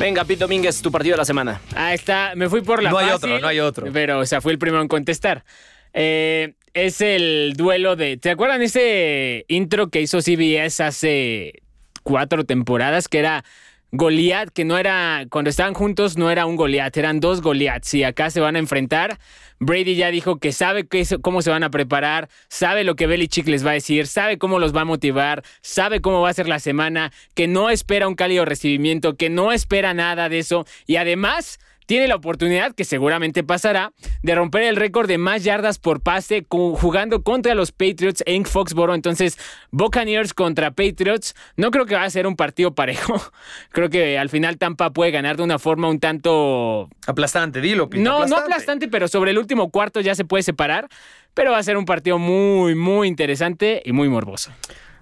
Venga, 0.00 0.24
Pete 0.24 0.40
Domínguez, 0.40 0.80
tu 0.80 0.90
partido 0.90 1.12
de 1.12 1.18
la 1.18 1.24
semana. 1.26 1.60
ahí 1.76 1.94
está. 1.94 2.32
Me 2.34 2.48
fui 2.48 2.62
por 2.62 2.82
la 2.82 2.88
No 2.88 2.96
hay 2.96 3.10
fácil, 3.10 3.32
otro, 3.32 3.38
no 3.40 3.46
hay 3.46 3.60
otro. 3.60 3.86
Pero, 3.92 4.20
o 4.20 4.24
sea, 4.24 4.40
fui 4.40 4.50
el 4.50 4.58
primero 4.58 4.80
en 4.80 4.88
contestar. 4.88 5.44
Eh, 5.92 6.54
es 6.72 7.02
el 7.02 7.52
duelo 7.54 7.96
de. 7.96 8.16
¿Te 8.16 8.30
acuerdan 8.30 8.62
ese 8.62 9.44
intro 9.48 9.90
que 9.90 10.00
hizo 10.00 10.22
CBS 10.22 10.82
hace 10.82 11.62
cuatro 12.02 12.44
temporadas? 12.44 13.08
Que 13.08 13.18
era 13.18 13.44
Goliath, 13.92 14.50
que 14.50 14.64
no 14.64 14.78
era. 14.78 15.24
Cuando 15.30 15.50
estaban 15.50 15.74
juntos, 15.74 16.16
no 16.16 16.30
era 16.30 16.46
un 16.46 16.56
Goliath, 16.56 16.96
eran 16.96 17.20
dos 17.20 17.40
Goliaths. 17.40 17.94
Y 17.94 18.04
acá 18.04 18.30
se 18.30 18.40
van 18.40 18.56
a 18.56 18.58
enfrentar. 18.58 19.18
Brady 19.62 19.94
ya 19.94 20.10
dijo 20.10 20.38
que 20.38 20.52
sabe 20.52 20.88
cómo 21.20 21.42
se 21.42 21.50
van 21.50 21.62
a 21.62 21.70
preparar, 21.70 22.30
sabe 22.48 22.82
lo 22.82 22.96
que 22.96 23.06
Belichick 23.06 23.46
les 23.46 23.64
va 23.64 23.72
a 23.72 23.74
decir, 23.74 24.06
sabe 24.06 24.38
cómo 24.38 24.58
los 24.58 24.74
va 24.74 24.80
a 24.80 24.86
motivar, 24.86 25.42
sabe 25.60 26.00
cómo 26.00 26.22
va 26.22 26.30
a 26.30 26.34
ser 26.34 26.48
la 26.48 26.60
semana, 26.60 27.12
que 27.34 27.46
no 27.46 27.68
espera 27.68 28.08
un 28.08 28.14
cálido 28.14 28.46
recibimiento, 28.46 29.16
que 29.16 29.28
no 29.28 29.52
espera 29.52 29.92
nada 29.92 30.30
de 30.30 30.38
eso. 30.38 30.64
Y 30.86 30.96
además 30.96 31.58
tiene 31.90 32.06
la 32.06 32.14
oportunidad, 32.14 32.72
que 32.72 32.84
seguramente 32.84 33.42
pasará, 33.42 33.92
de 34.22 34.36
romper 34.36 34.62
el 34.62 34.76
récord 34.76 35.08
de 35.08 35.18
más 35.18 35.42
yardas 35.42 35.80
por 35.80 36.00
pase 36.00 36.46
jugando 36.48 37.24
contra 37.24 37.56
los 37.56 37.72
Patriots 37.72 38.22
en 38.26 38.44
Foxboro. 38.44 38.94
Entonces, 38.94 39.36
Buccaneers 39.72 40.32
contra 40.32 40.70
Patriots, 40.70 41.34
no 41.56 41.72
creo 41.72 41.86
que 41.86 41.96
va 41.96 42.04
a 42.04 42.10
ser 42.10 42.28
un 42.28 42.36
partido 42.36 42.76
parejo. 42.76 43.20
Creo 43.72 43.90
que 43.90 44.20
al 44.20 44.28
final 44.28 44.56
Tampa 44.56 44.90
puede 44.90 45.10
ganar 45.10 45.36
de 45.36 45.42
una 45.42 45.58
forma 45.58 45.88
un 45.88 45.98
tanto... 45.98 46.88
Aplastante, 47.08 47.60
dilo, 47.60 47.90
Pete, 47.90 48.04
No, 48.04 48.24
no 48.24 48.36
aplastante, 48.36 48.86
pero 48.86 49.08
sobre 49.08 49.32
el 49.32 49.38
último 49.38 49.72
cuarto 49.72 50.00
ya 50.00 50.14
se 50.14 50.24
puede 50.24 50.44
separar. 50.44 50.86
Pero 51.34 51.50
va 51.50 51.58
a 51.58 51.62
ser 51.64 51.76
un 51.76 51.86
partido 51.86 52.18
muy, 52.18 52.76
muy 52.76 53.08
interesante 53.08 53.82
y 53.84 53.90
muy 53.90 54.08
morboso. 54.08 54.52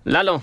Lalo, 0.04 0.42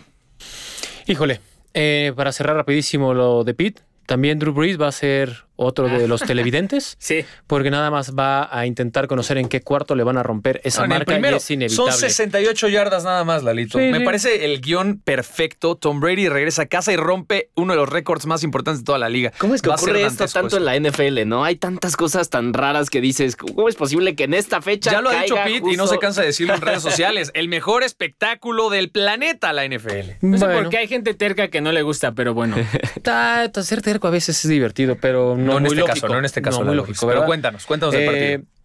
Híjole, 1.08 1.42
eh, 1.74 2.14
para 2.16 2.32
cerrar 2.32 2.56
rapidísimo 2.56 3.16
lo 3.16 3.44
de 3.44 3.56
Pete, 3.56 3.82
también 4.06 4.38
Drew 4.38 4.54
Brees 4.54 4.80
va 4.80 4.88
a 4.88 4.92
ser 4.92 5.46
otro 5.56 5.88
de 5.88 6.08
los 6.08 6.22
televidentes, 6.22 6.96
Sí. 7.00 7.26
porque 7.48 7.72
nada 7.72 7.92
más 7.92 8.14
va 8.16 8.48
a 8.58 8.66
intentar 8.66 9.08
conocer 9.08 9.38
en 9.38 9.48
qué 9.48 9.62
cuarto 9.62 9.96
le 9.96 10.04
van 10.04 10.18
a 10.18 10.24
romper 10.24 10.62
esa 10.64 10.80
No, 10.80 10.86
en 10.86 10.92
el 10.92 10.98
marca 11.00 11.14
primero, 11.14 11.36
y 11.36 11.38
es 11.38 11.52
inevitable. 11.52 11.92
Son 11.92 12.00
68 12.02 12.68
yardas 12.70 13.04
nada 13.04 13.24
más, 13.24 13.44
Lalito. 13.44 13.78
Sí, 13.80 13.86
Me 13.86 14.00
sí. 14.00 14.06
parece 14.06 14.46
el 14.46 14.62
guion 14.62 15.00
perfecto. 15.04 15.76
Tom 15.76 16.00
Brady 16.00 16.30
regresa 16.30 16.64
a 16.64 16.66
casa 16.66 16.92
y 16.94 16.96
rompe 16.98 17.50
uno 17.56 17.74
de 17.74 17.78
los 17.78 17.90
récords 17.90 18.26
más 18.26 18.44
importantes 18.44 18.82
de 18.82 18.86
toda 18.86 18.98
la 19.00 19.10
liga. 19.10 19.32
¿cómo 19.38 19.56
es 19.56 19.62
que 19.62 19.70
Va 19.70 19.76
ocurre 19.76 20.04
esto 20.04 20.28
tanto 20.28 20.58
en 20.58 20.66
la 20.66 20.76
NFL, 20.80 21.26
no? 21.26 21.44
Hay 21.44 21.56
tantas 21.56 21.96
cosas 21.98 22.30
tan 22.30 22.54
raras 22.54 22.90
que 22.90 23.02
dices, 23.02 23.36
¿cómo 23.36 23.70
es 23.70 23.76
posible 23.76 24.16
que 24.16 24.24
en 24.26 24.34
esta 24.34 24.62
fecha 24.62 24.92
Ya 24.92 25.02
lo 25.02 25.10
ha 25.10 25.22
dicho 25.22 25.36
Pete 25.44 25.72
y 25.72 25.78
no 25.78 25.88
se 25.88 25.98
cansa 26.00 26.22
de 26.22 26.28
decirlo 26.28 26.54
en 26.56 26.62
redes 26.62 26.82
sociales. 26.84 27.32
El 27.34 27.48
mejor 27.48 27.84
espectáculo 27.84 28.70
del 28.70 28.90
planeta, 28.90 29.54
la 29.54 29.66
NFL. 29.68 30.12
No 30.22 30.38
sé 30.38 30.46
Bueno. 30.46 30.62
por 30.62 30.70
qué 30.70 30.78
hay 30.78 30.88
gente 30.88 31.14
terca 31.14 31.50
que 31.50 31.62
no 31.62 31.72
le 31.72 31.82
gusta, 31.82 32.14
pero 32.14 32.34
bueno. 32.34 32.56
Ta- 33.02 33.50
ta- 33.52 33.64
ser 33.64 33.82
terco 33.82 34.08
a 34.08 34.12
veces 34.12 34.44
es 34.44 34.50
divertido, 34.50 34.98
pero 35.00 35.36
no, 35.46 35.52
No 35.54 35.58
en 35.60 35.64
muy 35.64 35.70
este 35.72 35.80
lógico. 35.82 35.94
caso, 36.02 36.08
no 36.14 36.20
en 36.20 36.26
este 36.26 36.42
caso, 36.42 36.58
muy 36.60 36.66
Lalo. 36.68 36.78
lógico, 36.82 37.08
Pero 37.08 37.26
cuéntanos, 37.26 37.66
cuéntanos 37.66 37.94
del 37.94 38.02
Eh, 38.04 38.06
partido. 38.40 38.56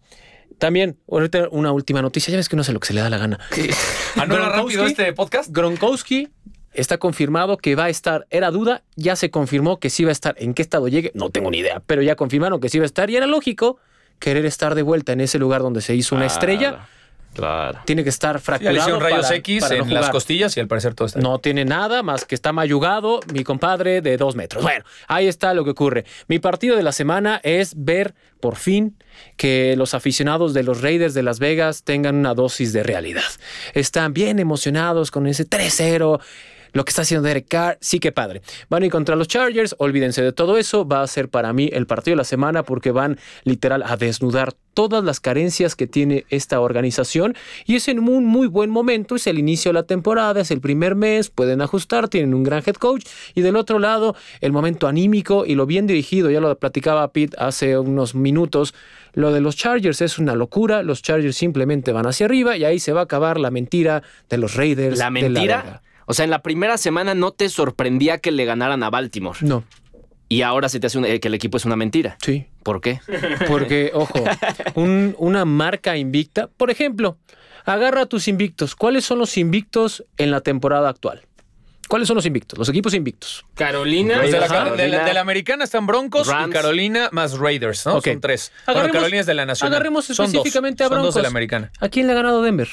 También, 0.57 0.97
ahorita 1.09 1.47
una 1.51 1.71
última 1.71 2.01
noticia. 2.01 2.31
Ya 2.31 2.37
ves 2.37 2.47
que 2.49 2.55
no 2.55 2.63
sé 2.63 2.71
lo 2.73 2.79
que 2.79 2.87
se 2.87 2.93
le 2.93 3.01
da 3.01 3.09
la 3.09 3.17
gana. 3.17 3.39
Ah, 4.15 4.25
no 4.27 4.35
era 4.35 4.45
Gronkowski- 4.49 4.57
rápido 4.57 4.85
este 4.85 5.13
podcast. 5.13 5.49
Gronkowski 5.51 6.29
está 6.73 6.97
confirmado 6.99 7.57
que 7.57 7.73
va 7.75 7.85
a 7.85 7.89
estar. 7.89 8.27
Era 8.29 8.51
duda, 8.51 8.83
ya 8.95 9.15
se 9.15 9.31
confirmó 9.31 9.79
que 9.79 9.89
sí 9.89 10.03
va 10.03 10.09
a 10.09 10.11
estar. 10.11 10.35
¿En 10.37 10.53
qué 10.53 10.61
estado 10.61 10.87
llegue? 10.87 11.11
No 11.15 11.29
tengo 11.31 11.49
ni 11.49 11.57
idea, 11.59 11.81
pero 11.87 12.01
ya 12.03 12.15
confirmaron 12.15 12.59
que 12.59 12.69
sí 12.69 12.77
va 12.77 12.83
a 12.83 12.85
estar 12.85 13.09
y 13.09 13.15
era 13.15 13.25
lógico 13.25 13.77
querer 14.19 14.45
estar 14.45 14.75
de 14.75 14.83
vuelta 14.83 15.13
en 15.13 15.21
ese 15.21 15.39
lugar 15.39 15.61
donde 15.61 15.81
se 15.81 15.95
hizo 15.95 16.15
una 16.15 16.27
estrella. 16.27 16.87
Claro. 17.33 17.79
Tiene 17.85 18.03
que 18.03 18.09
estar 18.09 18.39
fracturado. 18.39 18.73
le 18.75 18.79
hicieron 18.81 19.01
rayos 19.01 19.21
para- 19.25 19.35
X 19.37 19.61
para 19.61 19.77
no 19.77 19.83
en 19.83 19.93
las 19.93 20.09
costillas 20.09 20.55
y 20.57 20.59
al 20.59 20.67
parecer 20.67 20.93
todo 20.95 21.05
está 21.07 21.19
bien. 21.19 21.29
No 21.31 21.39
tiene 21.39 21.63
nada 21.65 22.03
más 22.03 22.25
que 22.25 22.35
está 22.35 22.51
mayugado, 22.51 23.21
mi 23.33 23.43
compadre 23.43 24.01
de 24.01 24.17
dos 24.17 24.35
metros. 24.35 24.63
Bueno, 24.63 24.83
ahí 25.07 25.27
está 25.27 25.53
lo 25.53 25.63
que 25.63 25.69
ocurre. 25.71 26.05
Mi 26.27 26.39
partido 26.39 26.75
de 26.75 26.83
la 26.83 26.91
semana 26.91 27.39
es 27.43 27.73
ver 27.77 28.13
por 28.39 28.55
fin 28.57 28.97
que 29.37 29.75
los 29.77 29.93
aficionados 29.93 30.53
de 30.53 30.63
los 30.63 30.81
Raiders 30.81 31.13
de 31.13 31.23
Las 31.23 31.39
Vegas 31.39 31.83
tengan 31.83 32.15
una 32.15 32.33
dosis 32.33 32.73
de 32.73 32.83
realidad. 32.83 33.21
Están 33.73 34.13
bien 34.13 34.39
emocionados 34.39 35.11
con 35.11 35.27
ese 35.27 35.45
3-0. 35.45 36.19
Lo 36.73 36.85
que 36.85 36.89
está 36.89 37.01
haciendo 37.01 37.27
Derek 37.27 37.49
Carr, 37.49 37.77
sí 37.81 37.99
que 37.99 38.13
padre. 38.13 38.41
Van 38.69 38.81
a 38.81 38.85
ir 38.85 38.91
contra 38.93 39.17
los 39.17 39.27
Chargers, 39.27 39.75
olvídense 39.77 40.21
de 40.21 40.31
todo 40.31 40.57
eso. 40.57 40.87
Va 40.87 41.01
a 41.01 41.07
ser 41.07 41.27
para 41.27 41.51
mí 41.51 41.69
el 41.73 41.85
partido 41.85 42.13
de 42.13 42.17
la 42.17 42.23
semana 42.23 42.63
porque 42.63 42.91
van 42.91 43.19
literal 43.43 43.83
a 43.85 43.97
desnudar 43.97 44.53
todas 44.73 45.03
las 45.03 45.19
carencias 45.19 45.75
que 45.75 45.87
tiene 45.87 46.25
esta 46.29 46.59
organización 46.59 47.35
y 47.65 47.75
es 47.75 47.87
en 47.87 47.99
un 47.99 48.25
muy 48.25 48.47
buen 48.47 48.69
momento, 48.69 49.15
es 49.15 49.27
el 49.27 49.39
inicio 49.39 49.69
de 49.69 49.73
la 49.73 49.83
temporada, 49.83 50.41
es 50.41 50.51
el 50.51 50.61
primer 50.61 50.95
mes, 50.95 51.29
pueden 51.29 51.61
ajustar, 51.61 52.09
tienen 52.09 52.33
un 52.33 52.43
gran 52.43 52.63
head 52.65 52.75
coach 52.75 53.05
y 53.35 53.41
del 53.41 53.55
otro 53.55 53.79
lado 53.79 54.15
el 54.39 54.51
momento 54.51 54.87
anímico 54.87 55.45
y 55.45 55.55
lo 55.55 55.65
bien 55.65 55.87
dirigido, 55.87 56.31
ya 56.31 56.39
lo 56.39 56.57
platicaba 56.57 57.11
Pete 57.11 57.35
hace 57.39 57.77
unos 57.77 58.15
minutos, 58.15 58.73
lo 59.13 59.31
de 59.31 59.41
los 59.41 59.55
Chargers 59.55 60.01
es 60.01 60.17
una 60.17 60.35
locura, 60.35 60.83
los 60.83 61.01
Chargers 61.01 61.35
simplemente 61.35 61.91
van 61.91 62.07
hacia 62.07 62.25
arriba 62.25 62.57
y 62.57 62.63
ahí 62.63 62.79
se 62.79 62.93
va 62.93 63.01
a 63.01 63.03
acabar 63.03 63.39
la 63.39 63.51
mentira 63.51 64.03
de 64.29 64.37
los 64.37 64.55
Raiders. 64.55 64.97
¿La 64.97 65.05
de 65.05 65.11
mentira? 65.11 65.81
o 66.05 66.13
sea, 66.13 66.25
en 66.25 66.31
la 66.31 66.41
primera 66.41 66.77
semana 66.77 67.13
no 67.13 67.31
te 67.31 67.47
sorprendía 67.49 68.17
que 68.17 68.31
le 68.31 68.45
ganaran 68.45 68.83
a 68.83 68.89
Baltimore. 68.89 69.39
No, 69.41 69.63
Y 70.31 70.43
ahora 70.43 70.69
se 70.69 70.79
te 70.79 70.87
hace 70.87 70.97
un- 70.97 71.03
eh, 71.05 71.19
que 71.19 71.27
el 71.27 71.33
equipo 71.33 71.57
es 71.57 71.65
una 71.65 71.75
mentira. 71.75 72.17
sí. 72.21 72.45
¿Por 72.63 72.79
qué? 72.79 72.99
Porque, 73.47 73.91
ojo, 73.93 74.23
un- 74.75 75.15
una 75.17 75.45
marca 75.45 75.97
invicta, 75.97 76.47
por 76.47 76.69
ejemplo, 76.71 77.17
agarra 77.65 78.05
tus 78.05 78.27
invictos. 78.27 78.75
¿Cuáles 78.75 79.03
son 79.03 79.17
los 79.19 79.35
invictos 79.37 80.05
en 80.17 80.29
la 80.31 80.41
temporada 80.41 80.87
actual? 80.89 81.21
¿Cuáles 81.89 82.07
son 82.07 82.15
los 82.15 82.25
invictos? 82.25 82.57
Los 82.59 82.69
equipos 82.69 82.93
invictos. 82.93 83.43
Carolina. 83.55 84.17
Los 84.21 84.31
de, 84.31 84.39
la, 84.39 84.45
Ajá. 84.45 84.69
de 84.75 84.87
la- 84.87 85.03
de 85.05 85.13
la 85.13 85.19
americana 85.21 85.63
están 85.65 85.85
Broncos 85.87 86.27
Rams. 86.27 86.47
y 86.49 86.51
Carolina 86.53 87.09
más 87.11 87.37
Raiders, 87.37 87.85
¿no? 87.85 87.99
Son 87.99 88.21
tres. 88.21 88.51
Bueno, 88.67 88.89
Carolina 88.93 89.19
es 89.19 89.25
de 89.25 89.33
la 89.33 89.45
nacional. 89.45 89.73
Agarremos 89.73 90.05
Son 90.05 90.15
dos. 90.17 90.27
específicamente 90.27 90.83
a 90.83 90.87
Son 90.87 90.93
Broncos. 90.95 91.07
dos 91.07 91.15
de 91.15 91.21
la 91.23 91.27
americana. 91.27 91.71
¿A 91.81 91.89
quién 91.89 92.07
le 92.07 92.13
ha 92.13 92.15
ganado 92.15 92.41
Denver? 92.41 92.69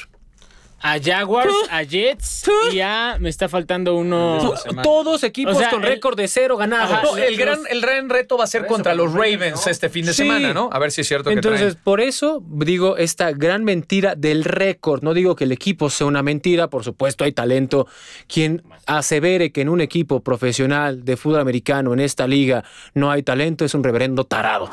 A 0.81 0.97
Jaguars, 0.99 1.53
a 1.69 1.83
Jets 1.83 2.49
y 2.71 2.79
a. 2.79 3.17
Me 3.19 3.29
está 3.29 3.49
faltando 3.49 3.95
uno. 3.95 4.53
Todos 4.81 5.23
equipos 5.23 5.55
O 5.57 5.59
sea, 5.59 5.69
con 5.69 5.83
el- 5.83 5.89
récord 5.89 6.15
de 6.17 6.27
cero 6.27 6.55
ganados. 6.57 6.91
Ajá, 6.91 7.01
No, 7.03 7.17
el, 7.17 7.29
los- 7.35 7.37
gran, 7.37 7.59
el 7.69 7.81
gran 7.81 8.09
reto 8.09 8.37
va 8.37 8.45
a 8.45 8.47
ser 8.47 8.65
contra 8.65 8.95
los 8.95 9.11
Ravens 9.13 9.67
este 9.67 9.89
fin 9.89 10.05
de 10.05 10.13
Sí. 10.13 10.23
semana, 10.23 10.53
¿no? 10.53 10.69
A 10.71 10.79
ver 10.79 10.91
si 10.91 11.01
es 11.01 11.07
cierto 11.07 11.29
que 11.29 11.33
Entonces, 11.35 11.75
por 11.75 11.99
eso 12.01 12.41
digo 12.47 12.97
esta 12.97 13.31
gran 13.31 13.63
mentira 13.63 14.15
del 14.15 14.43
récord. 14.45 15.03
No 15.03 15.13
digo 15.13 15.35
que 15.35 15.43
el 15.43 15.51
equipo 15.51 15.89
sea 15.89 16.07
una 16.07 16.23
mentira, 16.23 16.69
por 16.69 16.83
supuesto 16.83 17.23
hay 17.23 17.33
talento. 17.33 17.87
Quien 18.27 18.63
asevere 18.85 19.51
que 19.51 19.61
en 19.61 19.69
un 19.69 19.81
equipo 19.81 20.21
profesional 20.21 21.03
de 21.03 21.17
fútbol 21.17 21.39
americano 21.41 21.93
en 21.93 21.99
esta 21.99 22.25
liga 22.27 22.63
no 22.93 23.11
hay 23.11 23.23
talento 23.23 23.65
es 23.65 23.73
un 23.73 23.83
reverendo 23.83 24.23
tarado. 24.23 24.69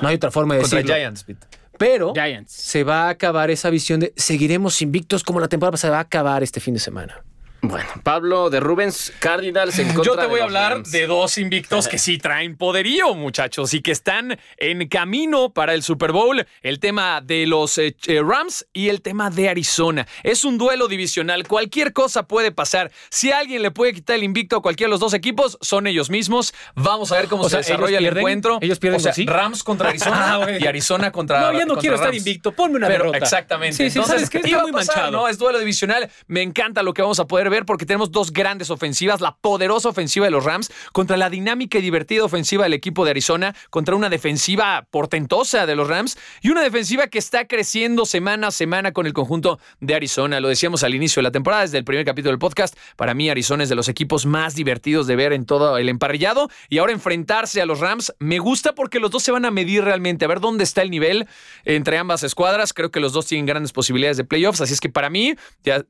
No 0.00 0.08
hay 0.08 0.14
otra 0.16 0.30
forma 0.30 0.54
de 0.54 0.60
Contra 0.60 0.78
decirlo. 0.78 0.94
Giants, 0.96 1.24
Pete. 1.24 1.46
Pero 1.78 2.12
Giants. 2.14 2.52
se 2.52 2.84
va 2.84 3.04
a 3.04 3.10
acabar 3.10 3.50
esa 3.50 3.70
visión 3.70 4.00
de 4.00 4.12
seguiremos 4.16 4.82
invictos 4.82 5.22
como 5.22 5.40
la 5.40 5.48
temporada 5.48 5.72
pasada. 5.72 5.88
Se 5.88 5.92
va 5.92 5.98
a 5.98 6.02
acabar 6.02 6.42
este 6.42 6.60
fin 6.60 6.74
de 6.74 6.80
semana. 6.80 7.22
Bueno, 7.60 7.88
Pablo 8.04 8.50
de 8.50 8.60
Rubens, 8.60 9.12
Cardinals 9.18 9.76
en 9.80 9.88
contra 9.88 10.04
Yo 10.04 10.16
te 10.16 10.26
voy 10.26 10.38
a 10.40 10.44
hablar 10.44 10.72
Rams. 10.74 10.92
de 10.92 11.08
dos 11.08 11.38
invictos 11.38 11.88
que 11.88 11.98
sí 11.98 12.16
traen 12.16 12.56
poderío, 12.56 13.14
muchachos, 13.14 13.74
y 13.74 13.80
que 13.82 13.90
están 13.90 14.38
en 14.58 14.86
camino 14.88 15.52
para 15.52 15.74
el 15.74 15.82
Super 15.82 16.12
Bowl. 16.12 16.46
El 16.62 16.78
tema 16.78 17.20
de 17.20 17.46
los 17.48 17.76
eh, 17.78 17.96
eh, 18.06 18.22
Rams 18.24 18.64
y 18.72 18.90
el 18.90 19.02
tema 19.02 19.28
de 19.30 19.48
Arizona. 19.48 20.06
Es 20.22 20.44
un 20.44 20.56
duelo 20.56 20.86
divisional. 20.86 21.48
Cualquier 21.48 21.92
cosa 21.92 22.28
puede 22.28 22.52
pasar. 22.52 22.92
Si 23.10 23.32
alguien 23.32 23.62
le 23.62 23.72
puede 23.72 23.92
quitar 23.92 24.14
el 24.14 24.22
invicto 24.22 24.56
a 24.56 24.62
cualquiera 24.62 24.86
de 24.88 24.92
los 24.92 25.00
dos 25.00 25.12
equipos, 25.14 25.58
son 25.60 25.88
ellos 25.88 26.10
mismos. 26.10 26.54
Vamos 26.76 27.10
a 27.10 27.16
ver 27.16 27.26
cómo 27.26 27.42
O 27.42 27.44
se 27.46 27.50
sea, 27.50 27.58
desarrolla 27.58 27.98
¿ellos 27.98 27.98
el 27.98 28.04
pierden? 28.04 28.20
encuentro. 28.20 28.58
¿Ellos 28.60 28.78
pierden 28.78 29.00
o 29.00 29.02
sea, 29.02 29.10
con 29.10 29.16
sí? 29.16 29.26
Rams 29.26 29.64
contra 29.64 29.88
Arizona 29.90 30.34
Ah, 30.34 30.46
y 30.60 30.64
Arizona 30.64 31.10
contra 31.10 31.40
No, 31.40 31.58
ya 31.58 31.66
no 31.66 31.74
quiero 31.76 31.96
estar 31.96 32.14
invicto. 32.14 32.52
Ponme 32.52 32.76
una 32.76 32.86
Pero, 32.86 32.98
derrota. 33.06 33.18
Exactamente. 33.18 33.76
Sí, 33.76 33.90
sí, 33.90 33.98
Entonces, 33.98 34.28
¿sabes 34.28 34.30
qué? 34.30 34.38
Está 34.48 34.62
muy 34.62 34.70
pasar, 34.70 34.96
manchado. 34.96 35.10
¿no? 35.12 35.26
Es 35.28 35.38
duelo 35.38 35.58
divisional. 35.58 36.08
Me 36.28 36.42
encanta 36.42 36.84
lo 36.84 36.94
que 36.94 37.02
vamos 37.02 37.18
a 37.18 37.26
poder 37.26 37.47
ver 37.50 37.66
porque 37.66 37.86
tenemos 37.86 38.10
dos 38.10 38.32
grandes 38.32 38.70
ofensivas. 38.70 39.20
La 39.20 39.36
poderosa 39.36 39.88
ofensiva 39.88 40.26
de 40.26 40.30
los 40.30 40.44
Rams 40.44 40.70
contra 40.92 41.16
la 41.16 41.30
dinámica 41.30 41.78
y 41.78 41.82
divertida 41.82 42.24
ofensiva 42.24 42.64
del 42.64 42.74
equipo 42.74 43.04
de 43.04 43.10
Arizona, 43.10 43.54
contra 43.70 43.94
una 43.94 44.08
defensiva 44.08 44.86
portentosa 44.90 45.66
de 45.66 45.76
los 45.76 45.88
Rams 45.88 46.18
y 46.42 46.50
una 46.50 46.62
defensiva 46.62 47.08
que 47.08 47.18
está 47.18 47.46
creciendo 47.46 48.06
semana 48.06 48.48
a 48.48 48.50
semana 48.50 48.92
con 48.92 49.06
el 49.06 49.12
conjunto 49.12 49.58
de 49.80 49.94
Arizona. 49.94 50.40
Lo 50.40 50.48
decíamos 50.48 50.82
al 50.82 50.94
inicio 50.94 51.20
de 51.20 51.24
la 51.24 51.30
temporada, 51.30 51.62
desde 51.62 51.78
el 51.78 51.84
primer 51.84 52.04
capítulo 52.04 52.30
del 52.30 52.38
podcast. 52.38 52.76
Para 52.96 53.14
mí, 53.14 53.28
Arizona 53.30 53.62
es 53.62 53.68
de 53.68 53.74
los 53.74 53.88
equipos 53.88 54.26
más 54.26 54.54
divertidos 54.54 55.06
de 55.06 55.16
ver 55.16 55.32
en 55.32 55.44
todo 55.44 55.78
el 55.78 55.88
emparrillado. 55.88 56.48
Y 56.68 56.78
ahora 56.78 56.92
enfrentarse 56.92 57.60
a 57.60 57.66
los 57.66 57.80
Rams 57.80 58.14
me 58.18 58.38
gusta 58.38 58.74
porque 58.74 59.00
los 59.00 59.10
dos 59.10 59.22
se 59.22 59.32
van 59.32 59.44
a 59.44 59.50
medir 59.50 59.84
realmente, 59.84 60.24
a 60.24 60.28
ver 60.28 60.40
dónde 60.40 60.64
está 60.64 60.82
el 60.82 60.90
nivel 60.90 61.26
entre 61.64 61.98
ambas 61.98 62.22
escuadras. 62.22 62.72
Creo 62.72 62.90
que 62.90 63.00
los 63.00 63.12
dos 63.12 63.26
tienen 63.26 63.46
grandes 63.46 63.72
posibilidades 63.72 64.16
de 64.16 64.24
playoffs. 64.24 64.60
Así 64.60 64.72
es 64.72 64.80
que 64.80 64.88
para 64.88 65.10
mí, 65.10 65.34
ya 65.64 65.84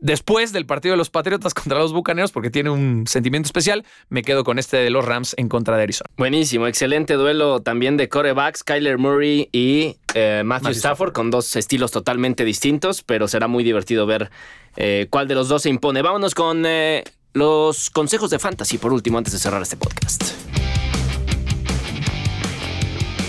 después 0.00 0.52
del 0.52 0.66
partido 0.66 0.92
de 0.92 0.96
los 1.00 1.10
Patriotas 1.10 1.54
contra 1.54 1.78
los 1.78 1.92
Bucaneros, 1.92 2.30
porque 2.30 2.50
tiene 2.50 2.70
un 2.70 3.06
sentimiento 3.06 3.48
especial, 3.48 3.84
me 4.08 4.22
quedo 4.22 4.44
con 4.44 4.58
este 4.58 4.76
de 4.76 4.90
los 4.90 5.04
Rams 5.04 5.34
en 5.36 5.48
contra 5.48 5.76
de 5.76 5.82
Arizona. 5.82 6.10
Buenísimo, 6.16 6.66
excelente 6.66 7.14
duelo 7.14 7.60
también 7.60 7.96
de 7.96 8.08
corebacks, 8.08 8.62
Kyler 8.62 8.98
Murray 8.98 9.48
y 9.52 9.96
eh, 10.14 10.42
Matthew, 10.44 10.72
Stafford, 10.72 11.12
con 11.12 11.30
dos 11.30 11.56
estilos 11.56 11.90
totalmente 11.90 12.44
distintos, 12.44 13.02
pero 13.02 13.26
será 13.26 13.48
muy 13.48 13.64
divertido 13.64 14.06
ver 14.06 14.30
eh, 14.76 15.06
cuál 15.10 15.26
de 15.26 15.34
los 15.34 15.48
dos 15.48 15.62
se 15.62 15.70
impone. 15.70 16.02
Vámonos 16.02 16.34
con 16.34 16.64
eh, 16.66 17.02
los 17.32 17.90
consejos 17.90 18.30
de 18.30 18.38
fantasy 18.38 18.78
por 18.78 18.92
último 18.92 19.18
antes 19.18 19.32
de 19.32 19.38
cerrar 19.38 19.62
este 19.62 19.76
podcast. 19.76 20.24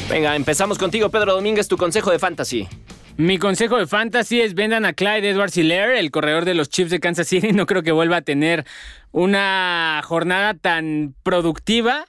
Venga, 0.09 0.35
empezamos 0.35 0.77
contigo, 0.77 1.09
Pedro 1.09 1.35
Domínguez, 1.35 1.69
tu 1.69 1.77
consejo 1.77 2.11
de 2.11 2.19
fantasy. 2.19 2.67
Mi 3.21 3.37
consejo 3.37 3.77
de 3.77 3.85
fantasy 3.85 4.41
es 4.41 4.55
vendan 4.55 4.83
a 4.83 4.93
Clyde 4.93 5.29
Edwards 5.29 5.55
Hilaire, 5.55 5.99
el 5.99 6.09
corredor 6.09 6.43
de 6.43 6.55
los 6.55 6.69
Chiefs 6.69 6.89
de 6.89 6.99
Kansas 6.99 7.27
City. 7.27 7.51
No 7.53 7.67
creo 7.67 7.83
que 7.83 7.91
vuelva 7.91 8.17
a 8.17 8.21
tener 8.23 8.65
una 9.11 10.01
jornada 10.03 10.55
tan 10.55 11.13
productiva. 11.21 12.07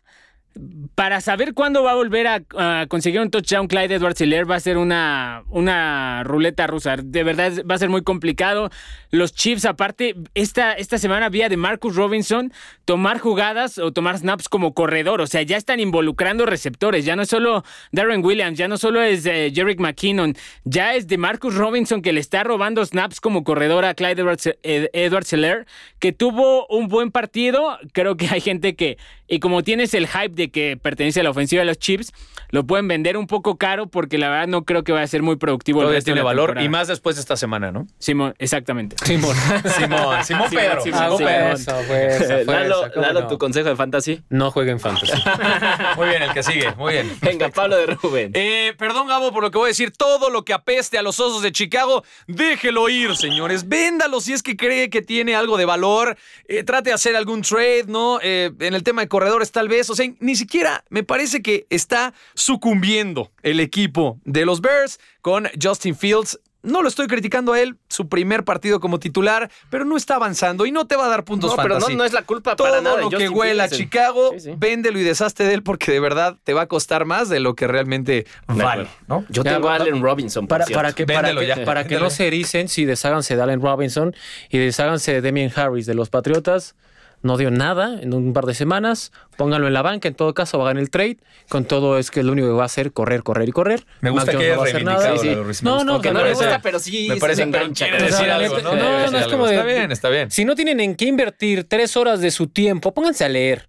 Para 0.94 1.20
saber 1.20 1.54
cuándo 1.54 1.82
va 1.82 1.92
a 1.92 1.94
volver 1.94 2.26
a, 2.26 2.86
conseguir 2.88 3.20
un 3.20 3.30
touchdown 3.30 3.66
Clyde 3.66 3.94
Edwards 3.94 4.20
Hilaire 4.20 4.44
va 4.44 4.56
a 4.56 4.60
ser 4.60 4.76
una, 4.76 5.44
una 5.48 6.22
ruleta 6.24 6.66
rusa. 6.66 6.96
De 6.96 7.24
verdad 7.24 7.52
va 7.68 7.76
a 7.76 7.78
ser 7.78 7.88
muy 7.88 8.02
complicado. 8.02 8.70
Los 9.10 9.32
Chiefs, 9.34 9.64
aparte, 9.64 10.14
esta, 10.34 10.72
esta 10.74 10.98
semana 10.98 11.30
vía 11.30 11.48
de 11.48 11.56
Marcus 11.56 11.96
Robinson 11.96 12.52
tomar 12.84 13.18
jugadas 13.18 13.78
o 13.78 13.92
tomar 13.92 14.18
snaps 14.18 14.48
como 14.48 14.74
corredor. 14.74 15.20
O 15.22 15.26
sea, 15.26 15.42
ya 15.42 15.56
están 15.56 15.80
involucrando 15.80 16.44
receptores. 16.44 17.04
Ya 17.04 17.16
no 17.16 17.22
es 17.22 17.28
solo 17.28 17.64
Darren 17.90 18.24
Williams, 18.24 18.58
ya 18.58 18.68
no 18.68 18.76
solo 18.76 19.00
es 19.02 19.24
eh, 19.26 19.50
Jerick 19.54 19.80
McKinnon, 19.80 20.34
ya 20.64 20.94
es 20.94 21.06
de 21.08 21.16
Marcus 21.16 21.54
Robinson 21.54 22.02
que 22.02 22.12
le 22.12 22.20
está 22.20 22.44
robando 22.44 22.84
snaps 22.84 23.20
como 23.20 23.44
corredor 23.44 23.84
a 23.84 23.94
Clyde 23.94 24.20
Edwards, 24.22 24.46
Ed- 24.62 24.90
Edwards 24.92 25.32
Hilaire, 25.32 25.64
que 25.98 26.12
tuvo 26.12 26.66
un 26.66 26.88
buen 26.88 27.10
partido. 27.10 27.78
Creo 27.92 28.16
que 28.16 28.28
hay 28.28 28.40
gente 28.40 28.76
que, 28.76 28.98
y 29.32 29.40
como 29.40 29.62
tienes 29.62 29.94
el 29.94 30.06
hype 30.08 30.28
de 30.34 30.50
que 30.50 30.76
pertenece 30.76 31.20
a 31.20 31.22
la 31.22 31.30
ofensiva 31.30 31.60
de 31.60 31.64
los 31.66 31.78
Chiefs, 31.78 32.12
lo 32.50 32.66
pueden 32.66 32.86
vender 32.86 33.16
un 33.16 33.26
poco 33.26 33.56
caro 33.56 33.86
porque 33.86 34.18
la 34.18 34.28
verdad 34.28 34.46
no 34.46 34.64
creo 34.66 34.84
que 34.84 34.92
vaya 34.92 35.04
a 35.04 35.06
ser 35.06 35.22
muy 35.22 35.36
productivo. 35.36 35.80
el 35.80 35.84
Todavía 35.84 35.96
resto 36.00 36.10
de 36.10 36.12
tiene 36.12 36.20
la 36.20 36.24
valor 36.24 36.48
temporada. 36.50 36.66
y 36.66 36.68
más 36.68 36.88
después 36.88 37.16
de 37.16 37.22
esta 37.22 37.36
semana, 37.38 37.72
¿no? 37.72 37.86
Simón, 37.98 38.34
exactamente. 38.38 38.94
Simón. 39.06 39.34
Simón, 39.78 40.22
Simón 40.22 40.50
Pedro. 40.50 40.82
Simón, 40.82 41.16
sí, 41.16 41.24
fuerza, 41.24 41.74
fuerza, 41.82 42.36
fuerza, 42.44 42.52
Lalo, 42.52 42.90
¿cómo 42.92 43.06
Lalo, 43.06 43.20
no? 43.22 43.26
tu 43.28 43.38
consejo 43.38 43.70
de 43.70 43.76
fantasy. 43.76 44.20
No 44.28 44.50
jueguen 44.50 44.78
fantasy. 44.78 45.14
Muy 45.96 46.08
bien, 46.08 46.22
el 46.24 46.32
que 46.34 46.42
sigue, 46.42 46.74
muy 46.76 46.92
bien. 46.92 47.10
Venga, 47.22 47.48
Pablo 47.48 47.76
de 47.78 47.86
Rubén. 47.86 48.32
Eh, 48.34 48.74
perdón, 48.76 49.08
Gabo, 49.08 49.32
por 49.32 49.42
lo 49.44 49.50
que 49.50 49.56
voy 49.56 49.68
a 49.68 49.68
decir. 49.68 49.92
Todo 49.96 50.28
lo 50.28 50.44
que 50.44 50.52
apeste 50.52 50.98
a 50.98 51.02
los 51.02 51.18
osos 51.20 51.40
de 51.42 51.52
Chicago, 51.52 52.04
déjelo 52.26 52.90
ir, 52.90 53.16
señores. 53.16 53.66
Véndalo 53.66 54.20
si 54.20 54.34
es 54.34 54.42
que 54.42 54.56
cree 54.58 54.90
que 54.90 55.00
tiene 55.00 55.34
algo 55.34 55.56
de 55.56 55.64
valor. 55.64 56.18
Eh, 56.48 56.64
trate 56.64 56.90
de 56.90 56.94
hacer 56.94 57.16
algún 57.16 57.40
trade, 57.40 57.84
¿no? 57.86 58.18
Eh, 58.22 58.50
en 58.60 58.74
el 58.74 58.82
tema 58.82 59.00
de 59.00 59.08
corredores, 59.22 59.52
tal 59.52 59.68
vez. 59.68 59.88
O 59.90 59.94
sea, 59.94 60.06
ni 60.20 60.34
siquiera 60.36 60.84
me 60.90 61.02
parece 61.04 61.42
que 61.42 61.66
está 61.70 62.12
sucumbiendo 62.34 63.30
el 63.42 63.60
equipo 63.60 64.18
de 64.24 64.44
los 64.44 64.60
Bears 64.60 64.98
con 65.20 65.48
Justin 65.62 65.94
Fields. 65.96 66.38
No 66.64 66.80
lo 66.82 66.86
estoy 66.88 67.08
criticando 67.08 67.54
a 67.54 67.60
él, 67.60 67.76
su 67.88 68.08
primer 68.08 68.44
partido 68.44 68.78
como 68.78 69.00
titular, 69.00 69.50
pero 69.68 69.84
no 69.84 69.96
está 69.96 70.14
avanzando 70.14 70.64
y 70.64 70.70
no 70.70 70.86
te 70.86 70.94
va 70.94 71.06
a 71.06 71.08
dar 71.08 71.24
puntos 71.24 71.50
No, 71.50 71.56
pero 71.56 71.70
no, 71.70 71.80
fantasy. 71.80 71.96
no 71.96 72.04
es 72.04 72.12
la 72.12 72.22
culpa 72.22 72.54
Todo 72.54 72.68
para 72.68 72.80
nada 72.80 72.96
de 72.98 73.02
lo 73.02 73.10
que 73.10 73.28
huela 73.28 73.64
a. 73.64 73.68
Chicago, 73.68 74.30
Sí, 74.34 74.40
sí. 74.40 74.50
véndelo 74.56 75.00
y 75.00 75.02
deshazte 75.02 75.42
de 75.42 75.54
él 75.54 75.64
porque 75.64 75.90
de 75.90 75.98
verdad 75.98 76.36
te 76.44 76.52
va 76.54 76.62
a 76.62 76.66
costar 76.68 77.04
más 77.04 77.28
de 77.28 77.40
lo 77.40 77.56
que 77.56 77.66
realmente 77.66 78.26
vale. 78.46 78.86
¿no? 79.08 79.24
Yo 79.28 79.42
Ya, 79.42 79.54
tengo 79.54 79.70
a 79.70 79.74
Allen 79.74 80.00
Robinson, 80.02 80.44
por 80.46 80.50
Para, 80.58 80.66
cierto. 80.66 80.78
para 80.78 80.92
que, 80.92 81.04
para 81.04 81.22
Véndelo 81.28 81.40
que, 81.40 81.46
ya, 81.48 81.64
para 81.64 81.84
que 81.84 81.98
no 81.98 82.10
se 82.10 82.28
ericen, 82.28 82.68
sí, 82.68 82.84
desháganse 82.84 83.34
de 83.34 83.42
Allen 83.42 83.60
Robinson 83.60 84.14
y 84.48 84.58
desháganse 84.58 85.14
de 85.14 85.20
Demian 85.20 85.50
Harris 85.56 85.86
de 85.86 85.94
los 85.94 86.10
Patriotas. 86.10 86.76
No 87.22 87.36
dio 87.36 87.50
nada 87.52 88.00
en 88.00 88.12
un 88.14 88.32
par 88.32 88.46
de 88.46 88.54
semanas. 88.54 89.12
Pónganlo 89.36 89.68
en 89.68 89.72
la 89.74 89.82
banca. 89.82 90.08
En 90.08 90.14
todo 90.14 90.34
caso, 90.34 90.60
hagan 90.60 90.76
el 90.76 90.90
trade. 90.90 91.18
Con 91.48 91.64
todo, 91.64 91.96
es 91.98 92.10
que 92.10 92.22
lo 92.24 92.32
único 92.32 92.48
que 92.48 92.54
va 92.54 92.64
a 92.64 92.66
hacer 92.66 92.92
correr, 92.92 93.22
correr 93.22 93.48
y 93.48 93.52
correr. 93.52 93.86
Me 94.00 94.10
gusta 94.10 94.32
Mac 94.32 94.40
que 94.40 94.48
no 94.50 94.56
va 94.56 94.62
a 94.62 94.66
hayas 94.66 94.74
hacer 94.74 94.84
nada. 94.84 95.18
Sí, 95.18 95.54
sí. 95.54 95.64
No, 95.64 95.84
no, 95.84 96.00
que 96.00 96.10
no 96.10 96.24
le 96.24 96.34
gusta, 96.34 96.60
pero 96.60 96.78
sí 96.80 97.06
Me 97.08 97.14
se 97.14 97.20
parece 97.20 97.42
engancha. 97.44 97.86
decir 97.86 98.28
algo, 98.30 98.58
¿no? 98.60 98.74
No, 99.10 99.18
es 99.18 99.26
como 99.28 99.46
de- 99.46 99.54
Está 99.54 99.66
bien, 99.66 99.92
está 99.92 100.08
bien. 100.08 100.30
Si 100.30 100.44
no 100.44 100.54
tienen 100.56 100.80
en 100.80 100.96
qué 100.96 101.04
invertir 101.04 101.64
tres 101.64 101.96
horas 101.96 102.20
de 102.20 102.30
su 102.32 102.48
tiempo, 102.48 102.92
pónganse 102.92 103.24
a 103.24 103.28
leer. 103.28 103.68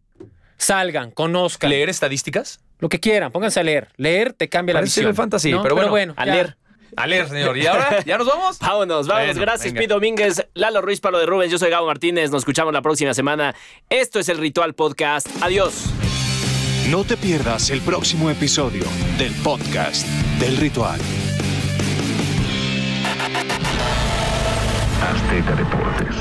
Salgan, 0.57 1.11
conozcan. 1.11 1.69
¿Leer 1.69 1.89
estadísticas? 1.89 2.59
Lo 2.79 2.89
que 2.89 2.99
quieran, 2.99 3.31
pónganse 3.31 3.59
a 3.59 3.63
leer. 3.63 3.89
Leer 3.97 4.33
te 4.33 4.49
cambia 4.49 4.73
la 4.73 4.81
visión. 4.81 5.13
pero 5.61 5.75
bueno, 5.89 6.13
a 6.17 6.25
ya. 6.25 6.33
leer. 6.33 6.57
A 6.95 7.07
leer, 7.07 7.29
señor. 7.29 7.57
¿Y 7.57 7.67
ahora? 7.67 8.03
¿Ya 8.05 8.17
nos 8.17 8.27
vamos? 8.27 8.59
Vámonos, 8.59 9.07
vámonos. 9.07 9.35
Bueno, 9.35 9.41
Gracias. 9.41 9.73
Pete 9.73 9.87
Domínguez, 9.87 10.47
Lalo 10.53 10.81
Ruiz, 10.81 10.99
Palo 10.99 11.19
de 11.19 11.25
Rubens. 11.25 11.51
Yo 11.51 11.57
soy 11.57 11.69
Gabo 11.69 11.87
Martínez. 11.87 12.31
Nos 12.31 12.41
escuchamos 12.41 12.73
la 12.73 12.81
próxima 12.81 13.13
semana. 13.13 13.55
Esto 13.89 14.19
es 14.19 14.29
el 14.29 14.37
Ritual 14.37 14.73
Podcast. 14.73 15.27
Adiós. 15.41 15.85
No 16.89 17.03
te 17.03 17.15
pierdas 17.17 17.69
el 17.69 17.81
próximo 17.81 18.29
episodio 18.29 18.83
del 19.17 19.33
podcast 19.35 20.05
del 20.39 20.57
ritual. 20.57 20.99
Azteca 25.01 25.55
Deportes. 25.55 26.12